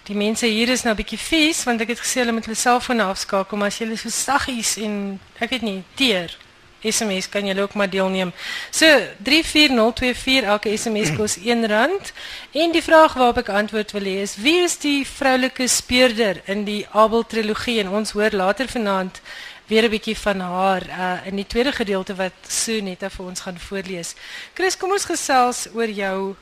Die 0.04 0.16
mense 0.16 0.46
hier 0.46 0.68
is 0.68 0.82
nou 0.82 0.94
'n 0.94 0.96
bietjie 0.96 1.18
vies 1.18 1.64
want 1.64 1.80
ek 1.80 1.88
het 1.88 2.00
gesê 2.00 2.20
hulle 2.20 2.32
moet 2.32 2.44
hulle 2.44 2.56
selfone 2.56 3.02
afskakel, 3.02 3.58
maar 3.58 3.66
as 3.66 3.78
jy 3.78 3.96
so 3.96 4.08
saggies 4.08 4.76
en 4.76 5.20
ek 5.38 5.50
weet 5.50 5.62
nie, 5.62 5.82
teer 5.94 6.36
SMS 6.82 7.28
kan 7.28 7.46
jy 7.46 7.58
ook 7.58 7.74
maar 7.74 7.90
deelneem. 7.90 8.32
So 8.70 8.86
34024 9.22 10.42
elke 10.44 10.76
SMS 10.76 11.14
kos 11.16 11.38
R1 11.44 12.12
en 12.52 12.72
die 12.72 12.82
vraag 12.82 13.14
waarop 13.18 13.42
ek 13.42 13.48
antwoord 13.48 13.92
wil 13.92 14.06
hê 14.06 14.16
is 14.22 14.36
wie 14.36 14.62
is 14.62 14.78
die 14.78 15.06
vroulike 15.06 15.68
speurder 15.68 16.42
in 16.46 16.64
die 16.64 16.86
Abel 16.92 17.26
trilogie 17.26 17.80
en 17.80 17.88
ons 17.88 18.14
hoor 18.16 18.30
later 18.30 18.68
vanaand 18.68 19.20
weer 19.68 19.84
'n 19.84 19.90
bietjie 19.90 20.16
van 20.16 20.40
haar 20.40 20.82
uh, 20.88 21.26
in 21.26 21.36
die 21.36 21.46
tweede 21.46 21.72
gedeelte 21.72 22.14
wat 22.14 22.32
Sue 22.48 22.80
net 22.80 23.04
vir 23.04 23.24
ons 23.26 23.40
gaan 23.40 23.58
voorlees. 23.58 24.14
Chris, 24.54 24.76
kom 24.76 24.92
ons 24.92 25.04
gesels 25.04 25.68
oor 25.74 25.90
jou 25.90 26.36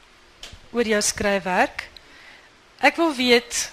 oor 0.71 0.87
jou 0.87 1.03
skryfwerk. 1.03 1.89
Ek 2.79 2.97
wil 2.97 3.15
weet 3.15 3.73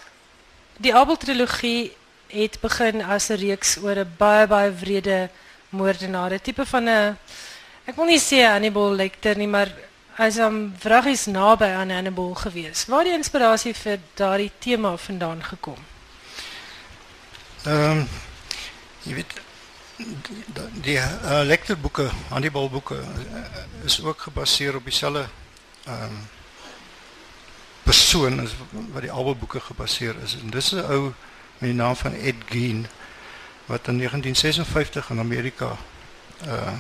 die 0.77 0.93
Abel 0.95 1.17
trilogie 1.17 1.91
het 2.33 2.57
begin 2.61 3.03
as 3.03 3.29
'n 3.29 3.37
reeks 3.37 3.77
oor 3.77 3.99
'n 3.99 4.13
baie 4.17 4.47
baie 4.47 4.71
wrede 4.71 5.29
moordenaar, 5.73 6.33
'n 6.33 6.41
tipe 6.41 6.65
van 6.65 6.89
'n 6.89 7.17
ek 7.85 7.95
wil 7.95 8.05
nie 8.05 8.19
sê 8.19 8.45
Hannibal 8.45 8.95
Lecter 8.95 9.37
nie, 9.37 9.47
maar 9.47 9.69
hy's 10.17 10.37
om 10.37 10.73
vragies 10.79 11.25
naby 11.25 11.65
aan 11.65 11.89
Hannibal 11.89 12.33
gewees. 12.33 12.85
Waar 12.85 13.03
die 13.03 13.17
inspirasie 13.17 13.73
vir 13.73 13.99
daardie 14.15 14.51
tema 14.59 14.97
vandaan 14.97 15.43
gekom? 15.43 15.79
Ehm 17.65 18.03
um, 18.03 18.07
jy 19.03 19.13
weet 19.15 19.33
die, 19.97 20.67
die 20.83 20.97
uh, 20.97 21.41
Lecter 21.43 21.77
boeke, 21.77 22.09
Hannibal 22.29 22.69
boeke 22.69 22.95
uh, 22.95 23.43
is 23.85 24.01
ook 24.03 24.19
gebaseer 24.29 24.75
op 24.75 24.85
dieselfde 24.85 25.27
ehm 25.85 26.03
um, 26.03 26.23
persoon 27.83 28.39
as 28.39 28.53
wat 28.93 29.01
die 29.03 29.11
Abel 29.11 29.35
boeke 29.35 29.59
gebaseer 29.59 30.15
is. 30.23 30.37
En 30.39 30.49
dis 30.49 30.71
'n 30.71 30.85
ou 30.87 31.13
met 31.57 31.69
die 31.69 31.73
naam 31.73 31.95
van 31.95 32.13
Ed 32.13 32.35
Gein 32.49 32.87
wat 33.65 33.87
in 33.87 33.97
1956 33.97 35.09
in 35.09 35.19
Amerika 35.19 35.77
uh 36.47 36.73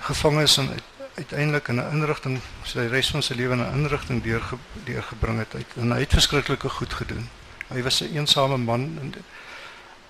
gevang 0.00 0.40
is 0.40 0.56
en 0.56 0.68
uiteindelik 1.14 1.68
in 1.68 1.74
'n 1.74 1.90
inrigting 1.92 2.40
sy 2.62 2.78
res 2.78 3.10
van 3.10 3.22
sy 3.22 3.34
lewe 3.34 3.52
in 3.52 3.60
'n 3.60 3.74
inrigting 3.74 4.22
deur 4.22 4.42
deurgebring 4.84 5.38
het 5.38 5.54
uit 5.54 5.66
en 5.76 5.90
hy 5.90 6.00
het 6.00 6.12
verskriklike 6.12 6.68
goed 6.68 6.92
gedoen. 6.92 7.28
Hy 7.68 7.82
was 7.82 8.00
'n 8.00 8.16
eensame 8.16 8.56
man 8.56 8.98
en 9.00 9.14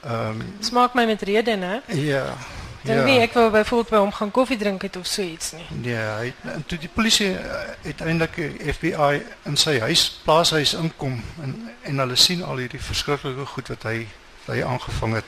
ehm 0.00 0.40
um, 0.40 0.56
smaak 0.60 0.94
my 0.94 1.04
met 1.04 1.22
rede, 1.22 1.56
né? 1.56 1.82
Ja. 1.86 2.36
Dan 2.82 2.96
ja. 2.96 3.04
wie 3.04 3.18
ek 3.18 3.32
wou 3.32 3.50
byvoorbeeld 3.50 3.90
by 3.90 3.96
hom 3.96 4.12
gaan 4.12 4.30
koffie 4.30 4.56
drink 4.56 4.82
het 4.82 4.96
of 4.96 5.06
so 5.06 5.22
iets 5.22 5.52
nie. 5.52 5.92
Ja, 5.92 6.16
hy 6.16 6.32
en 6.42 6.64
toe 6.66 6.78
die 6.78 6.88
polisie 6.88 7.36
uiteindelik 7.84 8.62
FBI 8.74 9.22
in 9.42 9.56
sy 9.56 9.78
huis, 9.78 10.20
plaashuis 10.24 10.74
inkom 10.74 11.22
en 11.42 11.70
en 11.82 11.98
hulle 11.98 12.16
sien 12.16 12.42
al 12.44 12.56
hierdie 12.56 12.80
verskriklike 12.80 13.44
goed 13.46 13.68
wat 13.68 13.82
hy 13.82 14.06
hy 14.50 14.62
aangevang 14.64 15.14
het. 15.14 15.24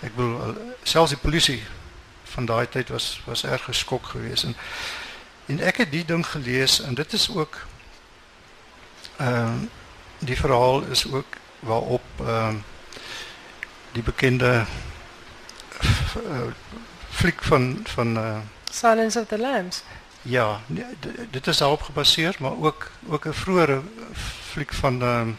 Ek 0.00 0.16
bedoel 0.16 0.56
selfs 0.82 1.14
die 1.14 1.20
polisie 1.20 1.62
van 2.34 2.46
daai 2.46 2.66
tyd 2.68 2.88
was 2.88 3.20
was 3.24 3.44
erg 3.44 3.64
geskok 3.64 4.06
geweest 4.16 4.44
en 4.44 4.56
en 5.46 5.60
ek 5.60 5.76
het 5.84 5.90
die 5.92 6.04
ding 6.04 6.26
gelees 6.26 6.80
en 6.80 6.94
dit 6.94 7.12
is 7.12 7.28
ook 7.30 7.58
ehm 9.16 9.46
um, 9.46 9.70
die 10.18 10.36
verhaal 10.36 10.82
is 10.96 11.04
ook 11.12 11.36
waarop 11.60 12.04
ehm 12.20 12.48
um, 12.48 12.64
die 13.92 14.02
bekende 14.02 14.64
uh, 15.84 16.50
fliek 17.10 17.42
van 17.42 17.80
van 17.84 18.16
uh, 18.16 18.38
Silence 18.70 19.20
of 19.20 19.26
the 19.28 19.38
Lambs. 19.38 19.82
Ja, 20.22 20.60
nee, 20.66 20.84
dit 21.30 21.46
is 21.46 21.56
daarop 21.56 21.82
gebaseer, 21.82 22.36
maar 22.38 22.56
ook 22.60 22.90
ook 23.08 23.26
'n 23.26 23.32
vroeëre 23.32 23.82
fliek 24.52 24.72
van 24.72 25.02
ehm 25.02 25.20
um, 25.20 25.38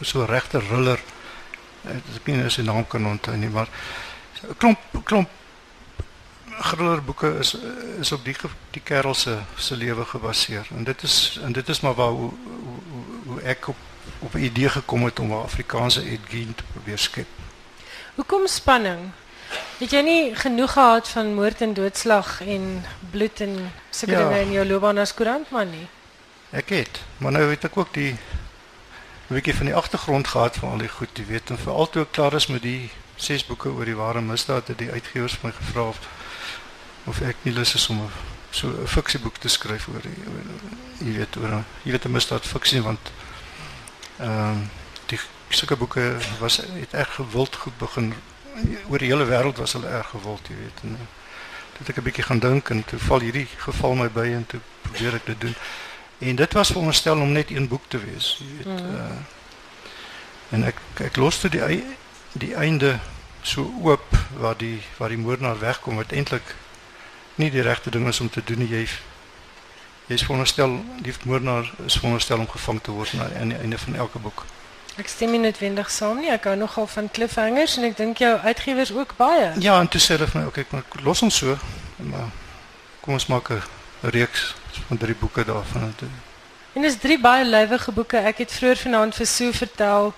so 0.00 0.24
regter 0.24 0.62
ruller 0.68 1.00
ek 1.88 2.26
nie 2.26 2.50
sy 2.50 2.62
naam 2.62 2.86
kan 2.86 3.06
onthou 3.06 3.36
nie, 3.36 3.48
maar 3.48 3.68
'n 4.42 4.56
klomp 4.56 4.78
klomp 5.04 5.28
groter 6.58 7.02
boeke 7.04 7.36
is 7.38 7.56
is 8.00 8.12
op 8.12 8.24
die 8.24 8.36
die 8.70 8.82
kerel 8.82 9.14
se 9.14 9.38
se 9.56 9.76
lewe 9.76 10.04
gebaseer. 10.04 10.66
En 10.76 10.84
dit 10.84 11.02
is 11.02 11.38
en 11.42 11.52
dit 11.52 11.68
is 11.68 11.80
maar 11.80 11.94
waar 11.94 12.10
hoe 12.10 12.32
hoe, 12.64 12.80
hoe 13.26 13.40
ek 13.40 13.68
op 13.68 13.76
op 14.18 14.34
'n 14.34 14.42
idee 14.42 14.68
gekom 14.68 15.04
het 15.04 15.20
om 15.20 15.30
'n 15.32 15.42
Afrikaanse 15.42 16.02
Edgeen 16.02 16.54
te 16.54 16.62
probeer 16.72 16.98
skep. 16.98 17.26
Hoekom 18.14 18.46
spanning? 18.46 19.10
Het 19.78 19.90
jy 19.90 20.00
nie 20.00 20.34
genoeg 20.34 20.72
gehad 20.72 21.08
van 21.08 21.34
moord 21.34 21.60
en 21.60 21.74
doodslag 21.74 22.40
en 22.40 22.84
bloed 23.10 23.40
en 23.40 23.72
sulke 23.90 24.14
ja. 24.14 24.28
dinge 24.28 24.40
in 24.40 24.52
jou 24.52 24.66
loopbaan 24.66 24.98
as 24.98 25.14
koerantman 25.14 25.70
nie? 25.70 25.88
Ek 26.50 26.68
het, 26.68 27.00
maar 27.18 27.32
nou 27.32 27.46
weet 27.46 27.64
ek 27.64 27.76
ook 27.76 27.94
die 27.94 28.16
'n 29.28 29.34
bietjie 29.34 29.54
van 29.54 29.66
die 29.66 29.74
agtergrond 29.74 30.28
gehad 30.28 30.56
van 30.56 30.70
al 30.70 30.78
die 30.78 30.88
goed, 30.88 31.18
jy 31.18 31.26
weet, 31.26 31.50
en 31.50 31.58
veral 31.58 31.90
toe 31.90 32.02
ek 32.02 32.12
klaar 32.12 32.34
is 32.34 32.46
met 32.46 32.62
die 32.62 32.90
ses 33.16 33.46
boeke 33.46 33.68
oor 33.68 33.84
die 33.84 33.96
ware 33.96 34.20
misdaad 34.20 34.68
het 34.68 34.78
die 34.78 34.90
uitgewers 34.90 35.40
my 35.42 35.52
gevra 35.52 35.88
of, 35.88 35.98
of 37.04 37.20
ek 37.20 37.36
nie 37.42 37.52
lus 37.52 37.74
is 37.74 37.88
om 37.88 38.10
so 38.50 38.68
'n 38.68 38.86
fiksieboek 38.86 39.38
te 39.38 39.48
skryf 39.48 39.88
oor 39.88 40.04
jy 40.98 41.12
weet 41.18 41.36
oor 41.36 41.64
jy 41.82 41.90
weet 41.90 42.04
'n 42.04 42.12
misdaad 42.12 42.46
fiksie 42.46 42.82
want 42.82 43.12
ehm 44.18 44.50
um, 44.50 44.70
die 45.06 45.18
sulke 45.48 45.76
boeke 45.76 46.16
was 46.38 46.56
het 46.56 46.94
erg 46.94 47.14
gewild 47.14 47.56
goed 47.56 47.78
begin 47.78 48.14
oor 48.88 48.98
die 48.98 49.08
hele 49.12 49.26
wêreld 49.26 49.58
was 49.58 49.72
hulle 49.72 49.88
erg 49.88 50.08
gewild 50.10 50.48
jy 50.48 50.56
weet 50.56 50.80
en 50.82 50.98
het 51.78 51.88
ek 51.88 51.98
'n 51.98 52.02
bietjie 52.02 52.24
gaan 52.24 52.38
dink 52.38 52.68
en 52.68 52.84
toe 52.84 52.98
val 52.98 53.20
hierdie 53.20 53.48
geval 53.56 53.94
my 53.94 54.08
by 54.10 54.26
en 54.32 54.46
toe 54.46 54.60
probeer 54.82 55.14
ek 55.14 55.26
dit 55.26 55.40
doen. 55.40 55.56
En 56.18 56.36
dit 56.36 56.52
was 56.52 56.68
veronderstel 56.68 57.20
om 57.20 57.32
net 57.32 57.50
een 57.50 57.68
boek 57.68 57.82
te 57.88 57.98
wees, 57.98 58.40
jy 58.40 58.56
weet. 58.56 58.80
Mm. 58.82 58.94
Uh, 58.94 59.00
en 60.50 60.64
ek 60.64 60.78
ek 61.04 61.16
los 61.16 61.40
toe 61.42 61.50
die 61.50 61.82
die 62.32 62.54
einde 62.54 62.98
so 63.42 63.66
oop 63.82 64.04
waar 64.38 64.56
die 64.56 64.80
waar 64.96 65.12
die 65.12 65.20
moordenaar 65.20 65.58
wegkom 65.58 65.96
wat 65.96 66.12
eintlik 66.12 66.54
nie 67.34 67.50
die 67.50 67.62
regte 67.62 67.90
ding 67.90 68.06
is 68.08 68.20
om 68.20 68.30
te 68.30 68.44
doen. 68.44 68.64
Jy 68.68 68.86
jy's 70.06 70.22
veronderstel 70.22 70.78
die 71.02 71.14
moordenaar 71.24 71.70
is 71.86 71.98
veronderstel 71.98 72.38
om 72.38 72.48
gevang 72.48 72.80
te 72.82 72.90
word 72.90 73.12
aan 73.20 73.52
die 73.52 73.58
einde 73.58 73.78
van 73.78 73.94
elke 73.94 74.18
boek. 74.18 74.44
Ek 74.96 75.10
stem 75.12 75.34
nie 75.34 75.42
noodwendig 75.42 75.90
saam 75.92 76.22
nie. 76.22 76.30
Ek 76.32 76.46
hou 76.48 76.54
nogal 76.56 76.86
van 76.88 77.10
cliffhangers 77.12 77.76
en 77.76 77.84
ek 77.90 77.96
dink 77.98 78.22
jou 78.22 78.32
uitgewers 78.46 78.92
ook 78.96 79.16
baie. 79.18 79.50
Ja, 79.60 79.80
en 79.80 79.90
toe 79.92 80.00
sê 80.00 80.16
hulle 80.16 80.30
vir 80.30 80.40
my, 80.40 80.46
okay, 80.48 80.64
maar 80.70 80.86
los 81.04 81.20
ons 81.26 81.36
so, 81.42 81.58
maar 82.00 82.30
kom 83.04 83.18
ons 83.18 83.28
maak 83.28 83.50
'n 83.50 83.60
reeks 84.14 84.54
van 84.88 84.96
drie 84.96 85.14
boeke 85.14 85.44
daarvan 85.44 85.82
en 85.82 85.94
toe 85.96 86.08
En 86.76 86.84
dis 86.84 86.96
drie 87.00 87.16
baie 87.16 87.44
lywige 87.44 87.92
boeke. 87.92 88.20
Ek 88.20 88.42
het 88.44 88.52
vroeër 88.52 88.76
vanaand 88.76 89.16
vir 89.16 89.26
Sue 89.26 89.52
vertel. 89.56 90.10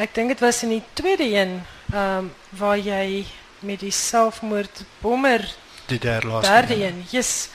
Ek 0.00 0.14
dink 0.16 0.32
dit 0.32 0.40
was 0.40 0.62
in 0.64 0.72
die 0.72 0.84
tweede 0.96 1.26
een, 1.28 1.58
ehm 1.92 2.24
um, 2.24 2.30
waar 2.56 2.78
jy 2.80 3.26
met 3.60 3.82
die 3.84 3.92
selfmoord 3.92 4.80
bommer 5.02 5.44
die 5.86 5.98
derde 5.98 6.26
laaste. 6.26 6.50
derde 6.50 6.78
een. 6.84 7.04
Yes. 7.10 7.48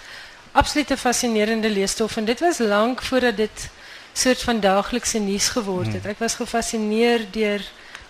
Absoluut 0.52 0.92
'n 0.92 0.98
fascinerende 0.98 1.70
leesstof 1.70 2.18
en 2.18 2.26
dit 2.26 2.40
was 2.40 2.58
lank 2.58 3.02
voordat 3.02 3.38
dit 3.38 3.70
soort 4.14 4.42
van 4.42 4.60
daaglikse 4.60 5.20
nuus 5.20 5.50
geword 5.50 5.94
het. 5.94 6.06
Ek 6.06 6.20
was 6.20 6.36
gefassineer 6.36 7.26
deur 7.32 7.62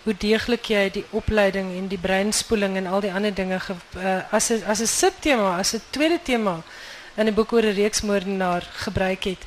hoe 0.04 0.15
deeglik 0.17 0.65
jy 0.65 0.89
die 0.91 1.06
opleiding 1.10 1.78
en 1.78 1.88
die 1.88 1.98
breinspoeling 1.98 2.76
en 2.78 2.88
al 2.88 3.00
die 3.02 3.13
ander 3.13 3.34
dinge 3.34 3.60
ge, 3.60 3.74
uh, 3.98 4.34
as 4.34 4.50
'n 4.50 4.63
as 4.67 4.82
'n 4.82 4.88
subtema, 4.88 5.58
as 5.58 5.74
'n 5.74 5.82
tweede 5.89 6.19
tema 6.24 6.63
in 7.17 7.28
'n 7.28 7.34
boek 7.34 7.51
oor 7.54 7.63
'n 7.63 7.75
reeksmoordenaar 7.75 8.63
gebruik 8.73 9.23
het. 9.23 9.43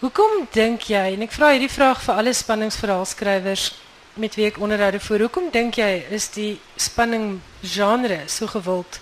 Hoekom 0.00 0.48
dink 0.52 0.82
jy 0.82 1.12
en 1.14 1.22
ek 1.22 1.32
vra 1.32 1.50
hierdie 1.52 1.70
vraag 1.70 2.02
vir 2.02 2.14
alle 2.14 2.32
spanningsverhaalskrywers 2.32 3.74
met 4.14 4.34
wie 4.34 4.46
ek 4.46 4.58
onderhoude 4.58 5.00
voer. 5.00 5.20
Hoekom 5.20 5.50
dink 5.52 5.74
jy 5.74 6.04
is 6.10 6.28
die 6.30 6.60
spanning 6.76 7.40
genre 7.62 8.20
so 8.26 8.46
gewild 8.46 9.00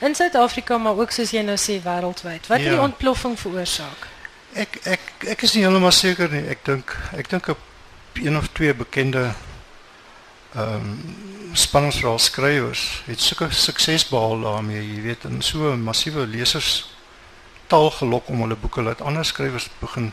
in 0.00 0.14
Suid-Afrika 0.14 0.78
maar 0.78 0.96
ook 0.98 1.10
soos 1.10 1.30
jy 1.30 1.42
nou 1.42 1.56
sê 1.56 1.80
wêreldwyd? 1.82 2.46
Wat 2.46 2.58
het 2.58 2.68
die 2.68 2.76
Ja. 2.76 2.82
ontploffing 2.82 3.38
veroorsaak? 3.40 4.06
Ek 4.54 4.78
ek 4.84 5.00
ek 5.28 5.42
is 5.42 5.54
nie 5.54 5.62
heeltemal 5.62 5.92
seker 5.92 6.30
nie. 6.30 6.48
Ek 6.48 6.64
dink 6.64 6.96
ek 7.16 7.28
dink 7.30 7.48
op 7.48 7.58
een 8.14 8.36
of 8.36 8.48
twee 8.52 8.74
bekende 8.74 9.34
ehm 10.54 10.74
um, 10.74 11.50
spanningsverhaal 11.52 12.18
skrywers 12.18 13.02
het 13.06 13.20
sulke 13.20 13.46
sukses 13.54 14.08
behaal 14.08 14.40
daarmee, 14.40 14.94
jy 14.94 15.02
weet, 15.02 15.24
en 15.24 15.42
so 15.42 15.72
'n 15.72 15.82
massiewe 15.82 16.26
lesers 16.26 16.93
taal 17.66 17.90
gelok 17.90 18.28
om 18.28 18.40
hulle 18.44 18.56
boeke 18.56 18.82
laat 18.82 19.02
ander 19.02 19.24
skrywers 19.24 19.70
begin 19.78 20.12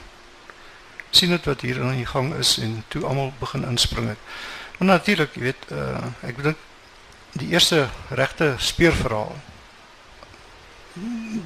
sien 1.09 1.29
dit 1.29 1.45
wat 1.45 1.61
hier 1.61 1.81
aan 1.83 1.95
die 1.95 2.05
gang 2.05 2.33
is 2.39 2.57
en 2.57 2.83
toe 2.87 3.03
almal 3.05 3.33
begin 3.39 3.65
inspring 3.67 4.07
het. 4.07 4.17
Maar 4.77 4.87
natuurlik, 4.87 5.33
jy 5.35 5.41
weet, 5.41 5.65
uh, 5.75 5.97
ek 6.23 6.39
dink 6.43 6.61
die 7.31 7.49
eerste 7.51 7.89
regte 8.09 8.53
speurverhaal 8.57 9.35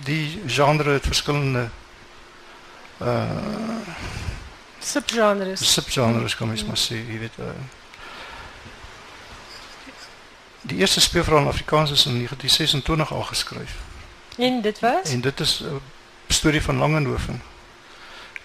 die 0.06 0.42
genre 0.48 0.98
het 0.98 1.06
verskillende 1.06 1.70
uh 3.02 3.82
Subgenres. 4.86 5.74
subgenres 5.74 6.36
kan 6.38 6.48
mens 6.48 6.66
maar 6.66 6.78
sê, 6.78 7.02
jy 7.02 7.20
weet 7.26 7.42
uh 7.42 7.58
Die 10.66 10.78
eerste 10.78 11.02
speelverhaal 11.02 11.42
in 11.42 11.48
Afrikaans 11.48 11.92
is 11.92 12.06
in 12.06 12.14
1926 12.14 13.14
al 13.14 13.24
geskryf. 13.24 13.74
En 14.38 14.62
dit 14.62 14.80
was? 14.80 15.10
En 15.10 15.22
dit 15.22 15.40
is 15.40 15.64
'n 15.64 15.82
storie 16.28 16.62
van 16.62 16.78
Langenhoven 16.78 17.42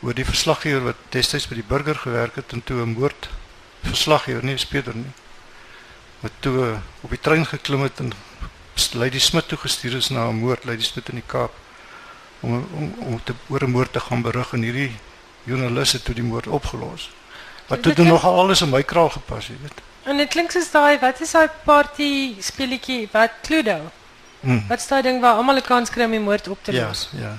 oor 0.01 0.15
die 0.15 0.25
verslaggewer 0.25 0.85
wat 0.85 0.97
destyds 1.09 1.49
by 1.49 1.55
die 1.55 1.67
burger 1.69 1.95
gewerk 1.95 2.35
het 2.35 2.53
en 2.53 2.65
toe 2.65 2.81
'n 2.81 2.97
moord 2.99 3.29
verslaggewer, 3.83 4.45
nie 4.45 4.55
'n 4.55 4.59
speurder 4.59 4.97
nie. 4.97 5.13
Wat 6.21 6.33
toe 6.39 6.57
uh, 6.57 6.77
op 7.01 7.11
die 7.11 7.21
trein 7.21 7.47
geklim 7.47 7.83
het 7.83 7.99
en 7.99 8.13
Lady 8.93 9.19
Smit 9.19 9.49
toe 9.49 9.59
gestuur 9.59 9.97
is 9.97 10.09
na 10.09 10.29
'n 10.29 10.35
moord, 10.35 10.65
Lady 10.65 10.83
Smit 10.83 11.09
in 11.09 11.15
die 11.15 11.27
Kaap 11.27 11.53
om 12.41 12.67
om 12.75 12.95
om 12.99 13.21
te 13.25 13.35
oor 13.49 13.65
'n 13.65 13.71
moord 13.71 13.93
te 13.93 14.01
gaan 14.01 14.23
berig 14.23 14.53
en 14.53 14.63
hierdie 14.63 14.97
joernalis 15.45 15.93
het 15.93 16.05
toe 16.05 16.15
die 16.15 16.25
moord 16.25 16.47
opgelos. 16.47 17.11
Wat 17.67 17.83
toe 17.83 17.95
Dit 17.95 18.07
nog 18.07 18.25
alles 18.25 18.61
in 18.61 18.71
my 18.71 18.83
kraal 18.83 19.11
gepas, 19.11 19.47
jy 19.47 19.57
weet. 19.63 19.81
En 20.03 20.17
dit 20.17 20.29
klink 20.29 20.51
soos 20.51 20.71
daai, 20.71 20.99
wat 20.99 21.21
is 21.21 21.31
daai 21.31 21.49
party 21.65 22.35
speletjie 22.41 23.09
wat 23.13 23.31
Cluedo? 23.43 23.91
Hmm. 24.41 24.65
Wat 24.69 24.79
is 24.79 24.87
daai 24.89 25.03
ding 25.03 25.21
waar 25.21 25.35
almal 25.37 25.57
'n 25.57 25.63
kans 25.63 25.91
kry 25.91 26.05
om 26.05 26.11
die 26.11 26.21
moord 26.21 26.49
op 26.49 26.59
te 26.65 26.73
Ja, 26.73 26.87
los? 26.89 27.09
ja. 27.13 27.37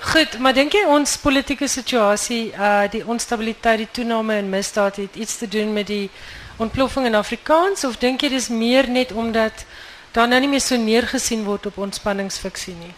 Goed, 0.00 0.38
maar 0.38 0.54
dink 0.54 0.72
jy 0.72 0.84
ons 0.86 1.16
politieke 1.16 1.68
situasie, 1.68 2.52
uh 2.56 2.88
die 2.90 3.06
onstabiliteit, 3.06 3.78
die 3.78 3.88
toename 3.90 4.36
in 4.38 4.48
misdaad 4.48 4.96
het 4.96 5.14
iets 5.16 5.36
te 5.38 5.48
doen 5.48 5.72
met 5.72 5.86
die 5.86 6.10
ontploffing 6.56 7.06
in 7.06 7.14
Afrikaans 7.14 7.84
of 7.84 7.96
dink 7.98 8.20
jy 8.20 8.28
dis 8.28 8.48
meer 8.48 8.88
net 8.88 9.12
omdat 9.12 9.64
daar 10.12 10.28
nou 10.28 10.40
nie 10.40 10.48
meer 10.48 10.60
so 10.60 10.76
neergesien 10.76 11.44
word 11.44 11.66
op 11.66 11.76
ontspanningsfiksie 11.78 12.74
nie? 12.74 12.94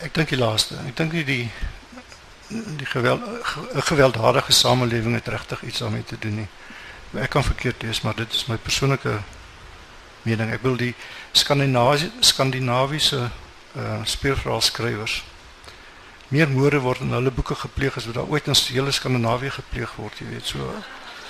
Ek 0.00 0.14
dink 0.14 0.28
die 0.28 0.38
laaste. 0.38 0.74
Ek 0.88 0.96
dink 0.96 1.12
nie 1.12 1.24
die 1.24 1.50
die 2.76 2.86
geweld 2.86 3.20
ge- 3.42 3.82
gewelddadige 3.82 4.52
samelewing 4.52 5.14
het 5.14 5.28
regtig 5.28 5.62
iets 5.62 5.78
daarmee 5.78 6.04
te 6.04 6.16
doen 6.18 6.34
nie. 6.34 6.48
Ek 7.22 7.30
kan 7.30 7.44
verkeerd 7.44 7.82
wees, 7.82 8.00
maar 8.00 8.14
dit 8.14 8.32
is 8.32 8.46
my 8.46 8.56
persoonlike 8.56 9.18
mening. 10.24 10.50
Ek 10.52 10.62
wil 10.62 10.76
die 10.76 10.94
Skandinawiese 11.32 12.10
Skandinawiese 12.20 13.30
uh 13.76 14.00
speurverhaalskrywers 14.04 15.22
meer 16.28 16.48
moorde 16.48 16.80
word 16.80 17.00
in 17.00 17.10
hulle 17.12 17.30
boeke 17.30 17.54
gepleeg 17.54 17.96
as 17.96 18.06
wat 18.06 18.14
daar 18.14 18.30
ooit 18.30 18.46
in 18.46 18.54
hele 18.74 18.90
Skandinawië 18.92 19.50
gepleeg 19.50 19.90
word, 19.96 20.18
jy 20.18 20.26
weet, 20.30 20.46
so. 20.46 20.58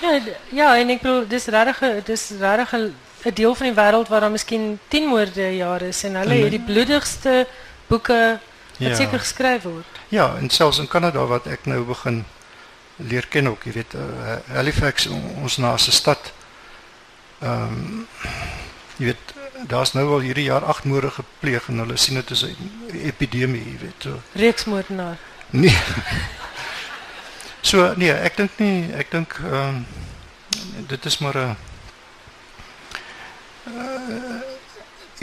Ja, 0.02 0.20
ja, 0.52 0.68
en 0.78 0.90
ek 0.90 1.00
bedoel 1.02 1.26
dis 1.28 1.46
regtig 1.46 2.04
dis 2.04 2.30
regtig 2.40 2.72
'n 3.24 3.34
deel 3.34 3.54
van 3.54 3.66
die 3.66 3.74
wêreld 3.76 4.08
waar 4.08 4.20
daar 4.20 4.30
miskien 4.30 4.78
10 4.88 5.06
moorde 5.08 5.40
'n 5.40 5.56
jaar 5.56 5.82
is 5.82 6.04
en 6.04 6.14
hulle 6.14 6.34
het 6.34 6.50
die 6.50 6.60
bloedigste 6.60 7.46
boeke 7.88 8.38
wat 8.78 8.88
Ja. 8.88 8.94
seker 8.94 9.18
geskryf 9.18 9.62
word. 9.62 9.86
Ja, 10.08 10.34
en 10.36 10.50
selfs 10.50 10.78
in 10.78 10.88
Kanada 10.88 11.24
wat 11.26 11.46
ek 11.46 11.66
nou 11.66 11.84
begin 11.84 12.24
leer 12.96 13.26
ken 13.28 13.46
ook, 13.48 13.64
jy 13.64 13.72
weet, 13.72 13.94
uh, 13.94 14.36
Halifax 14.54 15.06
on- 15.06 15.34
ons 15.42 15.56
naaste 15.56 15.92
stad. 15.92 16.32
Ehm 17.40 17.62
um, 17.62 18.06
jy 18.96 19.04
weet, 19.04 19.34
daar's 19.68 19.92
nou 19.92 20.06
al 20.12 20.20
hierdie 20.20 20.44
jaar 20.44 20.64
8 20.64 20.84
moorde 20.84 21.10
gepleeg 21.10 21.68
en 21.68 21.78
hulle 21.78 21.96
sien 21.96 22.14
dit 22.14 22.30
is 22.30 22.42
'n 22.44 22.56
epidemie, 23.02 23.64
jy 23.64 23.78
weet. 23.80 23.98
So 24.02 24.20
Reeksmoordenaar. 24.32 25.16
nee. 25.50 25.76
so 27.70 27.92
nee, 27.96 28.12
ek 28.12 28.36
dink 28.36 28.50
nie, 28.58 28.92
ek 28.92 29.10
dink 29.10 29.38
ehm 29.44 29.52
um, 29.68 29.86
dit 30.86 31.04
is 31.04 31.18
maar 31.18 31.36
'n 31.38 31.56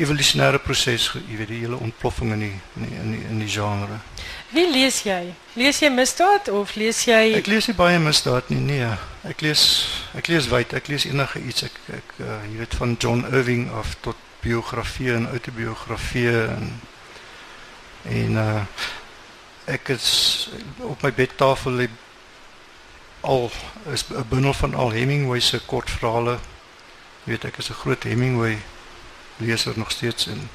evolusionêre 0.01 0.59
proses, 0.59 1.07
jy 1.15 1.37
weet, 1.37 1.49
die 1.51 1.61
hele 1.63 1.77
ontploffing 1.77 2.33
in 2.35 2.43
die 2.45 2.53
in 2.75 2.85
die 2.85 2.97
in 3.01 3.11
die, 3.15 3.21
in 3.29 3.39
die 3.43 3.49
genre. 3.49 3.99
Wie 4.51 4.65
lees 4.71 5.01
jy? 5.05 5.33
Lees 5.55 5.79
jy 5.83 5.89
misdaad 5.93 6.49
of 6.51 6.75
lees 6.75 7.03
jy 7.07 7.37
Ek 7.37 7.47
lees 7.51 7.69
nie 7.69 7.77
baie 7.77 7.99
misdaad 7.99 8.49
nie, 8.51 8.59
nee. 8.59 8.89
Ek 9.27 9.43
lees 9.45 9.63
ek 10.17 10.27
lees 10.31 10.49
wyd, 10.51 10.73
ek 10.77 10.89
lees 10.91 11.05
enige 11.09 11.41
iets. 11.43 11.67
Ek 11.69 11.79
ek 11.99 12.15
uh, 12.19 12.39
jy 12.49 12.57
weet 12.63 12.77
van 12.81 12.97
John 12.99 13.23
Irving 13.31 13.69
af 13.77 13.95
tot 14.05 14.19
biografieë 14.41 15.19
en 15.19 15.29
autobiografieë 15.29 16.41
en 16.57 16.73
en 18.09 18.41
uh 18.41 18.89
ek 19.71 19.91
is 19.93 20.05
op 20.83 21.03
my 21.05 21.11
bedtafel 21.13 21.75
lê 21.77 21.85
al 23.21 23.51
is 23.93 24.03
'n 24.09 24.25
bundel 24.27 24.53
van 24.53 24.73
al 24.73 24.89
Hemingway 24.91 25.39
se 25.39 25.59
kortverhale. 25.65 26.39
Jy 27.23 27.31
weet 27.31 27.45
ek 27.45 27.57
is 27.57 27.69
'n 27.69 27.79
groot 27.83 28.03
Hemingway 28.03 28.57
leser 29.41 29.73
nog 29.75 29.91
steeds 29.91 30.27
en 30.27 30.49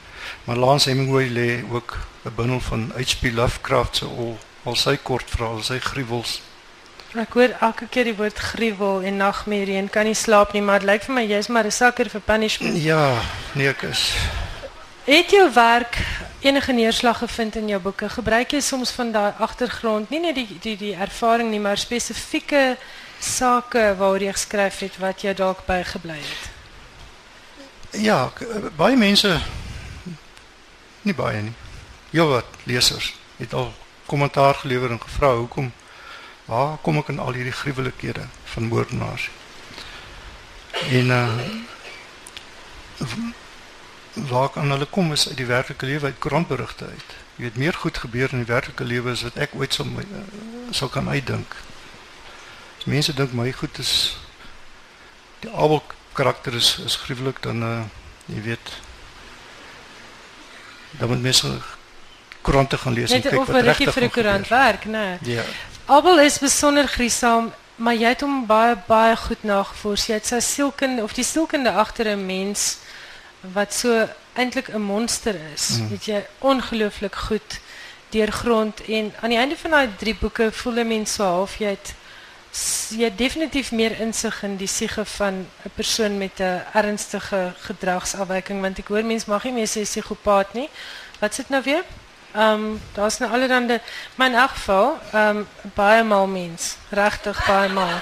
maar 0.45 0.57
Lance 0.57 0.89
Hemingway 0.89 1.29
lê 1.29 1.65
ook 1.71 1.99
'n 2.25 2.35
bundel 2.35 2.61
van 2.61 2.93
H.P. 2.97 3.33
Lovecraft 3.33 3.97
se 3.97 4.05
al 4.05 4.39
al 4.65 4.77
sy 4.77 4.97
kortverhale, 4.97 5.63
sy 5.63 5.79
gruwels. 5.79 6.41
Ek 7.15 7.33
hoor 7.33 7.55
elke 7.61 7.87
keer 7.89 8.05
die 8.05 8.17
woord 8.17 8.39
gruwel 8.39 9.03
en 9.03 9.17
nagmerrie 9.17 9.77
en 9.79 9.91
kan 9.91 10.05
nie 10.05 10.15
slaap 10.15 10.53
nie, 10.53 10.63
maar 10.63 10.83
dit 10.83 10.89
lyk 10.91 11.07
vir 11.07 11.15
my 11.15 11.23
jy's 11.25 11.49
maar 11.49 11.65
'n 11.65 11.71
sakker 11.73 12.11
vir 12.11 12.21
punishment. 12.21 12.83
Ja, 12.83 13.23
nee 13.55 13.69
ek 13.69 13.83
is 13.83 14.13
Het 15.07 15.31
jou 15.31 15.53
werk 15.53 15.97
enige 16.41 16.73
neerslag 16.73 17.19
gevind 17.19 17.57
in 17.57 17.69
jou 17.69 17.81
boeke? 17.81 18.09
Gebruik 18.09 18.51
jy 18.51 18.61
soms 18.61 18.91
van 18.91 19.13
daai 19.13 19.33
agtergrond, 19.39 20.11
nie 20.11 20.21
net 20.21 20.35
die 20.35 20.59
die 20.61 20.77
die 20.77 20.95
ervaring 20.95 21.51
nie, 21.51 21.61
maar 21.61 21.79
spesifieke 21.79 22.77
sake 23.21 23.95
waaroor 23.99 24.27
jy 24.27 24.33
geskryf 24.33 24.81
het 24.83 24.99
wat 24.99 25.23
jou 25.23 25.35
dalk 25.35 25.63
bygebly 25.67 26.19
het? 26.19 26.56
Ja, 28.03 28.31
k- 28.35 28.71
baie 28.77 28.97
mense 28.97 29.41
nie 31.03 31.15
baie 31.15 31.43
nie. 31.43 31.53
Heelwat 32.11 32.47
lesers 32.65 33.15
het 33.37 33.53
al 33.55 33.73
kommentaar 34.07 34.55
gelewer 34.55 34.91
en 34.91 35.01
gevra 35.03 35.35
hoekom 35.35 35.73
waar 36.47 36.77
kom 36.83 36.99
ek 36.99 37.09
in 37.09 37.19
al 37.19 37.33
hierdie 37.35 37.53
gruwelikhede 37.53 38.27
van 38.45 38.69
moordenaars? 38.71 39.31
En 40.91 41.07
uh 41.07 41.31
waar 44.17 44.47
ek 44.49 44.57
aan 44.57 44.71
hulle 44.73 44.87
kom 44.89 45.13
is 45.13 45.27
uit 45.29 45.37
die 45.37 45.47
werklike 45.47 45.87
lewe 45.87 46.07
uit 46.09 46.19
koerantberigte 46.19 46.85
uit. 46.89 47.11
Jy 47.37 47.43
weet 47.45 47.57
meer 47.61 47.75
goed 47.77 47.99
gebeur 48.01 48.33
in 48.33 48.39
die 48.45 48.49
werklike 48.49 48.85
lewe 48.85 49.11
as 49.13 49.23
wat 49.27 49.37
ek 49.37 49.53
ooit 49.55 49.77
my, 49.85 50.03
uh, 50.09 50.23
sal 50.73 50.89
kan 50.89 51.09
uitdink. 51.09 51.57
Mense 52.87 53.13
dink 53.15 53.33
my 53.37 53.51
goed 53.53 53.79
is 53.83 54.17
die 55.43 55.51
Abel 55.53 55.83
karakter 56.17 56.55
is 56.55 56.79
is 56.85 56.97
gruwelik 57.05 57.43
dan 57.45 57.63
uh, 57.63 57.83
jy 58.33 58.43
weet 58.51 58.75
dan 60.99 61.09
moet 61.13 61.23
mense 61.23 61.51
koerante 62.47 62.79
gaan 62.79 62.93
lees 62.93 63.11
Net 63.11 63.25
en 63.25 63.31
kyk 63.31 63.41
of 63.41 63.47
wat 63.47 63.63
regtig 63.63 63.77
regtig 63.77 63.95
vir 63.95 64.05
'n 64.09 64.15
koerant 64.17 64.49
werk, 64.49 64.85
nee. 64.85 65.19
Ja. 65.23 65.45
Abel 65.87 66.21
is 66.21 66.39
besonder 66.39 66.89
griesaam, 66.89 67.53
maar 67.77 67.95
jy 67.95 68.09
het 68.15 68.21
hom 68.21 68.47
baie 68.47 68.77
baie 68.87 69.17
goed 69.17 69.43
nagevors. 69.43 70.07
Jy 70.07 70.15
het 70.15 70.27
sy 70.27 70.41
sielkunde 70.41 71.03
of 71.03 71.13
die 71.13 71.25
sielkunde 71.25 71.71
agter 71.71 72.07
'n 72.09 72.27
mens 72.27 72.79
wat 73.41 73.75
so 73.75 74.09
eintlik 74.35 74.69
'n 74.75 74.83
monster 74.83 75.37
is. 75.55 75.79
Mm. 75.79 75.89
Weet 75.89 76.05
jy, 76.05 76.27
ongelooflik 76.39 77.15
goed 77.15 77.61
deurgrond 78.11 78.81
en 78.85 79.13
aan 79.21 79.31
die 79.31 79.39
einde 79.39 79.57
van 79.57 79.71
daai 79.71 79.89
drie 79.99 80.15
boeke 80.15 80.53
voel 80.53 80.79
'n 80.81 80.89
mens 80.89 81.15
so 81.15 81.25
half 81.25 81.59
jy 81.59 81.71
het 81.77 81.95
jy 82.97 83.11
definitief 83.17 83.73
meer 83.73 83.95
insig 84.01 84.43
in 84.47 84.57
die 84.57 84.71
siege 84.71 85.05
van 85.05 85.47
'n 85.65 85.71
persoon 85.75 86.19
met 86.19 86.41
'n 86.41 86.63
ernstige 86.73 87.53
gedragsafwyking 87.67 88.61
want 88.61 88.79
ek 88.79 88.89
hoor 88.89 89.05
mense 89.05 89.31
mag 89.31 89.45
nie 89.45 89.53
meer 89.53 89.69
sê 89.69 89.83
psigopaat 89.83 90.55
nie. 90.55 90.69
Wat 91.21 91.35
sit 91.35 91.49
nou 91.49 91.63
weer? 91.63 91.85
Ehm 92.35 92.53
um, 92.53 92.81
daar's 92.95 93.19
nou 93.19 93.33
allerhande 93.33 93.81
maar 94.15 94.29
in 94.29 94.35
elk 94.35 94.51
geval 94.51 94.99
ehm 95.13 95.37
um, 95.37 95.47
baie 95.75 96.03
mal 96.05 96.27
mens, 96.27 96.77
regtig 96.91 97.47
baie 97.47 97.69
mal. 97.69 98.01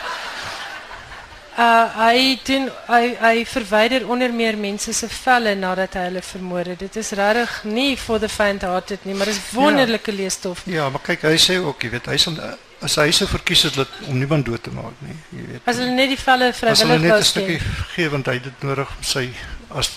Uh 1.58 1.86
hy 1.96 2.40
doen 2.42 2.70
hy 2.86 3.14
hy 3.20 3.44
verwyder 3.46 4.08
onder 4.08 4.32
meer 4.32 4.56
mense 4.58 4.92
se 4.92 5.08
velle 5.08 5.54
nadat 5.54 5.94
hy 5.94 6.00
hulle 6.08 6.22
vermoor 6.22 6.64
het. 6.64 6.78
Dit 6.78 6.96
is 6.96 7.10
regtig 7.10 7.64
nie 7.64 7.96
for 7.96 8.18
the 8.18 8.28
faint 8.28 8.62
hearted 8.62 9.04
nie, 9.04 9.14
maar 9.14 9.26
dis 9.26 9.40
wonderlike 9.52 10.10
ja. 10.10 10.16
leesstof. 10.16 10.62
Ja, 10.66 10.88
maar 10.88 11.00
kyk, 11.00 11.22
hy 11.22 11.38
sê 11.38 11.60
ook, 11.62 11.82
jy 11.82 11.90
weet, 11.90 12.06
hy 12.06 12.16
sal 12.16 12.38
as 12.84 12.96
hy 13.00 13.10
sou 13.16 13.26
verkies 13.28 13.62
het 13.68 13.74
dat 13.74 13.88
om 14.08 14.18
niemand 14.18 14.44
dood 14.46 14.62
te 14.62 14.72
maak 14.74 14.96
nie, 15.00 15.16
jy 15.30 15.44
weet. 15.50 15.60
As 15.64 15.80
hulle 15.80 15.94
net 15.96 16.10
die 16.12 16.20
velle 16.20 16.50
As 16.52 16.60
hulle 16.62 16.74
vrywillig 16.74 17.02
net 17.02 17.10
wou 17.10 17.18
'n 17.18 17.30
stukkie 17.32 17.58
gee. 17.58 17.84
gee 17.94 18.08
want 18.10 18.26
hy 18.26 18.34
het 18.34 18.44
dit 18.44 18.62
nodig 18.62 18.88
om 18.96 19.02
sy 19.02 19.30
as 19.70 19.90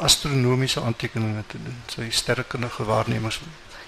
astronomiese 0.00 0.80
aantekeninge 0.80 1.44
te 1.46 1.58
doen, 1.62 1.78
sy 1.92 2.10
sterrekundige 2.10 2.84
waarnemings. 2.84 3.40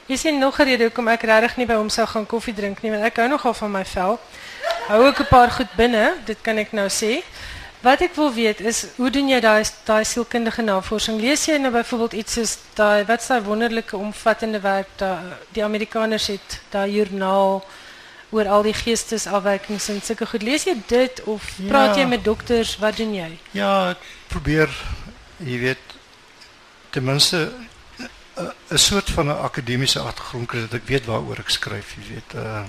Jy 0.06 0.16
sien 0.16 0.38
nog 0.38 0.58
'n 0.58 0.64
rede 0.64 0.84
hoekom 0.84 1.08
ek 1.08 1.22
regtig 1.22 1.56
nie 1.56 1.66
by 1.66 1.74
hom 1.74 1.88
sou 1.88 2.06
gaan 2.06 2.26
koffie 2.26 2.54
drink 2.54 2.82
nie, 2.82 2.90
want 2.90 3.04
ek 3.04 3.16
hou 3.16 3.28
nogal 3.28 3.54
van 3.54 3.70
my 3.70 3.84
vel. 3.84 4.20
Hou 4.88 5.06
ook 5.06 5.20
'n 5.20 5.28
paar 5.28 5.50
goed 5.50 5.72
binne, 5.76 6.14
dit 6.24 6.38
kan 6.42 6.56
ek 6.58 6.72
nou 6.72 6.88
sê. 6.88 7.22
Wat 7.80 8.00
ek 8.00 8.14
wil 8.14 8.32
weet 8.32 8.60
is, 8.60 8.86
hoe 8.96 9.10
doen 9.10 9.28
jy 9.28 9.40
daai 9.40 9.64
daai 9.84 10.04
sielkundige 10.04 10.62
navorsing? 10.62 11.20
Lees 11.20 11.44
jy 11.46 11.58
nou 11.58 11.70
byvoorbeeld 11.72 12.12
iets 12.12 12.32
soos 12.32 12.58
daai 12.74 13.04
wat 13.04 13.22
s'daai 13.22 13.42
wonderlike 13.42 13.96
omvattende 13.96 14.60
werk 14.60 14.88
daai 14.96 15.18
die 15.54 15.64
Amerikaners 15.64 16.26
het, 16.26 16.60
daai 16.70 16.90
joernaal 16.90 17.62
oor 18.30 18.48
al 18.48 18.62
die 18.62 18.74
geestesafwykings 18.74 19.88
en 19.88 20.00
sulke 20.02 20.26
goed. 20.26 20.42
Lees 20.42 20.64
jy 20.64 20.74
dit 20.86 21.22
of 21.24 21.42
praat 21.68 21.94
Ja. 21.96 22.02
jy 22.02 22.08
met 22.08 22.24
dokters? 22.24 22.76
Wat 22.78 22.96
doen 22.96 23.14
jy? 23.14 23.38
Ja, 23.50 23.90
ek 23.90 23.98
probeer 24.28 24.68
jy 25.36 25.58
weet 25.58 25.78
ten 26.90 27.04
minste 27.04 27.52
'n 28.36 28.52
'n 28.70 28.78
soort 28.78 29.10
van 29.10 29.26
'n 29.26 29.38
akademiese 29.42 30.00
agtergrond 30.00 30.46
kry 30.48 30.60
dat 30.60 30.74
ek 30.74 30.86
weet 30.86 31.06
waaroor 31.06 31.38
ek 31.38 31.48
skryf, 31.50 31.94
jy 31.96 32.14
weet. 32.14 32.34
Uh 32.34 32.64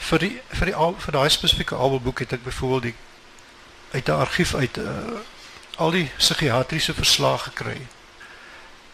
vir 0.00 0.18
die 0.18 0.40
vir 0.48 0.66
die 0.66 0.74
al 0.74 0.94
vir 0.98 1.12
daai 1.12 1.28
spesifieke 1.28 1.74
albelboek 1.74 2.18
het 2.18 2.32
ek 2.32 2.44
byvoorbeeld 2.44 2.82
die 2.82 2.94
uit 3.92 4.08
'n 4.08 4.12
argief 4.20 4.54
uit 4.54 4.76
uh 4.78 5.20
al 5.76 5.90
die 5.90 6.10
psigiatriese 6.16 6.94
verslae 6.94 7.38
gekry. 7.38 7.86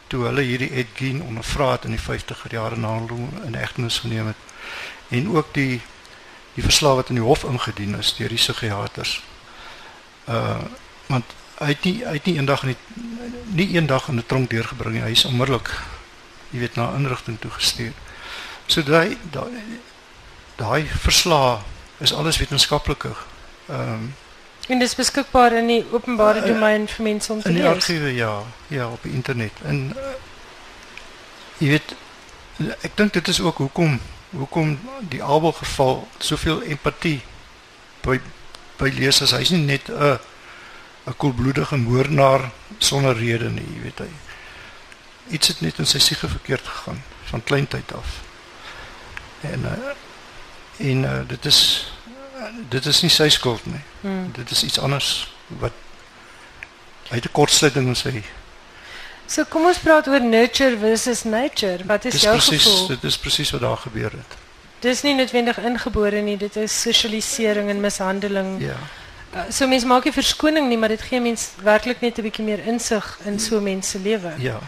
Toe 0.06 0.24
hulle 0.24 0.42
hierdie 0.42 0.70
Ed 0.70 0.86
Gein 0.94 1.22
ondervra 1.22 1.72
het 1.72 1.84
in 1.84 1.90
die 1.90 2.00
50er 2.00 2.50
jare 2.50 2.76
na 2.76 2.88
hom 2.98 3.30
in 3.44 3.54
egtenis 3.54 3.98
geneem 3.98 4.26
het 4.26 4.36
en 5.08 5.28
ook 5.36 5.54
die 5.54 5.80
die 6.54 6.64
verslae 6.64 6.94
wat 6.94 7.08
in 7.12 7.20
die 7.20 7.24
hof 7.24 7.44
ingedien 7.44 7.98
is 7.98 8.14
deur 8.16 8.32
die 8.32 8.40
psigiaters. 8.40 9.22
Uh 10.28 10.64
want 11.06 11.34
hy 11.60 11.66
het 11.66 11.84
nie 11.84 11.98
hy 12.04 12.12
het 12.16 12.24
nie 12.26 12.36
eendag 12.36 12.62
in 12.62 12.72
die 12.74 13.04
nie 13.60 13.68
eendag 13.76 14.08
in 14.08 14.18
'n 14.18 14.26
tronk 14.26 14.50
deurgebring 14.50 14.94
nie. 14.94 15.02
Hy 15.02 15.10
is 15.10 15.24
onmiddellik 15.24 15.70
jy 16.50 16.58
weet 16.58 16.76
na 16.76 16.92
inrigting 16.94 17.38
toe 17.40 17.50
gestuur. 17.50 17.92
So 18.66 18.82
daai 18.82 19.16
daai 19.30 19.80
daai 20.56 20.86
verslae 20.86 21.58
is 21.98 22.12
alles 22.12 22.38
wetenskaplike. 22.38 23.14
Ehm 23.68 23.92
um, 23.92 24.14
En 24.66 24.78
dit 24.78 24.88
is 24.88 24.94
beskikbaar 24.94 25.52
in 25.52 25.66
die 25.66 25.84
openbare 25.92 26.40
Uh, 26.40 26.46
domein 26.46 26.88
vir 26.88 27.02
mense 27.02 27.32
om 27.32 27.42
te 27.42 27.48
in 27.48 27.54
die 27.54 27.62
lees. 27.62 27.74
argiewe 27.74 28.14
ja, 28.14 28.42
ja 28.66 28.88
op 28.88 29.02
die 29.02 29.12
internet. 29.12 29.52
En 29.62 29.92
uh, 29.96 30.02
jy 31.58 31.68
weet 31.68 31.94
ek 32.80 32.96
dink 32.96 33.12
dit 33.12 33.28
is 33.28 33.40
ook 33.40 33.56
hoekom 33.56 34.00
hoekom 34.36 34.78
die 35.08 35.22
Abel 35.22 35.52
geval 35.52 36.08
soveel 36.18 36.62
empatie 36.62 37.20
by 38.04 38.20
by 38.76 38.90
lesers. 38.92 39.32
Hy's 39.32 39.50
nie 39.50 39.64
net 39.64 39.88
'n 39.88 40.18
'n 41.06 41.16
koelbloedige 41.16 41.76
moordenaar 41.76 42.50
sonder 42.78 43.16
rede 43.16 43.50
nie, 43.50 43.66
jy 43.74 43.82
weet 43.82 43.98
hy. 43.98 44.10
Iets 45.28 45.48
het 45.48 45.60
net 45.60 45.78
in 45.78 45.86
sy 45.86 45.98
siege 45.98 46.28
verkeerd 46.28 46.66
gegaan 46.66 47.02
van 47.24 47.44
kleintyd 47.44 47.92
af. 47.94 48.20
En 49.40 49.60
uh, 49.60 49.94
en 50.76 51.02
uh, 51.02 51.20
dit 51.28 51.44
is 51.44 51.90
dit 52.68 52.86
is 52.86 53.00
nie 53.02 53.10
sy 53.10 53.28
skuld 53.28 53.66
nie. 53.66 53.82
Hmm. 54.00 54.32
Dit 54.32 54.50
is 54.50 54.64
iets 54.64 54.78
anders 54.78 55.32
wat 55.46 55.72
hy 57.08 57.14
het 57.14 57.24
'n 57.24 57.32
kortsluiting 57.32 57.86
in 57.86 57.96
sy. 57.96 58.22
So 59.26 59.44
kom 59.50 59.66
ons 59.66 59.78
praat 59.78 60.06
oor 60.06 60.20
nurture 60.22 60.76
versus 60.78 61.24
nature. 61.24 61.84
Wat 61.86 62.04
is 62.04 62.12
Dis 62.12 62.22
jou 62.22 62.34
presies 62.36 62.62
gevoel? 62.62 62.86
dit 62.86 63.04
is 63.04 63.18
presies 63.18 63.50
wat 63.50 63.60
daar 63.60 63.76
gebeur 63.76 64.10
het. 64.10 64.36
Dis 64.80 65.02
nie 65.02 65.14
noodwendig 65.14 65.58
ingebore 65.58 66.20
nie, 66.22 66.36
dit 66.36 66.56
is 66.56 66.80
sosialisering 66.80 67.70
en 67.70 67.80
mishandeling. 67.80 68.60
Ja. 68.62 68.76
Uh, 69.34 69.48
so 69.50 69.66
mense 69.66 69.86
maak 69.86 70.04
nie 70.04 70.14
verskoning 70.14 70.68
nie, 70.68 70.78
maar 70.78 70.92
dit 70.94 71.02
gee 71.02 71.20
mens 71.20 71.48
werklik 71.62 72.00
net 72.00 72.18
'n 72.18 72.22
bietjie 72.22 72.44
meer 72.44 72.62
insig 72.66 73.18
in 73.24 73.40
so 73.40 73.60
mense 73.60 73.90
se 73.90 73.98
lewe. 73.98 74.32
Ja. 74.38 74.60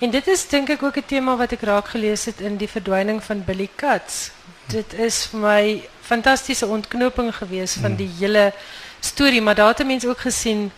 En 0.00 0.10
dit 0.10 0.26
is 0.26 0.48
dink 0.48 0.68
ek 0.70 0.82
ook 0.82 0.96
'n 0.96 1.06
tema 1.06 1.36
wat 1.36 1.52
ek 1.52 1.60
raak 1.60 1.88
gelees 1.88 2.24
het 2.24 2.40
in 2.40 2.56
die 2.56 2.68
verdwyning 2.68 3.22
van 3.22 3.44
Billy 3.44 3.68
Katz. 3.76 4.30
Dit 4.66 4.92
is 4.92 5.26
vir 5.30 5.40
my 5.40 5.88
fantastiese 6.02 6.66
ontknoping 6.66 7.34
geweest 7.36 7.78
van 7.78 7.96
die 7.96 8.10
hele 8.18 8.52
storie, 9.00 9.40
maar 9.40 9.54
daar 9.54 9.68
het 9.68 9.86
mense 9.86 10.08
ook 10.08 10.20
gesien 10.20 10.72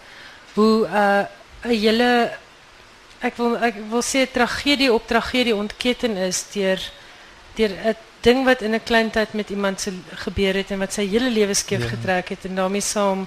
hoe 0.54 0.86
'n 0.86 0.94
uh, 0.94 1.24
'n 1.64 1.78
hele 1.78 2.30
ek 3.22 3.36
wil 3.36 3.56
ek 3.62 3.74
wil 3.90 4.02
sê 4.02 4.26
tragedie 4.30 4.92
op 4.92 5.06
tragedie 5.06 5.54
ontketen 5.56 6.16
is 6.16 6.44
deur 6.52 6.80
deur 7.56 7.70
'n 7.70 7.96
ding 8.22 8.44
wat 8.44 8.62
in 8.62 8.74
'n 8.74 8.82
klein 8.84 9.10
tyd 9.10 9.32
met 9.34 9.50
iemand 9.50 9.80
se 9.80 9.92
gebeur 10.24 10.54
het 10.54 10.70
en 10.70 10.78
wat 10.78 10.92
sy 10.92 11.06
hele 11.08 11.30
lewe 11.30 11.54
skeef 11.54 11.82
Ja. 11.82 11.88
getrek 11.88 12.28
het 12.28 12.44
en 12.44 12.54
daarmee 12.54 12.80
saam 12.80 13.26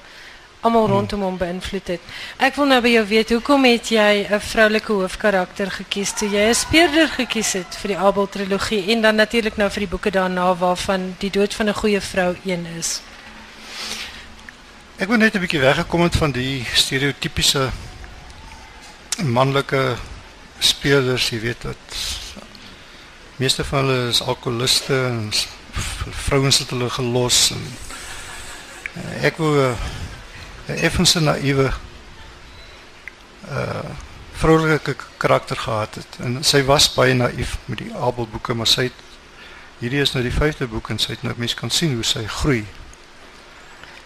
almal 0.61 0.87
rondom 0.87 1.21
hom 1.21 1.37
beïnvloed 1.37 1.87
het. 1.87 2.01
Ek 2.39 2.55
wil 2.55 2.65
nou 2.65 2.81
by 2.81 2.89
jou 2.89 3.05
weet, 3.05 3.29
hoekom 3.29 3.65
het 3.65 3.89
jy 3.89 4.25
'n 4.31 4.39
vroulike 4.39 4.91
hoofkarakter 4.93 5.71
gekies 5.71 6.11
toe 6.13 6.29
jy 6.29 6.49
'n 6.49 6.53
speurder 6.55 7.07
gekies 7.07 7.53
het 7.53 7.75
vir 7.81 7.87
die 7.87 7.97
Abel 7.97 8.27
trilogie 8.29 8.91
en 8.91 9.01
dan 9.01 9.15
natuurlik 9.15 9.57
nou 9.57 9.69
vir 9.69 9.79
die 9.79 9.87
boeke 9.89 10.11
daarna 10.11 10.55
waarvan 10.55 11.15
die 11.19 11.29
dood 11.29 11.53
van 11.53 11.69
'n 11.69 11.73
goeie 11.73 12.01
vrou 12.01 12.35
een 12.45 12.65
is. 12.79 13.01
Ek 14.97 15.07
wou 15.07 15.17
net 15.17 15.35
'n 15.35 15.39
bietjie 15.39 15.59
weggekom 15.59 16.01
het 16.01 16.15
van 16.15 16.31
die 16.31 16.65
stereotypiese 16.73 17.69
manlike 19.23 19.95
speurders, 20.59 21.29
jy 21.29 21.39
weet 21.39 21.63
wat 21.63 21.95
meeste 23.37 23.63
van 23.63 23.85
hulle 23.85 24.07
is 24.09 24.21
alkoholiste 24.21 24.95
en 24.95 25.31
vrouens 26.25 26.57
het 26.59 26.69
hulle 26.69 26.89
gelos 26.89 27.51
en 27.51 27.63
eh, 28.95 29.25
ek 29.27 29.37
wou 29.37 29.51
'n 29.59 29.75
'n 30.67 30.77
effense 30.87 31.19
naïewe 31.19 31.71
uh 33.51 33.83
vroulike 34.35 34.93
k- 34.95 35.07
karakter 35.17 35.55
gehad 35.57 35.95
het 35.95 36.17
en 36.19 36.43
sy 36.43 36.63
was 36.63 36.93
baie 36.93 37.13
naïef 37.13 37.57
met 37.65 37.77
die 37.77 37.93
Abel 37.95 38.27
boeke 38.27 38.53
maar 38.53 38.67
sy 38.67 38.83
het, 38.83 38.97
hierdie 39.79 40.01
is 40.01 40.11
nou 40.13 40.23
die 40.23 40.33
5de 40.33 40.67
boek 40.67 40.89
en 40.89 40.99
sy 40.99 41.11
het 41.15 41.23
nou 41.23 41.33
mense 41.37 41.55
kan 41.55 41.69
sien 41.71 41.93
hoe 41.95 42.03
sy 42.03 42.25
groei. 42.27 42.65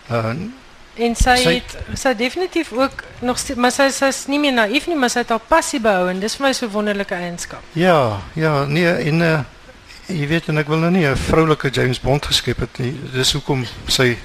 Uh 0.10 0.34
En 1.00 1.16
sy 1.16 1.36
Sy- 1.44 1.54
het 1.54 1.76
sy 2.00 2.12
definitief 2.20 2.72
ook 2.76 3.04
nog 3.24 3.38
maar 3.56 3.72
sy 3.72 3.90
sy's 3.96 4.26
nie 4.28 4.40
meer 4.40 4.52
naïef 4.54 4.88
nie, 4.88 4.96
maar 5.00 5.10
sy 5.10 5.20
het 5.24 5.30
haar 5.30 5.40
passie 5.48 5.80
behou 5.80 6.10
en 6.12 6.20
dis 6.20 6.36
vir 6.36 6.48
my 6.48 6.54
so 6.54 6.66
'n 6.66 6.72
wonderlike 6.72 7.16
eienskap. 7.16 7.62
Ja, 7.74 8.20
ja, 8.36 8.66
nee, 8.66 8.92
en 8.92 9.22
uh, 9.22 9.40
jy 10.08 10.28
weet 10.28 10.48
en 10.50 10.58
ek 10.58 10.68
wil 10.68 10.78
nou 10.78 10.92
nie 10.92 11.06
'n 11.08 11.16
vroulike 11.16 11.70
James 11.70 12.00
Bond 12.00 12.26
geskep 12.26 12.60
het 12.60 12.80
nie. 12.80 12.94
Dis 13.14 13.32
hoekom 13.34 13.66
sy 13.88 14.18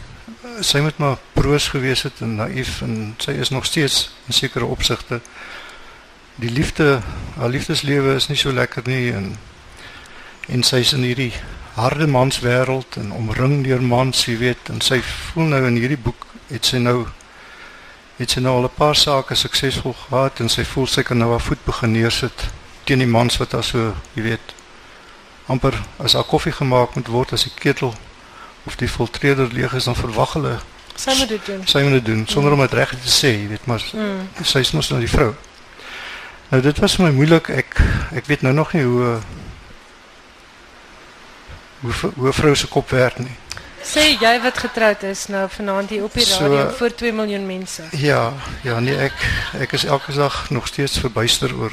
sy 0.60 0.78
moet 0.80 0.98
maar 0.98 1.16
broos 1.32 1.68
gewees 1.68 2.02
het 2.02 2.20
en 2.20 2.36
naïef 2.36 2.80
en 2.82 3.14
sy 3.18 3.30
is 3.30 3.50
nog 3.50 3.64
steeds 3.66 4.10
in 4.26 4.32
sekere 4.32 4.64
opsigte. 4.64 5.20
Die 6.36 6.50
liefde, 6.50 7.00
haar 7.38 7.48
liefdeslewe 7.48 8.14
is 8.14 8.28
nie 8.28 8.36
so 8.36 8.52
lekker 8.52 8.82
nie 8.86 9.12
en 9.12 9.36
en 10.48 10.62
sy's 10.62 10.92
in 10.92 11.02
hierdie 11.02 11.32
harde 11.74 12.06
manswêreld 12.06 12.96
en 12.96 13.12
omring 13.12 13.64
deur 13.64 13.82
mans, 13.82 14.24
jy 14.26 14.36
weet, 14.38 14.68
en 14.68 14.80
sy 14.80 15.00
voel 15.00 15.44
nou 15.44 15.66
in 15.66 15.76
hierdie 15.76 15.96
boek 15.98 16.23
het 16.50 16.64
sy 16.66 16.78
nou 16.78 17.06
het 18.16 18.30
sy 18.30 18.40
nou 18.40 18.54
al 18.56 18.64
'n 18.64 18.74
paar 18.76 18.96
sake 18.96 19.34
suksesvol 19.34 19.92
gehad 20.08 20.40
en 20.40 20.48
sy 20.48 20.64
voel 20.64 20.86
sy 20.86 21.02
kan 21.02 21.18
nou 21.18 21.30
haar 21.30 21.40
voet 21.40 21.64
begin 21.64 21.92
neersit 21.92 22.50
teen 22.84 22.98
die 22.98 23.06
mans 23.06 23.36
wat 23.36 23.50
daar 23.50 23.64
so, 23.64 23.94
jy 24.14 24.22
weet, 24.22 24.54
amper 25.46 25.74
as 25.98 26.12
haar 26.12 26.24
koffie 26.24 26.52
gemaak 26.52 26.94
moet 26.94 27.06
word 27.08 27.32
as 27.32 27.42
die 27.44 27.52
ketel 27.54 27.94
of 28.66 28.76
die 28.76 28.88
filtreerder 28.88 29.48
leeg 29.52 29.72
is 29.74 29.84
dan 29.84 29.96
verwag 29.96 30.32
hulle 30.32 30.58
Sy 30.96 31.10
moet 31.18 31.28
dit 31.28 31.46
doen. 31.46 31.66
sy 31.66 31.82
moet 31.82 31.92
dit 31.92 32.04
doen 32.04 32.26
sonder 32.28 32.52
om 32.52 32.60
dit 32.60 32.72
reg 32.72 32.88
te 32.90 33.08
sê, 33.10 33.26
jy 33.40 33.48
weet, 33.48 33.66
maar 33.66 33.82
Mm. 33.92 34.28
sy 34.42 34.58
is 34.58 34.72
mos 34.72 34.88
nou 34.90 35.00
die 35.00 35.08
vrou. 35.10 35.34
Nou 36.50 36.62
dit 36.62 36.78
was 36.78 36.96
my 36.98 37.10
moeilik. 37.10 37.48
Ek 37.48 37.80
ek 38.12 38.26
weet 38.26 38.42
nou 38.42 38.54
nog 38.54 38.72
nie 38.72 38.82
hoe 38.84 39.18
hoe 41.80 41.92
hoe 42.16 42.32
vrou 42.32 42.54
se 42.54 42.66
kop 42.66 42.90
werk 42.90 43.18
nie. 43.18 43.36
Sê 43.84 44.16
jy 44.20 44.40
wat 44.42 44.58
getroud 44.58 45.02
is 45.02 45.26
nou 45.28 45.44
vanaand 45.48 45.90
hier 45.90 46.04
op 46.04 46.12
die 46.14 46.24
So- 46.24 46.40
radio 46.40 46.70
voor 46.78 46.94
2 46.94 47.12
miljoen 47.12 47.46
mense. 47.46 47.82
Ja, 47.90 48.32
ja 48.62 48.80
nee, 48.80 48.96
ek 48.96 49.12
ek 49.60 49.72
is 49.72 49.84
elke 49.84 50.12
dag 50.12 50.50
nog 50.50 50.66
steeds 50.66 50.98
verbuister 50.98 51.54
oor 51.56 51.72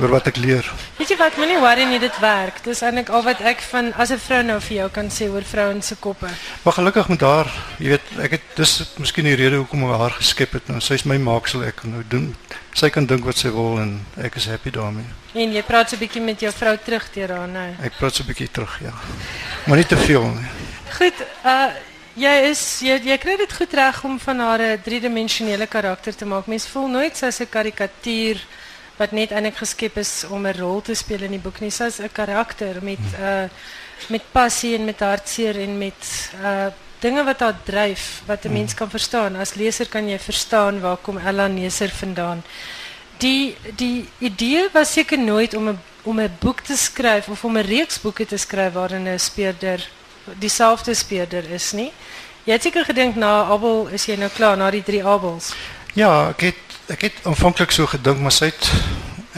oor 0.00 0.08
wat 0.08 0.26
ek 0.30 0.36
leer. 0.40 0.64
Weet 0.96 1.08
jy 1.12 1.16
wat, 1.20 1.36
moenie 1.36 1.58
worry 1.60 1.84
nie, 1.84 1.98
dit 2.00 2.18
werk. 2.22 2.62
Dis 2.64 2.80
eintlik 2.80 3.10
al 3.12 3.22
wat 3.22 3.40
ek 3.44 3.60
van 3.70 3.92
as 4.00 4.10
'n 4.10 4.18
vrou 4.18 4.42
nou 4.42 4.60
vir 4.60 4.76
jou 4.76 4.88
kan 4.90 5.10
sê 5.10 5.28
oor 5.28 5.42
vrouens 5.42 5.86
se 5.86 5.94
koppe. 5.96 6.26
Maar 6.62 6.72
gelukkig 6.72 7.08
met 7.08 7.20
haar, 7.20 7.46
jy 7.78 7.88
weet, 7.88 8.06
ek 8.22 8.30
het 8.30 8.40
dis 8.56 8.82
miskien 8.96 9.24
die 9.24 9.34
rede 9.36 9.56
hoekom 9.56 9.84
ek 9.90 9.98
haar 9.98 10.10
geskep 10.10 10.52
het. 10.52 10.68
Nou 10.68 10.80
sy's 10.80 11.04
my 11.04 11.16
maaksel, 11.18 11.64
ek 11.64 11.76
kan 11.76 11.90
nou 11.90 12.02
doen. 12.08 12.36
Sy 12.72 12.88
kan 12.88 13.06
dink 13.06 13.24
wat 13.24 13.36
sy 13.36 13.50
wil 13.50 13.78
en 13.78 14.06
ek 14.16 14.36
is 14.36 14.46
happy 14.46 14.70
daarmee. 14.70 15.04
En 15.34 15.52
jy 15.52 15.62
praat 15.62 15.90
so 15.90 15.96
'n 15.96 15.98
bietjie 15.98 16.22
met 16.22 16.40
jou 16.40 16.52
vrou 16.52 16.76
terug 16.84 17.10
teer 17.12 17.28
haar 17.36 17.48
nou. 17.48 17.74
Ek 17.82 17.92
praat 17.98 18.14
so 18.14 18.22
'n 18.22 18.26
bietjie 18.26 18.48
terug, 18.50 18.78
ja. 18.82 18.92
Maar 19.66 19.76
nie 19.76 19.86
te 19.86 19.96
veel 19.96 20.22
nie. 20.24 20.48
Goed, 20.90 21.22
uh 21.46 21.70
jy 22.18 22.32
is 22.50 22.60
jy 22.82 22.96
jy 23.06 23.16
kry 23.22 23.36
dit 23.38 23.52
goed 23.54 23.74
reg 23.78 24.00
om 24.04 24.16
van 24.18 24.40
haar 24.42 24.60
'n 24.60 24.82
driedimensionele 24.82 25.66
karakter 25.66 26.14
te 26.16 26.26
maak. 26.26 26.46
Mens 26.46 26.66
voel 26.66 26.88
nooit 26.88 27.16
sy's 27.16 27.40
'n 27.40 27.48
karikatuur 27.48 28.36
wat 28.98 29.12
net 29.12 29.30
eintlik 29.30 29.56
geskep 29.56 29.96
is 29.96 30.24
om 30.30 30.46
'n 30.46 30.58
rol 30.58 30.80
te 30.82 30.94
speel 30.94 31.22
in 31.22 31.30
die 31.30 31.44
boek 31.46 31.60
nie. 31.60 31.70
Sy's 31.70 32.00
'n 32.00 32.10
karakter 32.12 32.82
met 32.82 33.04
uh 33.20 33.48
met 34.08 34.22
passie 34.32 34.74
en 34.74 34.84
met 34.84 35.00
hartseer 35.00 35.56
en 35.60 35.78
met 35.78 36.30
uh 36.42 36.66
dinge 37.00 37.24
wat 37.24 37.40
haar 37.40 37.58
dryf 37.64 38.22
wat 38.26 38.44
'n 38.44 38.52
mens 38.52 38.74
kan 38.74 38.90
verstaan. 38.90 39.36
As 39.36 39.54
leser 39.54 39.88
kan 39.88 40.08
jy 40.08 40.18
verstaan 40.18 40.80
waar 40.80 40.96
kom 40.96 41.18
Ella 41.18 41.46
Neser 41.46 41.90
vandaan. 41.90 42.42
Die 43.18 43.56
die 43.76 44.08
idee 44.18 44.68
was 44.72 44.92
seker 44.92 45.18
nooit 45.18 45.54
om 45.54 45.68
'n 45.68 45.78
om 46.02 46.20
'n 46.20 46.36
boek 46.40 46.60
te 46.60 46.76
skryf 46.76 47.28
of 47.28 47.44
om 47.44 47.56
'n 47.56 47.66
reeks 47.66 48.00
boeke 48.00 48.26
te 48.26 48.36
skryf 48.36 48.72
waarin 48.72 49.08
'n 49.08 49.18
speurder 49.18 49.88
dieselfde 50.38 50.94
speurder 50.94 51.50
is 51.50 51.72
nie. 51.72 51.92
Jy 52.44 52.52
het 52.52 52.62
seker 52.62 52.84
gedink 52.84 53.16
na 53.16 53.44
Abel 53.52 53.88
is 53.92 54.06
jy 54.06 54.16
nou 54.16 54.30
klaar 54.34 54.56
na 54.56 54.70
die 54.70 54.82
drie 54.82 55.04
Abels. 55.04 55.52
Ja, 55.94 56.30
ek 56.30 56.40
het 56.50 56.66
ek 56.90 57.04
het 57.06 57.18
aanvanklik 57.22 57.70
so 57.70 57.86
gedink, 57.86 58.18
maar 58.20 58.34
sy 58.34 58.50
het 58.50 58.70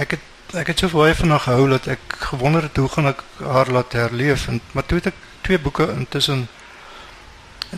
ek 0.01 0.16
het 0.16 0.57
ek 0.57 0.68
het 0.72 0.82
so 0.82 0.93
baie 0.93 1.14
van 1.16 1.30
haar 1.32 1.45
gehou 1.47 1.68
dat 1.68 1.86
ek 1.88 2.16
gewonder 2.28 2.62
het 2.62 2.76
hoe 2.76 2.88
gaan 2.88 3.09
ek 3.09 3.22
haar 3.40 3.70
laat 3.72 3.93
herleef 3.97 4.49
en 4.49 4.61
maar 4.72 4.84
toe 4.86 4.99
het 5.01 5.09
ek 5.12 5.20
twee 5.40 5.59
boeke 5.59 5.86
intussen 5.97 6.47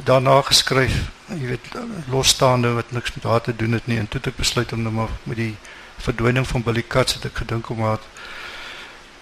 daarna 0.04 0.40
geskryf, 0.42 0.94
jy 1.30 1.52
weet, 1.54 1.68
losstaande 2.10 2.72
wat 2.74 2.90
niks 2.90 3.14
met 3.14 3.24
haar 3.30 3.40
te 3.40 3.54
doen 3.56 3.78
het 3.78 3.86
nie 3.86 3.98
en 3.98 4.08
toe 4.08 4.18
het 4.18 4.32
ek 4.32 4.40
besluit 4.42 4.72
om 4.74 4.82
nou 4.82 4.92
maar 4.92 5.12
met 5.22 5.38
die 5.38 5.54
verdwyning 6.02 6.46
van 6.46 6.62
Billy 6.66 6.82
Katz 6.82 7.14
het 7.14 7.28
ek 7.30 7.44
gedink 7.44 7.70
om 7.70 7.84
haar 7.86 8.02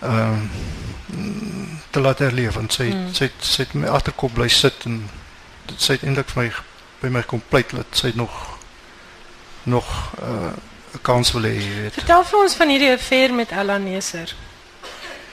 ehm 0.02 0.48
te 1.90 2.00
laat 2.00 2.18
herleef 2.18 2.54
want 2.54 2.72
sy 2.72 2.84
Mm. 2.88 3.14
sy 3.14 3.30
sy 3.38 3.62
het 3.62 3.74
my 3.74 3.88
agterkop 3.88 4.32
bly 4.34 4.48
sit 4.48 4.84
en 4.88 5.10
dit 5.66 5.80
sy 5.80 5.92
het 5.92 6.02
eintlik 6.02 6.28
vir 6.32 6.42
my 6.42 6.50
by 7.02 7.08
my 7.18 7.22
kom 7.22 7.42
pleit 7.48 7.70
dat 7.76 7.86
sy 7.90 8.12
nog 8.14 8.30
nog 9.64 9.84
uh, 10.22 10.52
'n 10.94 11.02
kans 11.02 11.32
wil 11.32 11.42
hê, 11.42 11.52
jy 11.54 11.74
weet. 11.82 11.92
Vertel 11.94 12.24
vir 12.24 12.38
ons 12.40 12.54
van 12.54 12.68
hierdie 12.68 12.92
affair 12.92 13.32
met 13.34 13.50
Ella 13.50 13.76
Neser. 13.78 14.34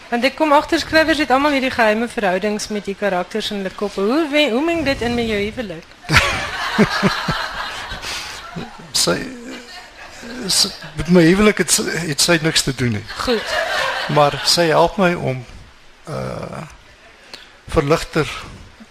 Want 0.09 0.23
ek 0.23 0.35
kom 0.35 0.53
agter 0.53 0.79
skrywers 0.79 1.17
het 1.17 1.31
almal 1.31 1.51
hierdie 1.51 1.71
geheime 1.71 2.07
verhoudings 2.07 2.67
met 2.67 2.85
die 2.85 2.95
karakters 2.95 3.51
in 3.51 3.57
hulle 3.57 3.69
koppe. 3.75 4.01
Hoe 4.01 4.27
wen, 4.31 4.51
hoe 4.51 4.61
meng 4.65 4.83
dit 4.85 5.01
in 5.01 5.15
met 5.15 5.27
jou 5.27 5.39
huwelik? 5.39 5.83
Sy 8.91 9.17
sy- 10.47 10.71
met 10.97 11.09
my 11.09 11.21
huwelik 11.23 11.57
het, 11.57 11.75
het 12.07 12.21
sy 12.21 12.39
niks 12.41 12.61
te 12.65 12.73
doen 12.75 12.91
nie. 12.97 13.03
Goed. 13.17 13.43
Maar 14.13 14.41
sy 14.45 14.67
help 14.73 14.97
my 14.97 15.13
om 15.13 15.45
uh 16.09 16.63
verligter, 17.69 18.25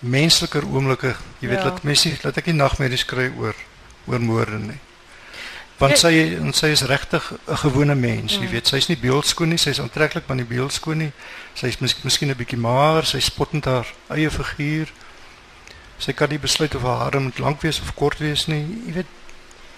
mensliker 0.06 0.62
oomblikke, 0.62 1.16
jy 1.42 1.48
weet, 1.48 1.58
Ja. 1.58 1.64
laat 1.64 1.82
mense 1.82 2.08
nie- 2.08 2.18
laat 2.22 2.36
ek 2.36 2.46
nie 2.46 2.54
nagmerries 2.54 3.04
kry 3.04 3.32
oor 3.38 3.54
oor 4.06 4.20
moorde 4.20 4.58
nie. 4.58 4.78
Want 5.78 5.92
Ja. 5.92 5.98
sy 5.98 6.36
en 6.40 6.52
sy 6.52 6.66
is 6.66 6.82
regtig 6.82 7.32
'n 7.48 7.56
gewone 7.56 7.94
mens, 7.94 8.32
jy 8.34 8.40
Mm. 8.44 8.50
weet. 8.50 8.66
Sy's 8.68 8.86
nie 8.88 8.96
beeldskoon 8.96 9.48
nie, 9.48 9.58
sy's 9.58 9.80
aantreklik 9.80 10.26
maar 10.28 10.36
nie 10.36 10.44
beeldskoon 10.44 10.96
nie. 10.98 11.12
Sy's 11.54 11.78
miskien 11.80 12.04
miskien 12.04 12.28
'n 12.30 12.36
bietjie 12.36 12.58
maar, 12.58 13.04
sy 13.04 13.18
spot 13.20 13.52
met 13.52 13.64
haar 13.64 13.86
eie 14.10 14.30
figuur. 14.30 14.88
Sy 15.98 16.12
kan 16.12 16.28
nie 16.28 16.38
besluit 16.38 16.74
of 16.74 16.82
haar 16.82 16.98
hare 16.98 17.20
moet 17.20 17.38
lank 17.38 17.60
wees 17.62 17.80
of 17.80 17.94
kort 17.94 18.18
wees 18.18 18.46
nie. 18.46 18.82
Jy 18.86 18.92
weet, 18.92 19.06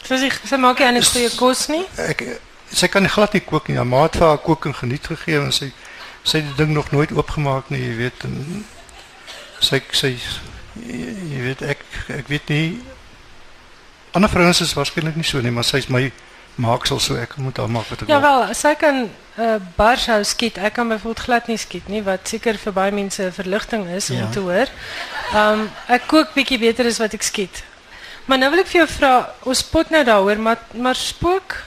sy 0.02 0.30
sy 0.44 0.56
maak 0.56 0.78
nie 0.78 0.86
eintlik 0.86 1.04
goeie 1.04 1.36
kos 1.36 1.68
nie. 1.68 1.86
ek 1.96 2.40
sy 2.72 2.86
kan 2.88 3.08
glad 3.08 3.32
nie 3.32 3.40
kook 3.44 3.68
nie. 3.68 3.76
Haar 3.76 3.86
ma 3.86 4.02
het 4.02 4.16
vir 4.16 4.26
haar 4.28 4.38
kook 4.38 4.66
en 4.66 4.74
geniet 4.74 5.06
gegee 5.06 5.40
en 5.40 5.52
sy 5.52 5.72
sy 6.22 6.38
het 6.38 6.46
die 6.46 6.56
ding 6.64 6.74
nog 6.76 6.90
nooit 6.92 7.12
oopgemaak 7.12 7.70
nie, 7.70 7.80
jy 7.80 7.96
weet. 7.96 8.24
En 8.24 8.64
sy 9.60 9.80
sy 9.92 10.16
jy 10.86 11.40
weet 11.42 11.62
ek 11.62 11.84
ek 12.08 12.28
weet 12.28 12.48
nie 12.48 12.80
ander 14.12 14.30
vrouens 14.30 14.60
is 14.60 14.74
waarskynlik 14.74 15.16
nie 15.16 15.24
so 15.26 15.40
nie, 15.40 15.50
maar 15.54 15.64
sy's 15.64 15.88
my 15.88 16.10
maaksel 16.60 16.98
so 17.00 17.16
ek 17.16 17.36
moet 17.40 17.56
haar 17.62 17.70
maak 17.70 17.86
wat 17.88 18.02
ek 18.02 18.08
wil. 18.08 18.14
Jawel, 18.16 18.54
sy 18.58 18.74
kan 18.74 18.96
'n 19.06 19.10
uh, 19.40 19.56
barshou 19.76 20.24
skiet. 20.24 20.58
Ek 20.58 20.74
kan 20.74 20.88
byvoorbeeld 20.88 21.24
glad 21.24 21.46
nie 21.48 21.56
skiet 21.56 21.88
nie, 21.88 22.02
wat 22.02 22.28
seker 22.28 22.58
vir 22.58 22.72
baie 22.72 22.92
mense 22.92 23.22
'n 23.22 23.32
verligting 23.32 23.86
is 23.88 24.08
Ja. 24.08 24.24
om 24.24 24.30
te 24.30 24.40
hoor. 24.40 24.66
Um, 25.34 25.70
ek 25.88 26.06
kook 26.06 26.34
bietjie 26.34 26.58
beter 26.58 26.86
as 26.86 26.98
wat 26.98 27.14
ek 27.14 27.22
skiet. 27.22 27.62
Maar 28.26 28.38
nou 28.38 28.50
wil 28.50 28.60
ek 28.60 28.66
vir 28.66 28.80
jou 28.84 28.88
vra, 28.98 29.30
ons 29.44 29.58
spot 29.58 29.90
nou 29.90 30.04
daaroor, 30.04 30.38
maar 30.38 30.58
maar 30.74 30.94
spook 30.94 31.62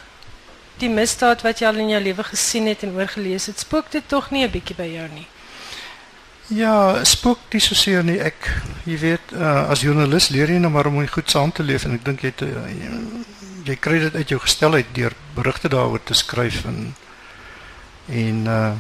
die 0.84 0.92
misdaad 0.92 1.44
wat 1.46 1.62
jy 1.62 1.70
al 1.70 1.80
in 1.84 1.94
jou 1.94 2.02
lewe 2.04 2.26
gesien 2.28 2.68
het 2.70 2.84
en 2.86 2.96
oorgelees 2.98 3.48
het, 3.50 3.64
spook 3.64 3.92
dit 3.92 4.08
tog 4.08 4.32
nie 4.32 4.44
'n 4.46 4.52
bietjie 4.52 4.76
by 4.76 4.90
jou 4.90 5.08
nie. 5.14 5.28
Ja, 6.52 7.04
spook 7.04 7.40
nie 7.54 7.62
so 7.64 7.76
seer 7.76 8.04
nie. 8.04 8.20
Ek 8.20 8.62
jy 8.86 8.98
weet 9.00 9.32
uh, 9.32 9.70
as 9.70 9.82
joernalis 9.82 10.30
leer 10.30 10.52
jy 10.52 10.60
nou 10.60 10.72
maar 10.72 10.88
om 10.88 11.08
goed 11.08 11.30
saam 11.30 11.52
te 11.52 11.64
leef 11.64 11.86
en 11.86 11.94
ek 11.94 12.04
dink 12.06 12.22
jy 12.22 12.30
het, 12.34 12.42
uh, 12.42 12.68
jy, 12.68 12.90
jy 13.66 13.76
kry 13.76 14.00
dit 14.00 14.16
uit 14.16 14.30
jou 14.30 14.40
gesteldheid 14.40 14.86
deur 14.94 15.14
berigte 15.36 15.70
daaroor 15.70 16.04
te 16.04 16.14
skryf 16.14 16.66
en 16.66 16.96
en 18.08 18.48
uh 18.48 18.74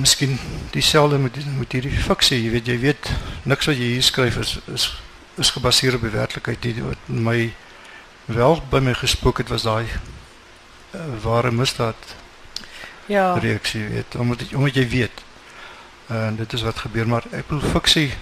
miskien 0.00 0.38
dieselfde 0.72 1.18
met 1.18 1.36
met 1.58 1.72
hierdie 1.72 1.92
fiksie, 1.92 2.38
jy 2.42 2.50
weet 2.50 2.66
jy 2.66 2.78
weet 2.80 3.10
niks 3.44 3.66
wat 3.66 3.76
jy 3.76 3.94
hier 3.96 4.02
skryf 4.06 4.38
is 4.40 4.58
is 4.72 4.86
is 5.40 5.50
gebaseer 5.50 5.94
op 5.94 6.04
die 6.04 6.14
werklikheid. 6.14 6.62
Die 6.62 6.82
wat 6.82 7.08
my 7.08 7.52
wel 8.34 8.62
by 8.70 8.78
my 8.78 8.94
gespook 8.94 9.38
het 9.38 9.48
was 9.48 9.62
daai 9.62 9.86
uh, 10.94 11.00
ware 11.22 11.50
misdaad 11.50 12.18
Ja. 13.10 13.34
reaksie 13.34 13.88
weet 13.88 14.14
omdat 14.14 14.40
jy 14.40 14.56
omdat 14.56 14.74
jy 14.74 14.88
weet 14.88 15.22
en 16.06 16.36
dit 16.36 16.52
is 16.52 16.62
wat 16.62 16.78
gebeur 16.78 17.08
maar 17.08 17.24
ek 17.30 17.48
bedoel 17.48 17.70
fiksie 17.70 18.12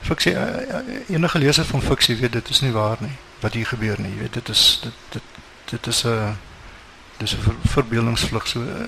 fiksie 0.00 0.34
eh, 0.34 1.14
enige 1.14 1.38
leser 1.38 1.64
van 1.64 1.82
fiksie 1.82 2.16
weet 2.16 2.32
dit 2.32 2.48
is 2.48 2.60
nie 2.60 2.72
waar 2.72 2.96
nie 3.00 3.14
wat 3.40 3.54
hier 3.54 3.66
gebeur 3.66 4.00
nie 4.00 4.10
jy 4.14 4.18
weet 4.24 4.34
dit 4.40 4.48
is 4.48 4.80
dit 4.82 4.92
dit 5.14 5.22
dit 5.70 5.86
is 5.86 6.02
'n 6.04 6.36
dis 7.18 7.34
'n 7.34 7.42
ver, 7.42 7.54
verbeeldingsvlug 7.64 8.46
so 8.46 8.60
uh, 8.62 8.86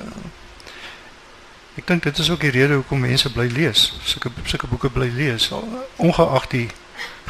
ek 1.76 1.86
dink 1.86 2.02
dit 2.02 2.18
is 2.18 2.30
ook 2.30 2.40
die 2.40 2.50
rede 2.50 2.74
hoekom 2.74 3.00
mense 3.00 3.32
bly 3.32 3.46
lees 3.46 3.92
sulke 4.04 4.30
sulke 4.44 4.66
boeke 4.66 4.90
bly 4.90 5.10
lees 5.14 5.50
ongeag 5.96 6.46
die 6.46 6.68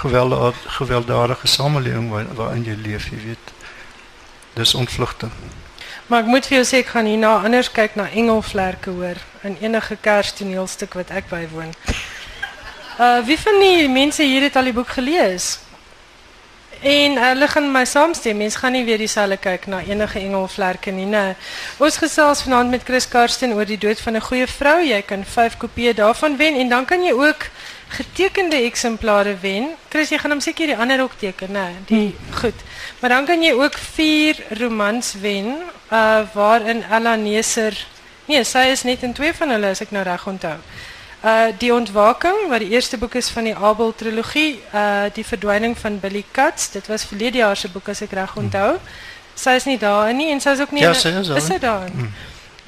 gewelddadige 0.00 0.68
gewelddadige 0.78 1.46
samelewing 1.46 2.10
waar, 2.10 2.26
waarin 2.34 2.64
jy 2.64 2.76
leef 2.82 3.10
jy 3.10 3.18
weet 3.24 3.56
dis 4.54 4.74
ontvlugting 4.74 5.32
Maar 6.10 6.24
ek 6.24 6.26
moet 6.26 6.46
vir 6.46 6.56
jou 6.56 6.66
sê 6.66 6.78
ek 6.82 6.88
gaan 6.90 7.06
hierna 7.06 7.36
anders 7.46 7.68
kyk 7.70 7.94
na 7.94 8.08
engelvlerke 8.10 8.90
hoor 8.90 9.18
in 9.46 9.54
enige 9.62 9.94
kerstoneelstuk 10.02 10.96
wat 10.98 11.12
ek 11.14 11.30
bywoon. 11.30 11.74
Uh 13.00 13.22
wie 13.24 13.38
van 13.40 13.56
die 13.62 13.86
mense 13.88 14.20
hier 14.20 14.42
het 14.44 14.56
al 14.60 14.66
die 14.68 14.74
boek 14.76 14.90
gelees? 14.92 15.54
En 16.80 17.18
hulle 17.20 17.48
gaan 17.48 17.72
my 17.72 17.84
saamstem. 17.84 18.36
Mense 18.36 18.58
gaan 18.58 18.72
nie 18.72 18.84
weer 18.84 18.98
dieselfde 18.98 19.36
kyk 19.36 19.66
na 19.66 19.82
enige 19.84 20.18
engelvlerke 20.18 20.90
nie, 20.90 21.04
nee. 21.04 21.34
Ons 21.78 21.98
gesels 22.00 22.42
vanaand 22.46 22.70
met 22.70 22.86
Chris 22.88 23.08
Karsten 23.08 23.52
oor 23.52 23.68
die 23.68 23.78
dood 23.78 24.00
van 24.00 24.16
'n 24.16 24.20
goeie 24.20 24.46
vrou. 24.46 24.80
Jy 24.80 25.02
kan 25.02 25.24
5 25.24 25.56
kopieë 25.56 25.94
daarvan 25.94 26.36
wen 26.36 26.54
en 26.54 26.68
dan 26.68 26.84
kan 26.84 27.04
jy 27.04 27.12
ook 27.12 27.46
getekende 27.88 28.56
eksemplare 28.56 29.36
wen. 29.40 29.68
Chris, 29.88 30.08
jy 30.08 30.18
gaan 30.18 30.30
hom 30.30 30.40
seker 30.40 30.66
die 30.66 30.76
ander 30.76 31.02
ook 31.02 31.18
teken, 31.18 31.52
né? 31.52 31.66
Die 31.86 32.16
goed. 32.30 32.54
Maar 33.00 33.10
dan 33.10 33.24
kan 33.26 33.42
jy 33.42 33.52
ook 33.52 33.78
4 33.78 34.36
romans 34.48 35.14
wen 35.20 35.56
uh 35.92 36.22
waarin 36.32 36.84
Ella 36.90 37.14
Neser 37.14 37.86
Nee, 38.30 38.44
sy 38.46 38.68
is 38.70 38.84
net 38.86 39.02
in 39.02 39.10
twee 39.12 39.32
van 39.34 39.50
hulle 39.50 39.72
as 39.74 39.80
ek 39.82 39.90
nou 39.90 40.04
reg 40.06 40.22
onthou. 40.30 40.54
Uh 41.24 41.52
Die 41.58 41.72
Ontwaking, 41.74 42.48
wat 42.48 42.62
die 42.64 42.70
eerste 42.72 42.96
boek 42.98 43.14
is 43.14 43.28
van 43.28 43.44
die 43.44 43.54
Abel 43.56 43.92
trilogie, 43.94 44.62
uh 44.72 45.04
Die 45.12 45.24
Verdwyning 45.24 45.76
van 45.78 45.98
Billy 46.00 46.24
Katz. 46.32 46.70
Dit 46.72 46.86
was 46.88 47.04
verlede 47.04 47.38
jaar 47.38 47.56
se 47.56 47.68
boek 47.68 47.88
as 47.92 48.00
ek 48.02 48.12
reg 48.16 48.36
onthou. 48.36 48.78
Sy 49.34 49.50
is 49.60 49.64
nie 49.68 49.78
daarin 49.78 50.16
nie 50.16 50.30
en 50.32 50.40
sy 50.40 50.50
is 50.56 50.60
ook 50.60 50.72
nie 50.72 50.82
Ja, 50.82 50.88
in- 50.88 50.94
sy 50.94 51.08
is 51.08 51.28
Is 51.28 51.46
sy 51.46 51.58
daarin. 51.58 51.92
daarin? 51.92 52.12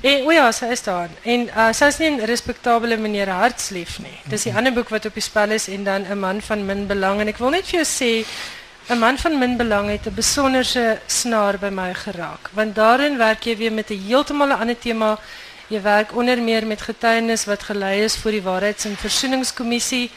En 0.02 0.26
o 0.26 0.30
ja, 0.32 0.50
sy 0.52 0.66
is 0.74 0.82
daar. 0.82 1.08
En 1.22 1.48
uh, 1.56 1.72
sy 1.72 1.84
is 1.86 1.98
nie 1.98 2.10
'n 2.10 2.24
respektabele 2.26 2.96
meneer 2.96 3.28
Hartslief 3.30 3.98
nie. 3.98 4.18
Dis 4.28 4.42
die 4.42 4.52
ander 4.54 4.72
boek 4.72 4.88
wat 4.88 5.06
op 5.06 5.14
die 5.14 5.22
spel 5.22 5.50
is 5.50 5.68
en 5.68 5.84
dan 5.84 6.04
'n 6.10 6.18
man 6.18 6.40
van 6.42 6.66
min 6.66 6.86
belang 6.86 7.20
en 7.20 7.28
ek 7.28 7.38
wil 7.38 7.50
net 7.50 7.64
vir 7.66 7.80
jou 7.80 7.84
sê 7.86 8.26
'n 8.90 8.98
man 8.98 9.16
van 9.18 9.38
min 9.38 9.56
belang 9.56 9.88
het 9.88 10.06
'n 10.06 10.14
besonderse 10.14 10.98
snaar 11.06 11.58
by 11.58 11.68
my 11.70 11.94
geraak, 11.94 12.50
want 12.52 12.74
daarin 12.74 13.16
werk 13.16 13.44
jy 13.44 13.56
weer 13.56 13.72
met 13.72 13.90
'n 13.90 14.02
heeltemal 14.08 14.48
'n 14.48 14.60
ander 14.60 14.78
tema. 14.78 15.18
Jy 15.72 15.80
werk 15.80 16.10
onder 16.12 16.36
meer 16.36 16.66
met 16.68 16.82
getuienis 16.84 17.46
wat 17.48 17.62
gelei 17.64 18.02
is 18.04 18.16
voor 18.20 18.34
die 18.34 18.42
Waarheids- 18.44 18.84
en 18.84 18.96
Versoeningskommissie 18.96 20.10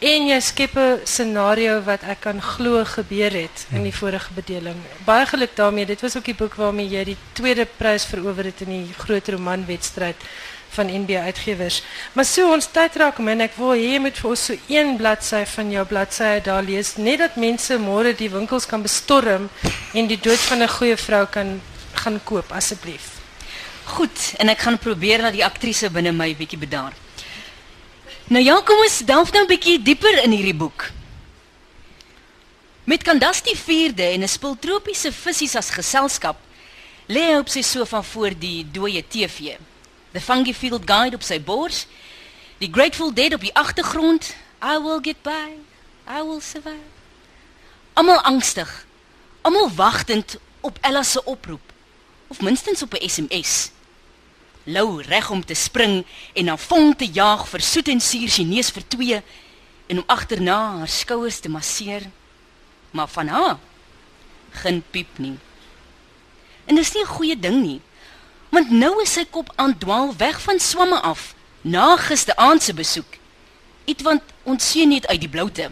en 0.00 0.28
jy 0.30 0.38
skep 0.40 0.76
'n 0.76 1.00
scenario 1.04 1.82
wat 1.82 2.02
ek 2.02 2.20
kan 2.20 2.40
glo 2.40 2.84
gebeur 2.84 3.30
het 3.30 3.66
in 3.70 3.82
die 3.82 3.92
vorige 3.92 4.32
bedeling. 4.32 4.76
Baie 5.04 5.26
geluk 5.26 5.56
daarmee. 5.56 5.86
Dit 5.86 6.00
was 6.00 6.16
ook 6.16 6.24
die 6.24 6.34
boek 6.34 6.54
waarmee 6.54 6.88
jy 6.88 7.04
die 7.04 7.16
tweede 7.32 7.66
prys 7.76 8.04
verower 8.04 8.44
het 8.44 8.60
in 8.60 8.68
die 8.68 8.94
groot 8.96 9.28
romanwedstryd 9.28 10.16
van 10.70 10.86
NB 10.86 11.10
Uitgewers. 11.16 11.82
Maar 12.12 12.24
so 12.24 12.52
ons 12.52 12.66
tyd 12.66 12.96
raak 12.96 13.18
min. 13.18 13.40
Ek 13.40 13.56
wil 13.56 13.72
hê 13.72 13.92
jy 13.92 13.98
moet 13.98 14.18
vir 14.18 14.30
ons 14.30 14.44
so 14.44 14.54
een 14.68 14.96
bladsy 14.96 15.44
van 15.44 15.70
jou 15.70 15.84
bladsye 15.84 16.40
daar 16.42 16.62
lees, 16.62 16.96
net 16.96 17.18
dat 17.18 17.36
mense 17.36 17.78
môre 17.78 18.16
die 18.16 18.30
winkels 18.30 18.66
kan 18.66 18.82
bestorm 18.82 19.50
en 19.92 20.06
die 20.06 20.20
dood 20.20 20.40
van 20.48 20.62
'n 20.62 20.68
goeie 20.68 20.96
vrou 20.96 21.26
kan 21.26 21.60
gaan 21.92 22.20
koop 22.24 22.52
asseblief. 22.52 23.13
Goed, 23.84 24.32
en 24.36 24.48
ek 24.48 24.58
gaan 24.64 24.78
probeer 24.78 25.20
dat 25.22 25.32
die 25.32 25.44
aktrise 25.44 25.90
binne 25.92 26.12
my 26.12 26.30
bietjie 26.36 26.58
bedaar. 26.58 26.94
Nou 28.32 28.40
ja, 28.40 28.56
kom 28.64 28.80
ons 28.80 29.02
delf 29.04 29.32
nou 29.32 29.42
'n 29.44 29.46
bietjie 29.46 29.82
dieper 29.82 30.22
in 30.24 30.30
hierdie 30.30 30.56
boek. 30.56 30.90
Met 32.84 33.02
Candace 33.02 33.42
die 33.42 33.56
4de 33.56 34.02
en 34.02 34.22
'n 34.22 34.28
spul 34.28 34.56
tropiese 34.58 35.12
visse 35.12 35.58
as 35.58 35.70
geselskap, 35.70 36.36
lê 37.06 37.20
hy 37.20 37.38
op 37.38 37.48
sy 37.48 37.62
sofa 37.62 38.02
voor 38.02 38.38
die 38.38 38.66
dooie 38.72 39.04
TV. 39.08 39.56
The 40.12 40.20
Fungi 40.20 40.54
Field 40.54 40.82
Guide 40.84 41.16
op 41.16 41.22
sy 41.22 41.40
bors, 41.40 41.86
die 42.58 42.70
Grateful 42.72 43.14
Dead 43.14 43.34
op 43.34 43.40
die 43.40 43.54
agtergrond, 43.54 44.34
I 44.62 44.78
will 44.78 45.00
get 45.02 45.22
by, 45.22 45.58
I 46.08 46.22
will 46.22 46.40
survive. 46.40 46.88
Almal 47.92 48.20
angstig, 48.22 48.86
almal 49.42 49.70
wagtend 49.74 50.36
op 50.60 50.78
Ella 50.80 51.02
se 51.02 51.24
oproep 51.24 51.72
of 52.26 52.40
minstens 52.40 52.82
op 52.82 52.94
'n 52.94 53.08
SMS. 53.08 53.73
Lou 54.64 55.02
reg 55.02 55.30
om 55.30 55.44
te 55.44 55.54
spring 55.54 56.04
en 56.32 56.44
na 56.48 56.56
vong 56.56 56.94
te 56.96 57.04
jaag 57.04 57.44
vir 57.48 57.60
soet 57.60 57.88
en 57.92 58.00
suur 58.00 58.28
Chinees 58.32 58.70
vir 58.72 58.86
twee 58.88 59.22
en 59.86 60.00
om 60.00 60.08
agterna 60.08 60.56
haar 60.78 60.88
skouers 60.88 61.40
te 61.44 61.52
masseer. 61.52 62.08
Maar 62.90 63.08
van 63.08 63.28
haar 63.28 63.58
geen 64.62 64.82
piep 64.90 65.18
nie. 65.18 65.36
En 66.64 66.74
dis 66.74 66.92
nie 66.94 67.02
'n 67.02 67.14
goeie 67.16 67.36
ding 67.36 67.62
nie. 67.62 67.80
Want 68.48 68.70
nou 68.70 69.02
is 69.02 69.12
sy 69.12 69.24
kop 69.24 69.52
aan 69.56 69.78
dwaal 69.78 70.16
weg 70.16 70.40
van 70.40 70.58
swamme 70.60 71.00
af 71.00 71.34
na 71.60 71.96
gisteraand 71.96 72.62
se 72.62 72.74
besoek. 72.74 73.18
Iets 73.84 74.02
want 74.02 74.22
ons 74.42 74.70
sien 74.70 74.88
net 74.88 75.06
uit 75.06 75.20
die 75.20 75.28
bloute. 75.28 75.70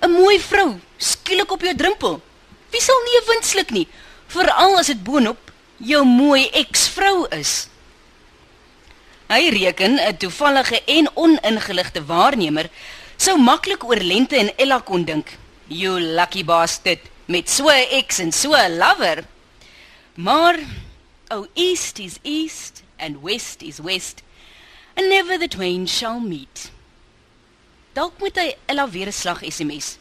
'n 0.00 0.10
Mooi 0.10 0.40
vrou, 0.40 0.80
skielik 0.96 1.52
op 1.52 1.60
jou 1.60 1.74
drempel. 1.76 2.22
Wie 2.70 2.80
sal 2.80 3.00
nie 3.04 3.20
'n 3.20 3.26
wind 3.26 3.44
sluk 3.44 3.70
nie, 3.70 3.88
veral 4.26 4.78
as 4.78 4.86
dit 4.86 5.04
boonop 5.04 5.50
jou 5.76 6.04
mooi 6.04 6.48
eksvrou 6.52 7.26
is. 7.34 7.68
Hy 9.30 9.48
reken 9.54 9.94
'n 9.94 10.16
toevallige 10.16 10.82
en 10.84 11.06
oningeligte 11.14 12.02
waarnemer 12.04 12.66
sou 13.16 13.38
maklik 13.38 13.84
oor 13.84 14.02
Lente 14.02 14.36
en 14.36 14.50
Ella 14.56 14.80
kon 14.80 15.04
dink. 15.04 15.38
You 15.66 16.00
lucky 16.00 16.44
bastard 16.44 16.98
met 17.26 17.50
so 17.50 17.68
'n 17.68 17.86
ex 17.90 18.18
en 18.18 18.32
so 18.32 18.52
'n 18.54 18.76
lover. 18.76 19.24
Maar 20.14 20.58
oh 21.28 21.46
east 21.54 21.98
is 21.98 22.18
east 22.22 22.82
and 22.98 23.22
west 23.22 23.62
is 23.62 23.78
west 23.78 24.22
and 24.96 25.08
never 25.08 25.38
the 25.38 25.48
twain 25.48 25.86
shall 25.86 26.20
meet. 26.20 26.70
Dalk 27.92 28.18
moet 28.18 28.36
hy 28.36 28.56
Ella 28.66 28.90
weer 28.90 29.06
'n 29.06 29.12
slag 29.12 29.42
SMS. 29.46 29.98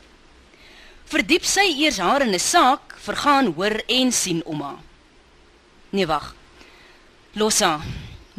Verdiep 1.05 1.45
sy 1.45 1.69
eers 1.77 1.97
haar 1.97 2.21
in 2.21 2.33
'n 2.33 2.39
saak, 2.39 2.97
vergaan 2.97 3.53
hoor 3.53 3.83
en 3.87 4.11
sien 4.11 4.41
ouma. 4.45 4.79
Nee 5.89 6.07
wag. 6.07 6.35
Losa, 7.33 7.81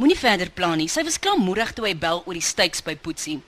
moenie 0.01 0.16
verder 0.16 0.48
plan 0.57 0.78
nie. 0.80 0.88
Sy 0.88 1.05
was 1.05 1.20
klaarmoedig 1.20 1.74
toe 1.76 1.84
hy 1.84 1.94
bel 1.98 2.22
oor 2.24 2.36
die 2.36 2.44
steaks 2.44 2.80
by 2.84 2.96
Poetsie. 2.96 3.40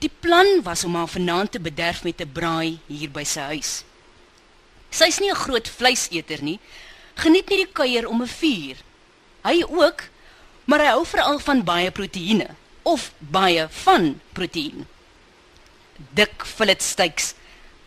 Die 0.00 0.10
plan 0.22 0.62
was 0.64 0.84
om 0.86 0.96
haar 0.96 1.10
vanaand 1.10 1.52
te 1.52 1.60
bederf 1.60 2.04
met 2.06 2.20
'n 2.20 2.32
braai 2.32 2.78
hier 2.86 3.10
by 3.10 3.24
sy 3.24 3.44
huis. 3.52 3.84
Sy's 4.90 5.20
nie 5.20 5.30
'n 5.30 5.44
groot 5.44 5.68
vleiseter 5.68 6.42
nie. 6.42 6.58
Geniet 7.16 7.48
nie 7.50 7.64
die 7.64 7.72
kuier 7.72 8.08
om 8.08 8.22
'n 8.22 8.26
vuur. 8.26 8.76
Hy 9.44 9.64
ook, 9.68 10.08
maar 10.64 10.80
hy 10.80 10.86
hou 10.86 11.04
veral 11.04 11.38
van 11.38 11.64
baie 11.64 11.90
proteïene 11.90 12.48
of 12.82 13.12
baie 13.18 13.68
van 13.84 14.20
proteïen. 14.32 14.86
Dik 16.14 16.44
fillet 16.44 16.82
steaks. 16.82 17.34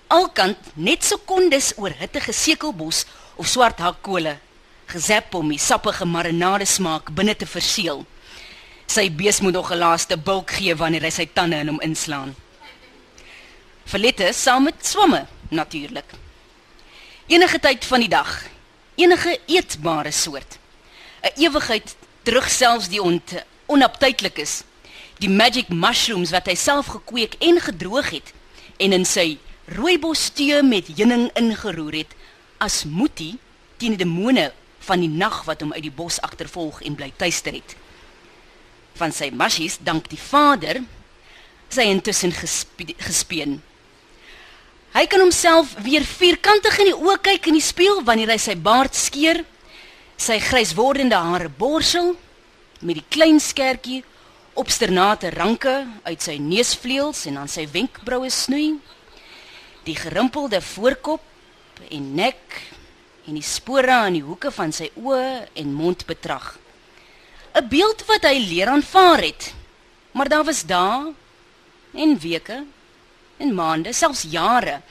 Alkant 0.07 0.57
net 0.75 1.03
sekondes 1.03 1.73
oor 1.77 1.93
hittige 1.97 2.33
sekelbos 2.33 3.05
of 3.35 3.47
swart 3.47 3.79
hakkole, 3.79 4.37
gezap 4.91 5.33
om 5.35 5.49
die 5.49 5.59
sappige 5.59 6.05
marinade 6.05 6.65
smaak 6.67 7.11
binne 7.15 7.35
te 7.35 7.47
verseël. 7.47 8.05
Sy 8.91 9.07
bees 9.15 9.39
moet 9.41 9.53
nog 9.53 9.71
'n 9.71 9.77
laaste 9.77 10.17
bulk 10.17 10.51
gee 10.51 10.75
wanneer 10.75 11.03
hy 11.03 11.09
sy 11.09 11.25
tande 11.33 11.55
in 11.55 11.67
hom 11.67 11.81
inslaan. 11.81 12.35
Verlette 13.85 14.33
saam 14.33 14.63
met 14.63 14.85
swamme 14.85 15.25
natuurlik. 15.49 16.09
Enige 17.27 17.59
tyd 17.59 17.85
van 17.85 17.99
die 17.99 18.09
dag, 18.09 18.45
enige 18.95 19.39
eetbare 19.47 20.11
soort. 20.11 20.57
'n 21.23 21.31
Ewigheid 21.35 21.95
terug 22.23 22.49
selfs 22.49 22.89
die 22.89 23.01
ont 23.01 23.33
onaptydelik 23.65 24.37
is. 24.37 24.63
Die 25.19 25.29
magic 25.29 25.69
mushrooms 25.69 26.31
wat 26.31 26.45
hy 26.45 26.55
self 26.55 26.85
gekweek 26.85 27.35
en 27.39 27.59
gedroog 27.59 28.09
het 28.09 28.33
en 28.77 28.93
in 28.93 29.05
sy 29.05 29.37
rooibos 29.65 30.29
tee 30.33 30.63
met 30.63 30.87
heuning 30.97 31.29
ingeroer 31.33 31.93
het 31.93 32.15
as 32.57 32.83
moetie 32.83 33.37
teen 33.77 33.95
die 33.95 34.03
demone 34.05 34.51
van 34.87 35.03
die 35.03 35.11
nag 35.11 35.43
wat 35.47 35.61
hom 35.61 35.73
uit 35.73 35.85
die 35.85 35.93
bos 35.93 36.19
agtervolg 36.25 36.81
en 36.87 36.97
bly 36.97 37.11
tuister 37.17 37.53
het. 37.53 37.75
Van 38.99 39.13
sy 39.15 39.29
mashies 39.33 39.77
dank 39.81 40.09
die 40.11 40.19
Vader 40.19 40.81
sy 41.71 41.87
intussen 41.87 42.33
gespe 42.35 42.89
gespeen. 42.99 43.59
Hy 44.91 45.05
kan 45.07 45.23
homself 45.23 45.71
weer 45.85 46.03
vierkantig 46.03 46.81
in 46.83 46.89
die 46.91 46.97
oë 46.97 47.21
kyk 47.23 47.47
in 47.47 47.55
die 47.55 47.63
spieël 47.63 48.01
wanneer 48.03 48.33
hy 48.33 48.39
sy 48.43 48.57
baard 48.59 48.97
skeer, 48.97 49.45
sy 50.19 50.35
grys 50.43 50.73
wordende 50.75 51.15
hare 51.15 51.47
borsel 51.47 52.11
met 52.81 52.99
die 52.99 53.07
klein 53.13 53.39
skertjie 53.39 54.01
obsternate 54.59 55.31
ranke 55.37 55.73
uit 56.03 56.21
sy 56.21 56.35
neusvleuels 56.43 57.23
en 57.31 57.39
aan 57.39 57.51
sy 57.51 57.63
wenkbroue 57.71 58.29
snoei, 58.33 58.75
die 59.87 59.95
gerimpelde 59.95 60.59
voorkop 60.61 61.23
en 61.87 62.11
nek 62.19 62.59
en 63.27 63.33
die 63.33 63.45
spore 63.45 63.91
aan 63.91 64.13
die 64.13 64.25
hoeke 64.25 64.51
van 64.51 64.71
sy 64.71 64.89
oë 64.95 65.47
en 65.53 65.73
mond 65.73 66.05
betrag. 66.05 66.57
'n 67.53 67.67
Beeld 67.67 68.05
wat 68.07 68.23
hy 68.23 68.37
leer 68.39 68.67
aanvaar 68.67 69.21
het. 69.21 69.53
Maar 70.11 70.29
daar 70.29 70.43
was 70.43 70.63
dae 70.65 71.13
en 71.93 72.19
weke 72.19 72.63
en 73.37 73.53
maande, 73.53 73.93
selfs 73.93 74.23
jare 74.29 74.81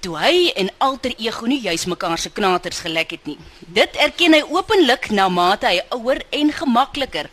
toe 0.00 0.16
hy 0.16 0.48
en 0.56 0.70
alter 0.78 1.12
ego 1.20 1.46
nie 1.46 1.60
juis 1.60 1.84
mekaar 1.90 2.18
se 2.18 2.30
knaters 2.32 2.80
gelek 2.80 3.10
het 3.16 3.26
nie. 3.28 3.38
Dit 3.60 3.96
erken 4.00 4.32
hy 4.36 4.42
openlik 4.48 5.10
na 5.12 5.28
mate 5.28 5.68
hy 5.68 5.82
ouer 5.96 6.22
en 6.30 6.52
gemakliker 6.52 7.28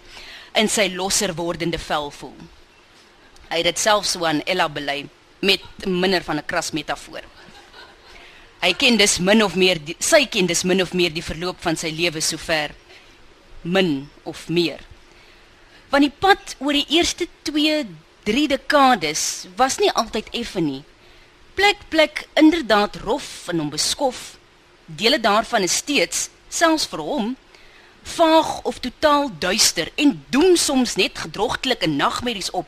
in 0.57 0.67
sy 0.71 0.89
losser 0.93 1.33
wordende 1.37 1.79
vel 1.79 2.11
voel. 2.11 2.35
Hy 3.47 3.61
het 3.61 3.69
dit 3.69 3.79
self 3.79 4.07
so 4.09 4.25
aan 4.27 4.43
Ella 4.45 4.67
bely 4.67 5.05
met 5.39 5.63
minder 5.85 6.23
van 6.23 6.37
'n 6.37 6.45
kras 6.45 6.71
metafoor. 6.71 7.23
Hy 8.61 8.73
ken 8.73 8.97
dus 8.97 9.19
min 9.19 9.43
of 9.45 9.55
meer 9.55 9.79
die, 9.83 9.95
sy 9.99 10.25
ken 10.25 10.49
dus 10.49 10.63
min 10.65 10.81
of 10.81 10.93
meer 10.97 11.13
die 11.13 11.25
verloop 11.25 11.61
van 11.61 11.77
sy 11.77 11.91
lewe 11.93 12.21
sover 12.21 12.73
min 13.61 14.09
of 14.23 14.47
meer. 14.49 14.81
Want 15.91 16.07
die 16.07 16.13
pad 16.13 16.55
oor 16.59 16.75
die 16.75 16.87
eerste 16.97 17.27
2, 17.47 17.85
3 18.27 18.47
dekades 18.51 19.23
was 19.59 19.77
nie 19.79 19.91
altyd 19.93 20.31
effe 20.35 20.63
nie. 20.63 20.83
Plek 21.57 21.85
plek 21.89 22.25
inderdaad 22.37 22.99
rof 23.05 23.47
en 23.51 23.61
onbeskof. 23.67 24.37
Dele 24.85 25.19
daarvan 25.19 25.65
is 25.67 25.79
steeds 25.83 26.27
selfs 26.49 26.87
vir 26.91 27.03
hom 27.03 27.35
vaag 28.07 28.61
of 28.63 28.79
totaal 28.79 29.29
duister 29.39 29.91
en 29.95 30.13
doem 30.29 30.55
soms 30.55 30.95
net 30.95 31.19
gedrogtelike 31.19 31.87
nagmerries 31.87 32.49
op, 32.51 32.67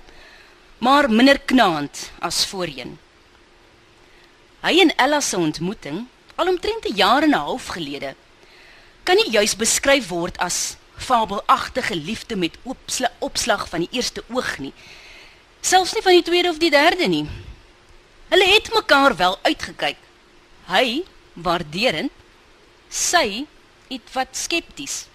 maar 0.83 1.09
minder 1.11 1.39
knaand 1.39 2.09
as 2.19 2.45
voorheen. 2.45 2.97
Hy 4.61 4.79
en 4.83 4.95
Ella 4.95 5.21
se 5.21 5.37
ontmoeting, 5.37 6.07
al 6.35 6.47
omtrent 6.47 6.85
'n 6.85 6.95
jaar 6.95 7.23
en 7.23 7.29
'n 7.29 7.43
half 7.47 7.67
gelede, 7.67 8.15
kan 9.03 9.15
nie 9.15 9.31
juis 9.31 9.55
beskryf 9.55 10.07
word 10.07 10.37
as 10.37 10.75
fabelagtige 10.97 11.95
liefde 11.95 12.35
met 12.35 12.57
opsla, 12.63 13.11
opslag 13.19 13.69
van 13.69 13.79
die 13.79 13.91
eerste 13.91 14.23
oog 14.27 14.57
nie. 14.57 14.73
Selfs 15.61 15.93
nie 15.93 16.01
van 16.01 16.13
die 16.13 16.23
tweede 16.23 16.49
of 16.49 16.57
die 16.57 16.69
derde 16.69 17.07
nie. 17.07 17.25
Hulle 18.29 18.45
het 18.45 18.73
mekaar 18.73 19.15
wel 19.15 19.39
uitgekyk. 19.41 19.97
Hy 20.67 21.03
waarderend, 21.33 22.11
sy 22.89 23.45
het 23.89 24.13
wat 24.13 24.37
skepties. 24.37 25.07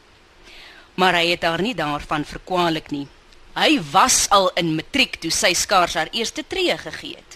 Maar 0.95 1.15
hy 1.21 1.27
het 1.35 1.43
haar 1.43 1.63
nie 1.63 1.75
daarvan 1.75 2.25
verkwalik 2.25 2.91
nie. 2.91 3.07
Hy 3.55 3.79
was 3.93 4.27
al 4.35 4.51
in 4.59 4.75
matriek 4.75 5.21
toe 5.23 5.31
sy 5.31 5.53
skaars 5.55 5.95
haar 5.95 6.11
eerste 6.13 6.43
tree 6.47 6.75
gegee 6.79 7.15
het. 7.15 7.34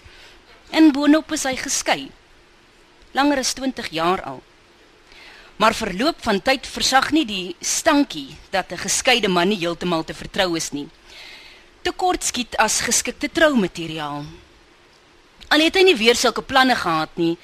En 0.69 0.91
boonop 0.93 1.31
is 1.33 1.45
hy 1.49 1.55
geskei. 1.57 2.09
Langer 3.17 3.41
as 3.41 3.55
20 3.57 3.89
jaar 3.95 4.21
al. 4.21 4.41
Maar 5.59 5.75
verloop 5.75 6.21
van 6.23 6.39
tyd 6.41 6.67
versag 6.69 7.09
nie 7.11 7.25
die 7.27 7.55
stankie 7.59 8.37
dat 8.51 8.71
'n 8.71 8.77
geskeide 8.77 9.27
man 9.27 9.49
nie 9.49 9.59
heeltemal 9.59 10.03
te 10.03 10.13
vertrou 10.13 10.55
is 10.55 10.71
nie. 10.71 10.87
Tekort 11.81 12.23
skiet 12.23 12.55
as 12.57 12.81
geskikte 12.81 13.29
troumateriaal. 13.31 14.25
Al 15.49 15.59
het 15.59 15.75
hy 15.75 15.83
nie 15.83 15.95
weer 15.95 16.15
sulke 16.15 16.41
planne 16.41 16.75
gehad 16.75 17.09
nie, 17.17 17.37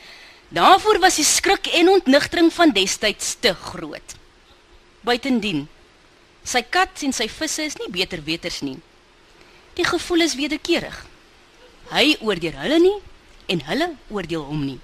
daarvoor 0.49 0.99
was 0.99 1.15
die 1.15 1.25
skrik 1.25 1.67
en 1.67 1.89
ontnigtering 1.89 2.53
van 2.53 2.71
destyds 2.71 3.35
te 3.39 3.53
groot. 3.53 4.15
Buitendien, 5.01 5.67
sy 6.43 6.61
kat 6.61 7.03
en 7.03 7.13
sy 7.13 7.27
visse 7.27 7.63
is 7.63 7.77
nie 7.77 7.89
beter 7.89 8.23
weters 8.23 8.61
nie. 8.61 8.79
Die 9.73 9.85
gevoel 9.85 10.21
is 10.21 10.35
wederkerig. 10.35 11.05
Hy 11.89 12.17
oordeel 12.21 12.53
hulle 12.53 12.79
nie 12.79 13.01
en 13.47 13.61
hulle 13.65 13.95
oordeel 14.09 14.43
hom 14.43 14.65
nie 14.65 14.79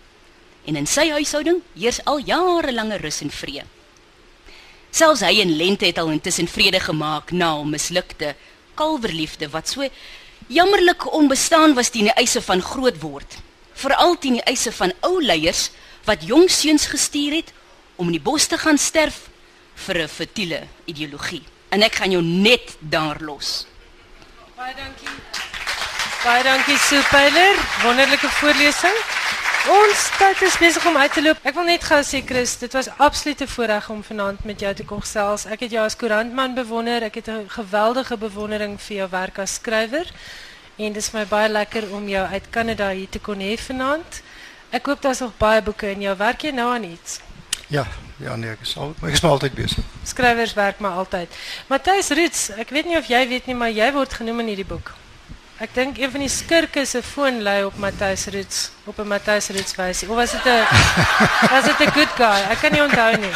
en 0.65 0.77
in 0.77 0.87
sy 0.89 1.07
huishouding 1.15 1.61
heers 1.75 2.01
al 2.09 2.21
jarelange 2.25 2.99
rus 3.01 3.21
en 3.25 3.33
vrede. 3.33 3.65
Selfs 4.91 5.23
hy 5.23 5.37
en 5.41 5.53
Lente 5.55 5.87
het 5.87 5.99
al 6.01 6.11
intussen 6.13 6.49
vrede 6.51 6.79
gemaak 6.83 7.31
na 7.31 7.55
'n 7.57 7.69
mislukte 7.69 8.35
kalverliefde 8.75 9.49
wat 9.49 9.69
so 9.69 9.87
jammerlik 10.47 11.13
onbestaan 11.13 11.73
was 11.73 11.89
teen 11.89 12.09
die 12.09 12.19
eise 12.19 12.41
van 12.41 12.61
groot 12.61 13.01
word, 13.01 13.37
veral 13.73 14.17
teen 14.19 14.33
die 14.33 14.43
eise 14.43 14.71
van 14.71 14.93
ou 15.01 15.21
leiers 15.21 15.71
wat 16.05 16.23
jong 16.23 16.49
seuns 16.49 16.85
gestuur 16.85 17.33
het 17.33 17.53
om 17.95 18.05
in 18.05 18.17
die 18.19 18.27
bos 18.29 18.47
te 18.47 18.57
gaan 18.57 18.77
sterf 18.77 19.29
vir 19.75 20.03
'n 20.03 20.07
futiele 20.07 20.67
ideologie. 20.85 21.43
En 21.69 21.81
ek 21.81 21.95
gaan 21.95 22.11
jou 22.11 22.23
net 22.23 22.77
daar 22.79 23.21
los. 23.21 23.65
Baie 24.55 24.75
dankie. 24.75 25.50
Baie 26.21 26.43
dankie 26.45 26.77
Superler, 26.77 27.55
wonderlike 27.81 28.27
voorlesing. 28.29 28.97
Ons 29.73 30.03
tyd 30.19 30.43
is 30.45 30.57
besig 30.61 30.83
om 30.85 30.97
uit 30.97 31.13
te 31.17 31.21
loop. 31.25 31.39
Ek 31.49 31.55
wil 31.57 31.65
net 31.65 31.87
gou 31.89 31.97
sê 32.05 32.19
Chris, 32.21 32.53
dit 32.61 32.75
was 32.77 32.91
absolute 33.01 33.47
voorreg 33.49 33.87
om 33.89 34.03
vanaand 34.05 34.43
met 34.45 34.61
jou 34.61 34.73
te 34.77 34.85
kon 34.85 35.01
gesels. 35.01 35.47
Ek 35.49 35.63
het 35.65 35.73
jou 35.73 35.81
as 35.81 35.97
koerantman 35.97 36.53
bewonder. 36.53 37.07
Ek 37.09 37.17
het 37.23 37.29
'n 37.33 37.49
geweldige 37.49 38.17
bewondering 38.21 38.77
vir 38.81 38.95
jou 38.97 39.09
werk 39.09 39.39
as 39.39 39.57
skrywer. 39.57 40.05
En 40.77 40.93
dit 40.93 41.01
is 41.01 41.11
my 41.11 41.25
baie 41.25 41.49
lekker 41.49 41.89
om 41.89 42.07
jou 42.07 42.27
uit 42.27 42.49
Kanada 42.49 42.91
hier 42.91 43.09
te 43.09 43.19
kon 43.19 43.39
hê 43.39 43.57
vanaand. 43.57 44.21
Ek 44.69 44.85
hoop 44.85 45.01
daar's 45.01 45.19
nog 45.19 45.37
baie 45.37 45.61
boeke 45.61 45.89
in 45.89 46.01
jou 46.01 46.17
werk 46.17 46.41
jy 46.41 46.51
nou 46.51 46.73
aan 46.73 46.83
iets. 46.83 47.19
Ja, 47.67 47.87
ja 48.17 48.35
nee, 48.35 48.51
ek 48.51 48.61
is 48.61 48.77
al 48.77 48.93
ek 49.01 49.13
is 49.13 49.21
maar 49.21 49.31
altyd 49.31 49.53
besig. 49.53 49.83
Skrywers 50.03 50.53
werk 50.53 50.79
maar 50.79 50.97
altyd. 51.01 51.33
Matthys 51.67 52.09
Roots, 52.09 52.49
ek 52.49 52.69
weet 52.69 52.85
nie 52.85 52.97
of 52.97 53.07
jy 53.07 53.27
weet 53.27 53.45
nie, 53.45 53.55
maar 53.55 53.71
jy 53.71 53.91
word 53.91 54.13
genoem 54.13 54.39
in 54.39 54.47
hierdie 54.47 54.65
boek. 54.65 55.00
Ek 55.61 55.75
dink 55.77 55.99
een 56.01 56.09
van 56.09 56.23
die 56.23 56.31
skurke 56.33 56.81
se 56.89 57.03
foon 57.05 57.43
lui 57.45 57.59
op 57.67 57.75
Matthys 57.77 58.23
Roots, 58.33 58.61
op 58.89 58.97
'n 58.97 59.07
Matthys 59.07 59.49
Roots 59.53 59.75
wysie. 59.77 60.09
Of 60.09 60.15
was 60.15 60.31
dit 60.31 60.45
'n 60.45 60.65
was 61.53 61.65
dit 61.69 61.79
'n 61.79 61.91
good 61.93 62.13
guy? 62.17 62.41
Ek 62.49 62.57
kan 62.61 62.71
nie 62.71 62.81
onthou 62.81 63.17
nie. 63.17 63.35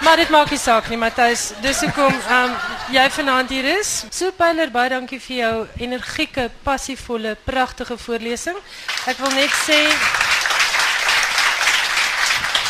Maar 0.00 0.16
dit 0.16 0.28
maak 0.28 0.50
nie 0.50 0.58
saak 0.58 0.88
nie, 0.88 0.96
Matthys. 0.96 1.52
Dis 1.60 1.80
hoekom 1.80 2.14
ehm 2.28 2.44
um, 2.44 2.56
jy 2.90 3.10
vanaand 3.10 3.50
hier 3.50 3.78
is. 3.78 4.04
Soepyler, 4.10 4.70
baie 4.70 4.88
dankie 4.88 5.20
vir 5.20 5.36
jou 5.36 5.66
energieke, 5.76 6.50
passievolle, 6.62 7.36
pragtige 7.44 7.98
voorlesing. 7.98 8.56
Ek 9.06 9.18
wil 9.18 9.30
net 9.30 9.52
sê 9.68 9.78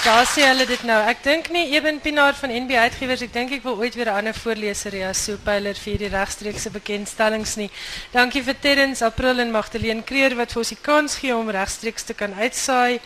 Daar 0.03 0.27
sê 0.27 0.43
hulle 0.43 0.65
dit 0.67 0.81
nou. 0.83 0.97
Ek 1.07 1.21
dink 1.23 1.47
nie 1.55 1.77
Eben 1.77 2.01
Pinaar 2.03 2.35
van 2.35 2.51
NB 2.51 2.75
Uitgewers, 2.75 3.21
ek 3.23 3.31
dink 3.37 3.53
ek 3.55 3.63
wil 3.63 3.77
ooit 3.79 3.95
weer 3.95 4.11
'n 4.11 4.19
ander 4.19 4.35
voorleser 4.35 4.91
hê 4.91 5.03
as 5.07 5.21
Soepyler 5.23 5.79
vir 5.79 5.99
die 5.99 6.11
regstreekse 6.11 6.73
bekendstellings 6.75 7.55
nie. 7.57 7.71
Dankie 8.11 8.43
vir 8.43 8.59
Terrence 8.59 9.05
April 9.05 9.39
en 9.39 9.53
Magdalene 9.53 10.03
Kreer 10.03 10.35
wat 10.35 10.51
vir 10.51 10.59
ons 10.59 10.75
die 10.75 10.81
kans 10.83 11.15
gee 11.23 11.37
om 11.37 11.49
regstreeks 11.49 12.03
te 12.03 12.15
kan 12.15 12.35
uitsaai 12.35 12.99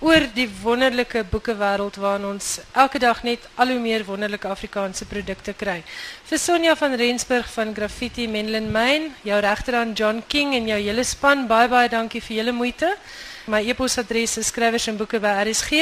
oor 0.00 0.28
die 0.34 0.48
wonderlike 0.62 1.24
boekewêreld 1.24 1.96
waarin 1.96 2.24
ons 2.34 2.60
elke 2.74 2.98
dag 2.98 3.22
net 3.22 3.40
al 3.56 3.68
hoe 3.68 3.80
meer 3.80 4.04
wonderlike 4.04 4.48
Afrikaanse 4.48 5.06
produkte 5.06 5.54
kry. 5.54 5.82
Vir 6.28 6.38
Sonja 6.38 6.76
van 6.76 6.94
Rensburg 6.94 7.48
van 7.48 7.74
Graffiti 7.74 8.28
Menlyn 8.28 8.70
Main, 8.70 9.14
jou 9.22 9.40
regterhand 9.40 9.98
John 9.98 10.22
King 10.28 10.54
en 10.54 10.66
jou 10.68 10.78
hele 10.78 11.04
span, 11.04 11.46
baie 11.46 11.68
baie 11.68 11.88
dankie 11.88 12.20
vir 12.20 12.36
julle 12.36 12.52
moeite. 12.52 12.96
My 13.44 13.58
e-posadres 13.66 14.36
is 14.36 14.46
skrywers 14.46 14.86
en 14.86 14.96
boeke 14.96 15.18
by 15.18 15.32
RSG. 15.42 15.80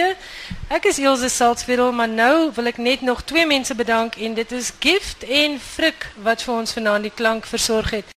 Ek 0.72 0.86
is 0.88 0.98
Elsje 0.98 1.28
Saltzwedel, 1.28 1.92
maar 1.92 2.08
nou 2.08 2.52
wil 2.56 2.70
ek 2.72 2.80
net 2.80 3.04
nog 3.04 3.20
twee 3.28 3.44
mense 3.46 3.74
bedank 3.76 4.16
en 4.16 4.38
dit 4.38 4.52
is 4.56 4.72
Gift 4.80 5.26
en 5.28 5.58
Frik 5.60 6.08
wat 6.24 6.40
vir 6.46 6.54
ons 6.54 6.72
vanaand 6.78 7.10
die 7.10 7.12
klank 7.12 7.44
versorg 7.50 7.92
het. 7.98 8.16